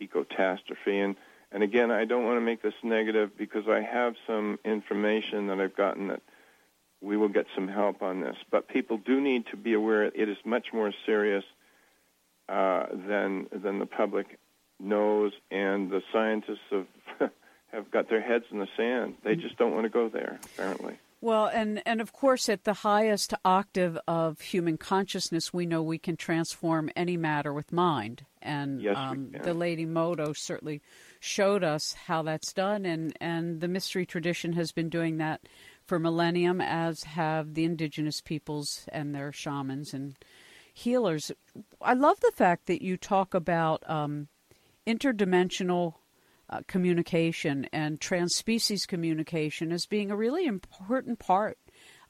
ecotastrophe. 0.00 1.04
And 1.04 1.16
and 1.52 1.62
again, 1.62 1.90
I 1.90 2.04
don't 2.04 2.24
want 2.24 2.36
to 2.36 2.40
make 2.40 2.60
this 2.60 2.74
negative 2.82 3.36
because 3.38 3.68
I 3.68 3.80
have 3.80 4.16
some 4.26 4.58
information 4.64 5.46
that 5.46 5.60
I've 5.60 5.76
gotten 5.76 6.08
that 6.08 6.20
we 7.00 7.16
will 7.16 7.28
get 7.28 7.46
some 7.54 7.68
help 7.68 8.02
on 8.02 8.20
this. 8.20 8.36
But 8.50 8.68
people 8.68 8.98
do 8.98 9.20
need 9.20 9.44
to 9.50 9.56
be 9.56 9.74
aware 9.74 10.04
it 10.04 10.28
is 10.28 10.36
much 10.44 10.68
more 10.72 10.92
serious 11.04 11.44
uh, 12.48 12.86
than 12.92 13.46
than 13.52 13.78
the 13.78 13.86
public 13.86 14.38
knows, 14.78 15.32
and 15.50 15.90
the 15.90 16.02
scientists 16.12 16.58
have 16.70 16.86
have 17.72 17.90
got 17.90 18.08
their 18.08 18.22
heads 18.22 18.44
in 18.50 18.58
the 18.58 18.68
sand. 18.76 19.14
They 19.24 19.34
just 19.34 19.56
don't 19.58 19.74
want 19.74 19.84
to 19.84 19.90
go 19.90 20.08
there, 20.08 20.38
apparently. 20.54 20.98
Well, 21.22 21.46
and, 21.46 21.82
and 21.86 22.00
of 22.00 22.12
course, 22.12 22.48
at 22.48 22.64
the 22.64 22.74
highest 22.74 23.32
octave 23.44 23.98
of 24.06 24.40
human 24.40 24.76
consciousness, 24.76 25.52
we 25.52 25.64
know 25.64 25.82
we 25.82 25.98
can 25.98 26.16
transform 26.16 26.90
any 26.94 27.16
matter 27.16 27.52
with 27.54 27.72
mind. 27.72 28.26
And 28.42 28.82
yes, 28.82 28.96
um, 28.96 29.32
the 29.42 29.54
Lady 29.54 29.86
Moto 29.86 30.34
certainly 30.34 30.82
showed 31.18 31.64
us 31.64 31.94
how 32.06 32.22
that's 32.22 32.52
done, 32.52 32.84
and, 32.84 33.16
and 33.20 33.60
the 33.60 33.66
mystery 33.66 34.04
tradition 34.04 34.52
has 34.52 34.72
been 34.72 34.90
doing 34.90 35.16
that 35.16 35.40
for 35.86 35.98
millennium, 35.98 36.60
as 36.60 37.04
have 37.04 37.54
the 37.54 37.64
indigenous 37.64 38.20
peoples 38.20 38.86
and 38.92 39.14
their 39.14 39.32
shamans 39.32 39.94
and 39.94 40.16
healers. 40.72 41.32
I 41.80 41.94
love 41.94 42.20
the 42.20 42.32
fact 42.34 42.66
that 42.66 42.82
you 42.82 42.96
talk 42.96 43.32
about 43.34 43.88
um, 43.88 44.28
interdimensional 44.86 45.94
uh, 46.48 46.60
communication 46.68 47.66
and 47.72 48.00
transspecies 48.00 48.86
communication 48.86 49.72
as 49.72 49.86
being 49.86 50.10
a 50.10 50.16
really 50.16 50.46
important 50.46 51.18
part 51.18 51.58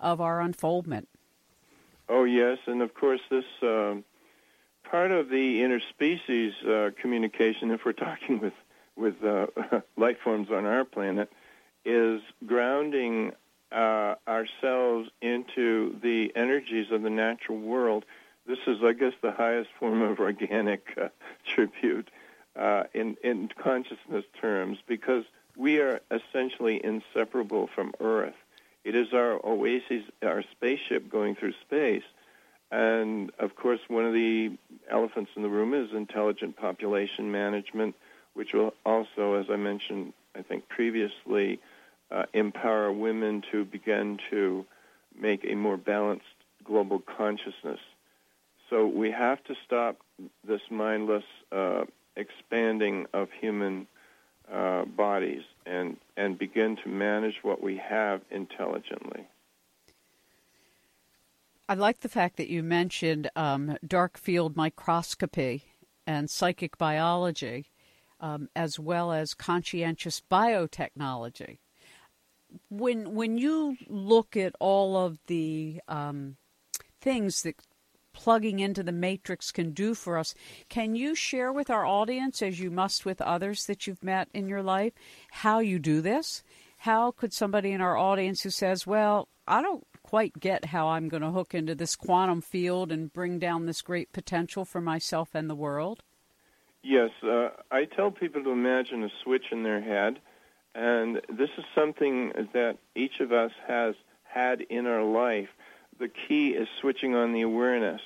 of 0.01 0.21
our 0.21 0.41
unfoldment. 0.41 1.09
Oh, 2.09 2.25
yes, 2.25 2.59
and 2.67 2.83
of 2.83 2.95
course, 2.95 3.21
this 3.31 3.45
uh, 3.63 3.95
part 4.85 5.11
of 5.11 5.29
the 5.29 5.61
interspecies 5.61 6.53
uh, 6.67 6.91
communication, 7.01 7.71
if 7.73 7.85
we're 7.85 7.93
talking 7.93 8.41
with 8.41 8.55
with 8.97 9.23
uh, 9.23 9.47
life 9.99 10.17
forms 10.25 10.51
on 10.51 10.65
our 10.65 10.85
planet, 10.85 11.31
is 11.85 12.23
grounding 12.47 13.33
uh, 13.73 14.15
ourselves 14.29 15.11
into 15.21 15.97
the 16.03 16.33
energies 16.37 16.91
of 16.91 17.03
the 17.03 17.11
natural 17.11 17.59
world. 17.59 18.05
This 18.47 18.59
is, 18.67 18.79
I 18.83 18.93
guess, 18.93 19.13
the 19.23 19.33
highest 19.33 19.71
form 19.79 20.03
of 20.03 20.21
organic 20.21 20.87
uh, 21.01 21.09
tribute 21.55 22.11
uh, 22.55 22.85
in, 22.95 23.17
in 23.23 23.51
consciousness 23.63 24.25
terms 24.41 24.79
because 24.87 25.25
we 25.57 25.81
are 25.81 26.01
essentially 26.11 26.81
inseparable 26.83 27.69
from 27.75 27.93
Earth. 28.01 28.35
It 28.85 28.95
is 28.95 29.13
our 29.13 29.45
oasis, 29.45 30.05
our 30.23 30.45
spaceship 30.53 31.11
going 31.11 31.35
through 31.35 31.55
space. 31.63 32.05
And 32.71 33.33
of 33.39 33.57
course, 33.57 33.81
one 33.89 34.05
of 34.05 34.13
the 34.13 34.57
elephants 34.91 35.33
in 35.35 35.43
the 35.43 35.49
room 35.49 35.75
is 35.75 35.93
intelligent 35.93 36.57
population 36.57 37.33
management, 37.33 37.95
which 38.35 38.53
will 38.53 38.75
also, 38.85 39.35
as 39.35 39.47
I 39.51 39.57
mentioned, 39.57 40.13
I 40.37 40.43
think 40.43 40.69
previously, 40.69 41.59
uh, 42.11 42.25
empower 42.33 42.93
women 42.93 43.43
to 43.53 43.65
begin 43.65 44.19
to 44.31 44.65
make 45.19 45.45
a 45.49 45.55
more 45.55 45.77
balanced 45.77 46.25
global 46.65 47.01
consciousness. 47.01 47.81
So 48.71 48.87
we 48.87 49.11
have 49.13 49.43
to 49.45 49.55
stop 49.65 49.99
this 50.47 50.61
mindless 50.71 51.25
uh, 51.53 51.85
expanding 52.17 53.07
of 53.13 53.29
human 53.41 53.87
uh, 54.53 54.85
bodies 54.85 55.43
and, 55.65 55.97
and 56.17 56.39
begin 56.39 56.77
to 56.83 56.89
manage 56.89 57.37
what 57.43 57.63
we 57.63 57.77
have 57.77 58.21
intelligently. 58.31 59.27
I 61.69 61.75
like 61.75 62.01
the 62.01 62.09
fact 62.09 62.37
that 62.37 62.49
you 62.49 62.63
mentioned 62.63 63.29
um, 63.35 63.77
dark 63.87 64.19
field 64.19 64.57
microscopy 64.57 65.65
and 66.07 66.31
psychic 66.31 66.79
biology, 66.79 67.67
um, 68.21 68.49
as 68.55 68.79
well 68.79 69.13
as 69.13 69.35
conscientious 69.35 70.23
biotechnology. 70.31 71.59
When 72.69 73.15
when 73.15 73.39
you 73.39 73.77
look 73.89 74.37
at 74.37 74.55
all 74.61 74.97
of 74.97 75.19
the 75.27 75.81
um, 75.89 76.37
things 77.01 77.43
that 77.43 77.57
plugging 78.17 78.61
into 78.61 78.83
the 78.83 78.93
matrix 78.93 79.53
can 79.53 79.73
do 79.73 79.95
for 79.95 80.17
us. 80.17 80.35
Can 80.71 80.95
you 80.95 81.15
share 81.15 81.53
with 81.53 81.69
our 81.69 81.85
audience, 81.85 82.41
as 82.41 82.59
you 82.59 82.71
must 82.71 83.05
with 83.05 83.21
others 83.21 83.67
that 83.67 83.87
you've 83.87 84.03
met 84.03 84.29
in 84.33 84.49
your 84.49 84.63
life, 84.63 84.95
how 85.31 85.59
you 85.59 85.79
do 85.79 86.01
this? 86.01 86.43
How 86.79 87.11
could 87.11 87.35
somebody 87.35 87.73
in 87.73 87.83
our 87.83 87.97
audience 87.97 88.43
who 88.43 88.51
says, 88.51 88.87
Well, 88.87 89.29
I 89.47 89.61
don't 89.61 89.87
quite 90.03 90.41
get 90.41 90.67
how 90.67 90.89
I'm 90.89 91.09
going 91.09 91.23
to 91.23 91.31
hook 91.31 91.55
into 91.55 91.75
this 91.75 91.95
quantum 91.95 92.41
field 92.41 92.91
and 92.91 93.13
bring 93.13 93.39
down 93.39 93.67
this 93.67 93.83
great 93.83 94.13
potential 94.13 94.65
for 94.65 94.81
myself 94.81 95.35
and 95.35 95.49
the 95.49 95.55
world? 95.55 96.03
Yes, 96.83 97.11
uh, 97.23 97.49
I 97.71 97.85
tell 97.85 98.11
people 98.11 98.43
to 98.45 98.51
imagine 98.51 99.03
a 99.03 99.09
switch 99.25 99.47
in 99.51 99.63
their 99.63 99.81
head, 99.81 100.21
and 100.77 101.23
this 101.31 101.49
is 101.57 101.65
something 101.75 102.33
that 102.53 102.77
each 102.95 103.21
of 103.21 103.33
us 103.33 103.51
has 103.67 103.95
had 104.25 104.61
in 104.61 104.87
our 104.87 105.03
life 105.03 105.49
the 105.99 106.09
key 106.09 106.51
is 106.51 106.69
switching 106.81 107.15
on 107.15 107.33
the 107.33 107.41
awareness. 107.41 108.03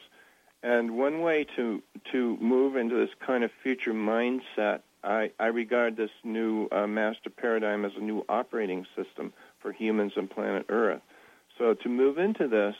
And 0.63 0.97
one 0.97 1.21
way 1.21 1.45
to 1.57 1.83
to 2.13 2.37
move 2.41 2.77
into 2.77 2.95
this 2.95 3.11
kind 3.27 3.43
of 3.43 3.51
future 3.63 3.93
mindset, 3.93 4.81
I, 5.03 5.33
I 5.41 5.47
regard 5.47 5.97
this 5.97 6.11
new 6.23 6.69
uh, 6.71 6.87
master 6.87 7.31
paradigm 7.31 7.85
as 7.85 7.93
a 7.97 8.01
new 8.01 8.25
operating 8.29 8.87
system 8.95 9.33
for 9.59 9.73
humans 9.73 10.13
and 10.17 10.31
planet 10.31 10.67
Earth. 10.69 11.01
So 11.59 11.75
to 11.75 11.89
move 11.89 12.19
into 12.19 12.47
this, 12.47 12.77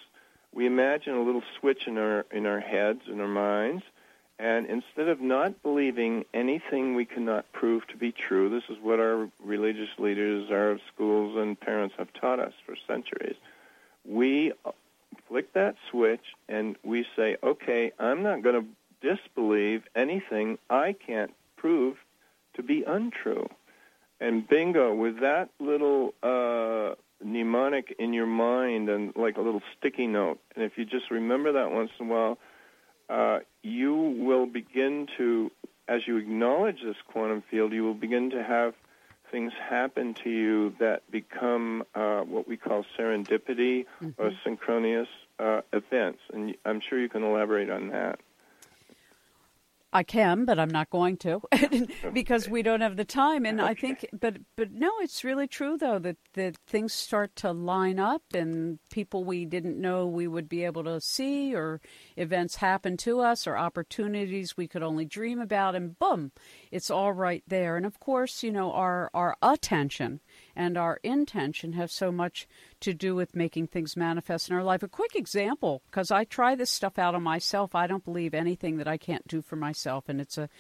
we 0.53 0.67
imagine 0.67 1.15
a 1.15 1.23
little 1.23 1.43
switch 1.59 1.89
in 1.89 1.99
our 1.99 2.27
in 2.31 2.47
our 2.47 2.61
heads 2.61 3.01
in 3.09 3.21
our 3.21 3.29
minds, 3.29 3.83
and 4.41 4.67
instead 4.67 5.09
of 5.09 5.21
not 5.21 5.63
believing 5.63 6.25
anything 6.33 6.95
we 6.95 7.05
cannot 7.05 7.53
prove 7.53 7.87
to 7.89 7.97
be 7.99 8.11
true, 8.11 8.49
this 8.49 8.63
is 8.71 8.83
what 8.83 8.99
our 8.99 9.29
religious 9.45 9.91
leaders, 9.99 10.51
our 10.51 10.79
schools, 10.93 11.37
and 11.37 11.61
parents 11.61 11.95
have 11.99 12.11
taught 12.15 12.41
us 12.41 12.55
for 12.65 12.75
centuries. 12.89 13.37
We 14.07 14.55
flick 15.29 15.53
that 15.53 15.75
switch 15.91 16.25
and 16.49 16.77
we 16.83 17.05
say, 17.15 17.37
okay, 17.43 17.93
I'm 17.99 18.23
not 18.23 18.43
going 18.43 18.63
to 18.63 19.15
disbelieve 19.15 19.83
anything 19.95 20.57
I 20.71 20.95
can't 20.95 21.35
prove 21.59 21.99
to 22.55 22.63
be 22.63 22.83
untrue. 22.85 23.47
And 24.21 24.49
bingo, 24.49 24.95
with 24.95 25.21
that 25.21 25.51
little 25.59 26.15
uh, 26.23 26.95
mnemonic 27.23 27.95
in 27.99 28.15
your 28.15 28.27
mind 28.27 28.89
and 28.89 29.13
like 29.17 29.37
a 29.37 29.43
little 29.43 29.63
sticky 29.77 30.07
note, 30.07 30.41
and 30.57 30.65
if 30.65 30.79
you 30.79 30.87
just 30.87 31.11
remember 31.11 31.53
that 31.53 31.73
once 31.73 31.91
in 32.01 32.07
a 32.07 32.09
while, 32.09 32.39
uh, 33.11 33.41
you 33.63 33.95
will 33.95 34.47
begin 34.47 35.09
to, 35.17 35.51
as 35.89 36.07
you 36.07 36.17
acknowledge 36.17 36.83
this 36.83 36.97
quantum 37.09 37.43
field, 37.51 37.73
you 37.73 37.85
will 37.85 37.95
begin 37.95 38.31
to 38.31 38.43
have 38.43 38.75
things 39.31 39.53
happen 39.69 40.15
to 40.15 40.31
you 40.31 40.75
that 40.81 41.09
become 41.11 41.85
uh, 41.95 42.21
what 42.23 42.49
we 42.49 42.57
call 42.57 42.85
serendipity 42.99 43.87
mm-hmm. 44.03 44.11
or 44.19 44.33
synchronous 44.45 45.09
uh, 45.39 45.61
events. 45.73 46.21
And 46.33 46.57
I'm 46.65 46.81
sure 46.81 46.99
you 46.99 47.09
can 47.09 47.23
elaborate 47.23 47.71
on 47.71 47.89
that. 47.89 48.19
I 49.93 50.05
can, 50.05 50.45
but 50.45 50.59
I'm 50.59 50.71
not 50.71 50.91
going 50.91 51.17
to 51.19 51.43
because 52.13 52.49
we 52.49 52.63
don't 52.63 52.81
have 52.81 52.97
the 52.97 53.05
time. 53.05 53.45
And 53.45 53.61
okay. 53.61 53.71
I 53.71 53.75
think, 53.75 54.07
but 54.13 54.37
but 54.57 54.73
no, 54.73 54.91
it's 55.01 55.25
really 55.25 55.49
true 55.49 55.77
though 55.77 55.99
that 55.99 56.17
that 56.35 56.57
things 56.67 56.93
start 56.93 57.35
to 57.37 57.53
line 57.53 57.99
up, 57.99 58.23
and 58.33 58.79
people 58.91 59.25
we 59.25 59.45
didn't 59.45 59.81
know 59.81 60.07
we 60.07 60.29
would 60.29 60.49
be 60.49 60.65
able 60.65 60.85
to 60.85 61.01
see, 61.01 61.55
or 61.55 61.81
events 62.17 62.57
happen 62.57 62.97
to 62.99 63.21
us, 63.21 63.47
or 63.47 63.57
opportunities 63.57 64.57
we 64.57 64.69
could 64.69 64.83
only 64.83 65.05
dream 65.05 65.41
about, 65.41 65.75
and 65.75 65.99
boom, 65.99 66.31
it's 66.71 66.91
all 66.91 67.13
right 67.13 67.43
there. 67.49 67.77
And 67.77 67.85
of 67.85 67.99
course, 67.99 68.45
you 68.45 68.53
know, 68.53 68.73
our 68.73 69.11
our 69.13 69.37
attention 69.43 70.21
and 70.61 70.77
our 70.77 71.01
intention 71.03 71.73
have 71.73 71.91
so 71.91 72.13
much 72.13 72.47
to 72.81 72.93
do 72.93 73.15
with 73.15 73.35
making 73.35 73.67
things 73.67 73.97
manifest 73.97 74.51
in 74.51 74.55
our 74.55 74.63
life. 74.63 74.83
A 74.83 74.89
quick 74.89 75.17
example, 75.17 75.81
because 75.87 76.11
I 76.11 76.25
try 76.25 76.55
this 76.55 76.71
stuff 76.71 76.99
out 76.99 77.15
on 77.15 77.23
myself. 77.23 77.75
I 77.75 77.87
don't 77.87 78.05
believe 78.05 78.35
anything 78.35 78.77
that 78.77 78.87
I 78.87 78.99
can't 78.99 79.27
do 79.27 79.41
for 79.41 79.57
myself, 79.57 80.05
and 80.07 80.21
it's 80.21 80.37
a 80.37 80.51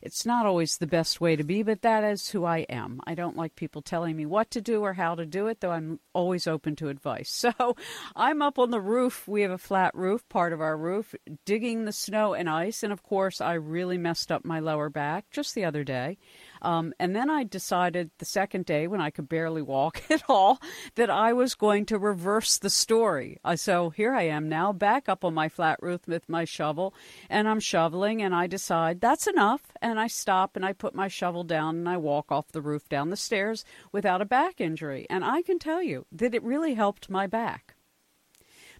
it's 0.00 0.26
not 0.26 0.46
always 0.46 0.78
the 0.78 0.86
best 0.86 1.20
way 1.20 1.36
to 1.36 1.44
be, 1.44 1.62
but 1.62 1.82
that 1.82 2.02
is 2.02 2.30
who 2.30 2.44
I 2.44 2.60
am. 2.68 3.00
I 3.06 3.14
don't 3.14 3.36
like 3.36 3.54
people 3.54 3.82
telling 3.82 4.16
me 4.16 4.26
what 4.26 4.50
to 4.50 4.60
do 4.60 4.80
or 4.80 4.94
how 4.94 5.14
to 5.14 5.24
do 5.24 5.46
it, 5.46 5.60
though 5.60 5.70
I'm 5.70 6.00
always 6.12 6.48
open 6.48 6.74
to 6.76 6.88
advice. 6.88 7.46
So 7.52 7.76
I'm 8.14 8.40
up 8.40 8.58
on 8.58 8.70
the 8.70 8.80
roof. 8.80 9.26
We 9.26 9.42
have 9.42 9.50
a 9.50 9.58
flat 9.58 9.94
roof, 9.94 10.26
part 10.28 10.52
of 10.52 10.60
our 10.60 10.76
roof, 10.76 11.14
digging 11.44 11.84
the 11.84 11.92
snow 11.92 12.34
and 12.34 12.48
ice. 12.48 12.84
And 12.84 12.92
of 12.92 13.02
course, 13.02 13.40
I 13.40 13.54
really 13.54 13.98
messed 13.98 14.30
up 14.30 14.44
my 14.44 14.60
lower 14.60 14.88
back 14.88 15.26
just 15.30 15.54
the 15.54 15.64
other 15.64 15.82
day. 15.82 16.18
Um, 16.62 16.94
and 16.98 17.14
then 17.14 17.28
I 17.28 17.44
decided 17.44 18.10
the 18.18 18.24
second 18.24 18.64
day, 18.64 18.86
when 18.86 19.00
I 19.00 19.10
could 19.10 19.28
barely 19.28 19.62
walk 19.62 20.02
at 20.10 20.22
all, 20.28 20.60
that 20.94 21.10
I 21.10 21.32
was 21.32 21.54
going 21.54 21.86
to 21.86 21.98
reverse 21.98 22.58
the 22.58 22.70
story. 22.70 23.38
Uh, 23.44 23.56
so 23.56 23.90
here 23.90 24.14
I 24.14 24.22
am 24.22 24.48
now, 24.48 24.72
back 24.72 25.08
up 25.08 25.24
on 25.24 25.34
my 25.34 25.48
flat 25.48 25.78
roof 25.82 26.06
with 26.06 26.28
my 26.28 26.44
shovel, 26.44 26.94
and 27.28 27.48
I'm 27.48 27.60
shoveling, 27.60 28.22
and 28.22 28.34
I 28.34 28.46
decide 28.46 29.00
that's 29.00 29.26
enough. 29.26 29.72
And 29.82 29.98
I 29.98 30.06
stop 30.06 30.56
and 30.56 30.64
I 30.64 30.72
put 30.72 30.94
my 30.94 31.08
shovel 31.08 31.44
down 31.44 31.76
and 31.76 31.88
I 31.88 31.96
walk 31.96 32.30
off 32.30 32.52
the 32.52 32.62
roof 32.62 32.88
down 32.88 33.10
the 33.10 33.16
stairs 33.16 33.64
without 33.90 34.22
a 34.22 34.24
back 34.26 34.60
injury. 34.60 35.06
And 35.10 35.24
I 35.24 35.42
can 35.42 35.58
tell 35.58 35.82
you 35.82 36.06
that 36.12 36.34
it 36.34 36.42
really 36.42 36.74
helped 36.74 37.10
my 37.10 37.26
back 37.26 37.71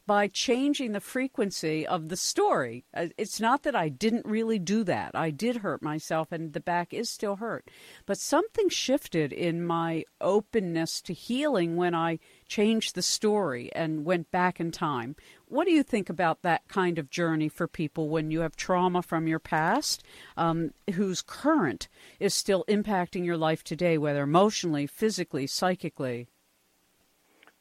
by 0.06 0.26
changing 0.26 0.92
the 0.92 1.00
frequency 1.00 1.86
of 1.86 2.08
the 2.08 2.16
story. 2.16 2.84
Uh, 2.94 3.06
it's 3.16 3.40
not 3.40 3.62
that 3.62 3.76
I 3.76 3.88
didn't 3.88 4.26
really 4.26 4.58
do 4.58 4.82
that. 4.84 5.12
I 5.14 5.30
did 5.30 5.56
hurt 5.56 5.82
myself, 5.82 6.32
and 6.32 6.52
the 6.52 6.60
back 6.60 6.92
is 6.92 7.08
still 7.08 7.36
hurt. 7.36 7.70
But 8.04 8.18
something 8.18 8.68
shifted 8.68 9.32
in 9.32 9.64
my 9.64 10.04
openness 10.20 11.00
to 11.02 11.12
healing 11.12 11.76
when 11.76 11.94
I 11.94 12.18
changed 12.48 12.94
the 12.94 13.02
story 13.02 13.70
and 13.74 14.04
went 14.04 14.30
back 14.30 14.58
in 14.58 14.72
time. 14.72 15.16
What 15.46 15.66
do 15.66 15.70
you 15.70 15.82
think 15.82 16.08
about 16.08 16.42
that 16.42 16.66
kind 16.68 16.98
of 16.98 17.10
journey 17.10 17.48
for 17.48 17.68
people 17.68 18.08
when 18.08 18.30
you 18.30 18.40
have 18.40 18.56
trauma 18.56 19.02
from 19.02 19.26
your 19.26 19.38
past, 19.38 20.02
um, 20.36 20.72
whose 20.94 21.22
current 21.22 21.88
is 22.18 22.34
still 22.34 22.64
impacting 22.68 23.24
your 23.24 23.36
life 23.36 23.62
today, 23.62 23.98
whether 23.98 24.22
emotionally, 24.22 24.86
physically, 24.86 25.46
psychically? 25.46 26.28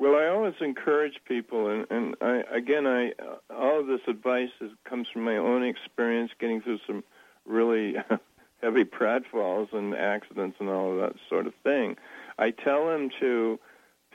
Well, 0.02 0.16
I 0.16 0.26
always 0.30 0.56
encourage 0.62 1.22
people, 1.28 1.70
and, 1.70 1.86
and 1.91 2.16
I, 2.22 2.41
again, 2.52 2.88
I 2.88 3.12
all 3.52 3.82
of 3.82 3.86
this 3.86 4.02
advice 4.08 4.49
is, 4.60 4.72
comes 4.84 5.08
from 5.14 5.24
my 5.24 5.38
own 5.38 5.64
experience, 5.64 6.32
getting 6.39 6.60
through 6.60 6.80
some 6.88 7.04
really 7.45 7.97
heavy 8.64 8.84
pratfalls 8.84 9.72
and 9.74 9.93
accidents 9.93 10.58
and 10.60 10.70
all 10.70 10.93
of 10.93 10.97
that 11.02 11.14
sort 11.30 11.45
of 11.45 11.54
thing. 11.64 11.97
I 12.39 12.49
tell 12.49 12.88
them 12.88 13.12
to 13.20 13.60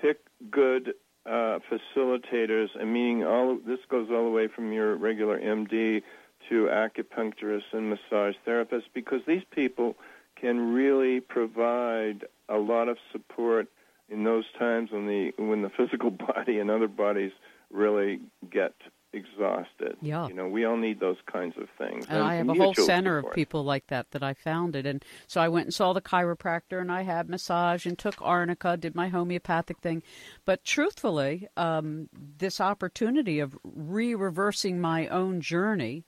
pick 0.03 0.19
good 0.51 0.95
uh, 1.25 1.61
facilitators, 1.71 2.71
and 2.75 2.93
meaning 2.93 3.23
all 3.23 3.57
this 3.65 3.79
goes 3.89 4.09
all 4.11 4.25
the 4.25 4.31
way 4.31 4.49
from 4.49 4.73
your 4.73 4.97
regular 4.97 5.39
MD 5.39 6.03
to 6.49 6.65
acupuncturists 6.65 7.73
and 7.73 7.91
massage 7.91 8.35
therapists, 8.45 8.89
because 8.93 9.21
these 9.25 9.45
people 9.53 9.95
can 10.35 10.75
really 10.75 11.21
provide 11.21 12.25
a 12.49 12.57
lot 12.57 12.89
of 12.89 12.97
support 13.13 13.69
in 14.09 14.25
those 14.25 14.45
times 14.59 14.91
when 14.93 15.07
the 15.07 15.33
when 15.39 15.63
the 15.63 15.71
physical 15.71 16.11
body 16.37 16.59
and 16.59 16.71
other 16.71 16.89
bodies 16.89 17.33
really 17.71 18.21
get 18.51 18.75
exhausted. 19.13 19.97
Yeah. 20.03 20.29
You 20.29 20.35
know, 20.35 20.47
we 20.47 20.65
all 20.65 20.77
need 20.77 21.01
those 21.01 21.17
kinds 21.31 21.57
of 21.57 21.69
things. 21.79 22.07
And, 22.07 22.19
and 22.19 22.25
I 22.25 22.35
have 22.35 22.49
a 22.49 22.55
whole 22.55 22.75
center 22.75 23.19
support. 23.19 23.33
of 23.33 23.35
people 23.35 23.65
like 23.65 23.87
that 23.89 24.11
that 24.11 24.23
I 24.23 24.35
founded. 24.35 24.87
And 24.87 25.05
so 25.27 25.41
I 25.41 25.49
went 25.49 25.67
and 25.67 25.75
saw 25.75 25.93
the 25.93 26.03
chiropractor 26.03 26.81
and 26.81 26.93
I 26.93 27.03
had 27.03 27.29
massage 27.29 27.87
and 27.87 27.99
took 27.99 28.21
arnica, 28.21 28.77
did 28.77 28.95
my 28.95 29.09
homeopathic 29.09 29.79
thing. 29.79 30.03
But 30.45 30.65
truthfully, 30.65 31.49
um, 31.57 32.09
this 32.13 32.61
opportunity 32.61 33.41
of 33.41 33.57
re 33.65 34.15
reversing 34.15 34.81
my 34.81 35.09
own 35.09 35.41
journey 35.41 36.05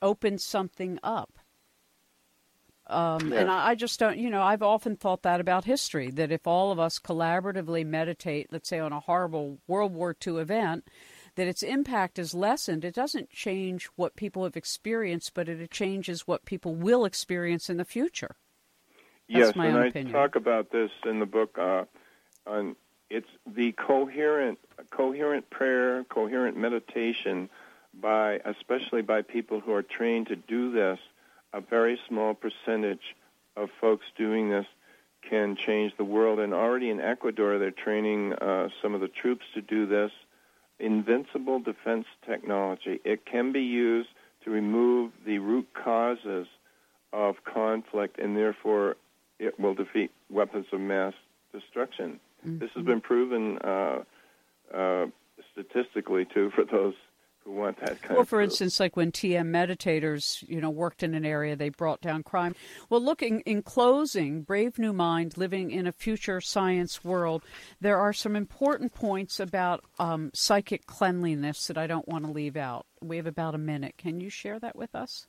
opened 0.00 0.40
something 0.40 0.98
up. 1.02 1.38
Um, 2.86 3.32
yeah. 3.32 3.40
And 3.40 3.50
I, 3.50 3.74
just 3.74 3.98
don't, 3.98 4.18
you 4.18 4.28
know, 4.28 4.42
I've 4.42 4.62
often 4.62 4.96
thought 4.96 5.22
that 5.22 5.40
about 5.40 5.64
history 5.64 6.10
that 6.10 6.30
if 6.30 6.46
all 6.46 6.70
of 6.70 6.78
us 6.78 6.98
collaboratively 6.98 7.86
meditate, 7.86 8.48
let's 8.52 8.68
say 8.68 8.78
on 8.78 8.92
a 8.92 9.00
horrible 9.00 9.58
World 9.66 9.94
War 9.94 10.14
II 10.26 10.36
event, 10.36 10.84
that 11.36 11.48
its 11.48 11.62
impact 11.62 12.18
is 12.18 12.34
lessened. 12.34 12.84
It 12.84 12.94
doesn't 12.94 13.30
change 13.30 13.86
what 13.96 14.16
people 14.16 14.44
have 14.44 14.56
experienced, 14.56 15.32
but 15.34 15.48
it 15.48 15.70
changes 15.70 16.26
what 16.26 16.44
people 16.44 16.74
will 16.74 17.04
experience 17.04 17.70
in 17.70 17.78
the 17.78 17.84
future. 17.84 18.36
That's 19.28 19.56
yes, 19.56 19.56
and 19.56 19.78
opinion. 19.78 20.14
I 20.14 20.18
talk 20.18 20.36
about 20.36 20.70
this 20.70 20.90
in 21.06 21.18
the 21.18 21.26
book. 21.26 21.56
Uh, 21.58 21.84
on 22.46 22.76
it's 23.10 23.28
the 23.46 23.72
coherent, 23.72 24.58
coherent 24.90 25.48
prayer, 25.48 26.04
coherent 26.04 26.56
meditation 26.56 27.48
by, 27.98 28.40
especially 28.44 29.02
by 29.02 29.22
people 29.22 29.60
who 29.60 29.72
are 29.72 29.82
trained 29.82 30.28
to 30.28 30.36
do 30.36 30.72
this 30.72 30.98
a 31.54 31.60
very 31.60 31.98
small 32.08 32.34
percentage 32.34 33.14
of 33.56 33.70
folks 33.80 34.04
doing 34.18 34.50
this 34.50 34.66
can 35.28 35.56
change 35.56 35.92
the 35.96 36.04
world. 36.04 36.40
And 36.40 36.52
already 36.52 36.90
in 36.90 37.00
Ecuador, 37.00 37.58
they're 37.58 37.70
training 37.70 38.32
uh, 38.34 38.68
some 38.82 38.94
of 38.94 39.00
the 39.00 39.08
troops 39.08 39.44
to 39.54 39.62
do 39.62 39.86
this. 39.86 40.10
Invincible 40.80 41.60
defense 41.60 42.06
technology. 42.26 43.00
It 43.04 43.24
can 43.24 43.52
be 43.52 43.62
used 43.62 44.08
to 44.44 44.50
remove 44.50 45.12
the 45.24 45.38
root 45.38 45.68
causes 45.72 46.48
of 47.12 47.36
conflict, 47.44 48.18
and 48.18 48.36
therefore 48.36 48.96
it 49.38 49.58
will 49.58 49.74
defeat 49.74 50.10
weapons 50.28 50.66
of 50.72 50.80
mass 50.80 51.14
destruction. 51.52 52.18
Mm-hmm. 52.44 52.58
This 52.58 52.70
has 52.74 52.84
been 52.84 53.00
proven 53.00 53.58
uh, 53.58 54.02
uh, 54.74 55.06
statistically 55.52 56.24
too 56.24 56.50
for 56.50 56.64
those 56.64 56.94
who 57.44 57.52
want 57.52 57.78
that 57.80 58.00
kind 58.00 58.16
well, 58.16 58.24
for 58.24 58.40
instance, 58.40 58.80
like 58.80 58.96
when 58.96 59.12
TM 59.12 59.46
meditators, 59.46 60.42
you 60.48 60.60
know, 60.60 60.70
worked 60.70 61.02
in 61.02 61.14
an 61.14 61.24
area, 61.24 61.56
they 61.56 61.68
brought 61.68 62.00
down 62.00 62.22
crime. 62.22 62.54
Well, 62.88 63.02
looking 63.02 63.40
in 63.40 63.62
closing, 63.62 64.42
Brave 64.42 64.78
New 64.78 64.92
Mind, 64.92 65.36
living 65.36 65.70
in 65.70 65.86
a 65.86 65.92
future 65.92 66.40
science 66.40 67.04
world, 67.04 67.42
there 67.80 67.98
are 67.98 68.12
some 68.12 68.34
important 68.36 68.94
points 68.94 69.38
about 69.38 69.84
um, 69.98 70.30
psychic 70.34 70.86
cleanliness 70.86 71.66
that 71.66 71.78
I 71.78 71.86
don't 71.86 72.08
want 72.08 72.24
to 72.24 72.32
leave 72.32 72.56
out. 72.56 72.86
We 73.02 73.16
have 73.16 73.26
about 73.26 73.54
a 73.54 73.58
minute. 73.58 73.96
Can 73.98 74.20
you 74.20 74.30
share 74.30 74.58
that 74.60 74.76
with 74.76 74.94
us? 74.94 75.26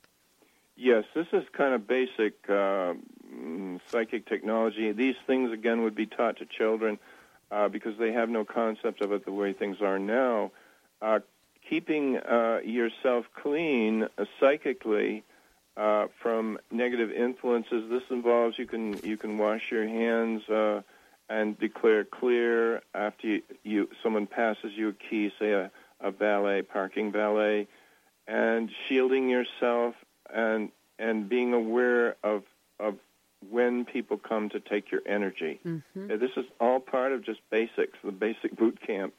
Yes, 0.76 1.04
this 1.14 1.26
is 1.32 1.44
kind 1.56 1.74
of 1.74 1.86
basic 1.86 2.34
uh, 2.48 2.92
mm, 3.34 3.80
psychic 3.88 4.26
technology. 4.26 4.92
These 4.92 5.16
things, 5.26 5.50
again, 5.52 5.82
would 5.82 5.94
be 5.94 6.06
taught 6.06 6.36
to 6.38 6.46
children 6.46 6.98
uh, 7.50 7.68
because 7.68 7.98
they 7.98 8.12
have 8.12 8.28
no 8.28 8.44
concept 8.44 9.00
of 9.00 9.12
it 9.12 9.24
the 9.24 9.32
way 9.32 9.52
things 9.52 9.78
are 9.80 9.98
now. 9.98 10.52
Uh, 11.00 11.20
keeping 11.68 12.16
uh, 12.16 12.60
yourself 12.64 13.26
clean 13.34 14.04
uh, 14.18 14.24
psychically 14.40 15.24
uh, 15.76 16.06
from 16.22 16.58
negative 16.70 17.10
influences. 17.10 17.90
This 17.90 18.02
involves 18.10 18.58
you 18.58 18.66
can 18.66 18.98
you 19.04 19.16
can 19.16 19.38
wash 19.38 19.70
your 19.70 19.86
hands 19.86 20.48
uh, 20.48 20.82
and 21.28 21.58
declare 21.58 22.04
clear 22.04 22.82
after 22.94 23.26
you, 23.26 23.42
you, 23.62 23.88
someone 24.02 24.26
passes 24.26 24.72
you 24.74 24.90
a 24.90 24.92
key, 24.92 25.32
say 25.38 25.52
a, 25.52 25.70
a 26.00 26.10
valet, 26.10 26.62
parking 26.62 27.12
valet, 27.12 27.66
and 28.26 28.70
shielding 28.88 29.28
yourself 29.28 29.94
and 30.32 30.70
and 30.98 31.28
being 31.28 31.52
aware 31.52 32.16
of 32.22 32.42
of 32.80 32.96
when 33.50 33.84
people 33.84 34.16
come 34.16 34.48
to 34.48 34.60
take 34.60 34.90
your 34.90 35.02
energy. 35.06 35.60
Mm-hmm. 35.64 36.08
This 36.08 36.30
is 36.36 36.46
all 36.58 36.80
part 36.80 37.12
of 37.12 37.22
just 37.22 37.40
basics, 37.50 37.98
the 38.02 38.12
basic 38.12 38.56
boot 38.56 38.80
camp 38.84 39.12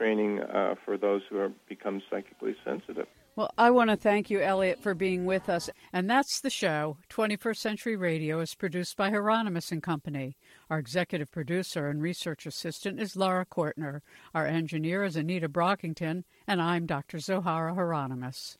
training 0.00 0.40
uh, 0.40 0.74
for 0.82 0.96
those 0.96 1.20
who 1.28 1.38
are 1.38 1.52
become 1.68 2.00
psychically 2.10 2.56
sensitive. 2.64 3.06
Well, 3.36 3.50
I 3.58 3.70
want 3.70 3.90
to 3.90 3.96
thank 3.96 4.30
you, 4.30 4.40
Elliott, 4.40 4.82
for 4.82 4.94
being 4.94 5.26
with 5.26 5.48
us. 5.50 5.68
And 5.92 6.08
that's 6.08 6.40
the 6.40 6.50
show. 6.50 6.96
21st 7.10 7.56
Century 7.56 7.96
Radio 7.96 8.40
is 8.40 8.54
produced 8.54 8.96
by 8.96 9.10
Hieronimus 9.10 9.70
and 9.70 9.82
Company. 9.82 10.36
Our 10.70 10.78
executive 10.78 11.30
producer 11.30 11.88
and 11.88 12.00
research 12.00 12.46
assistant 12.46 12.98
is 12.98 13.14
Laura 13.14 13.44
Kortner. 13.44 14.00
Our 14.34 14.46
engineer 14.46 15.04
is 15.04 15.16
Anita 15.16 15.48
Brockington, 15.48 16.24
and 16.46 16.62
I'm 16.62 16.86
Dr. 16.86 17.18
Zohara 17.18 17.74
Hieronimus. 17.74 18.56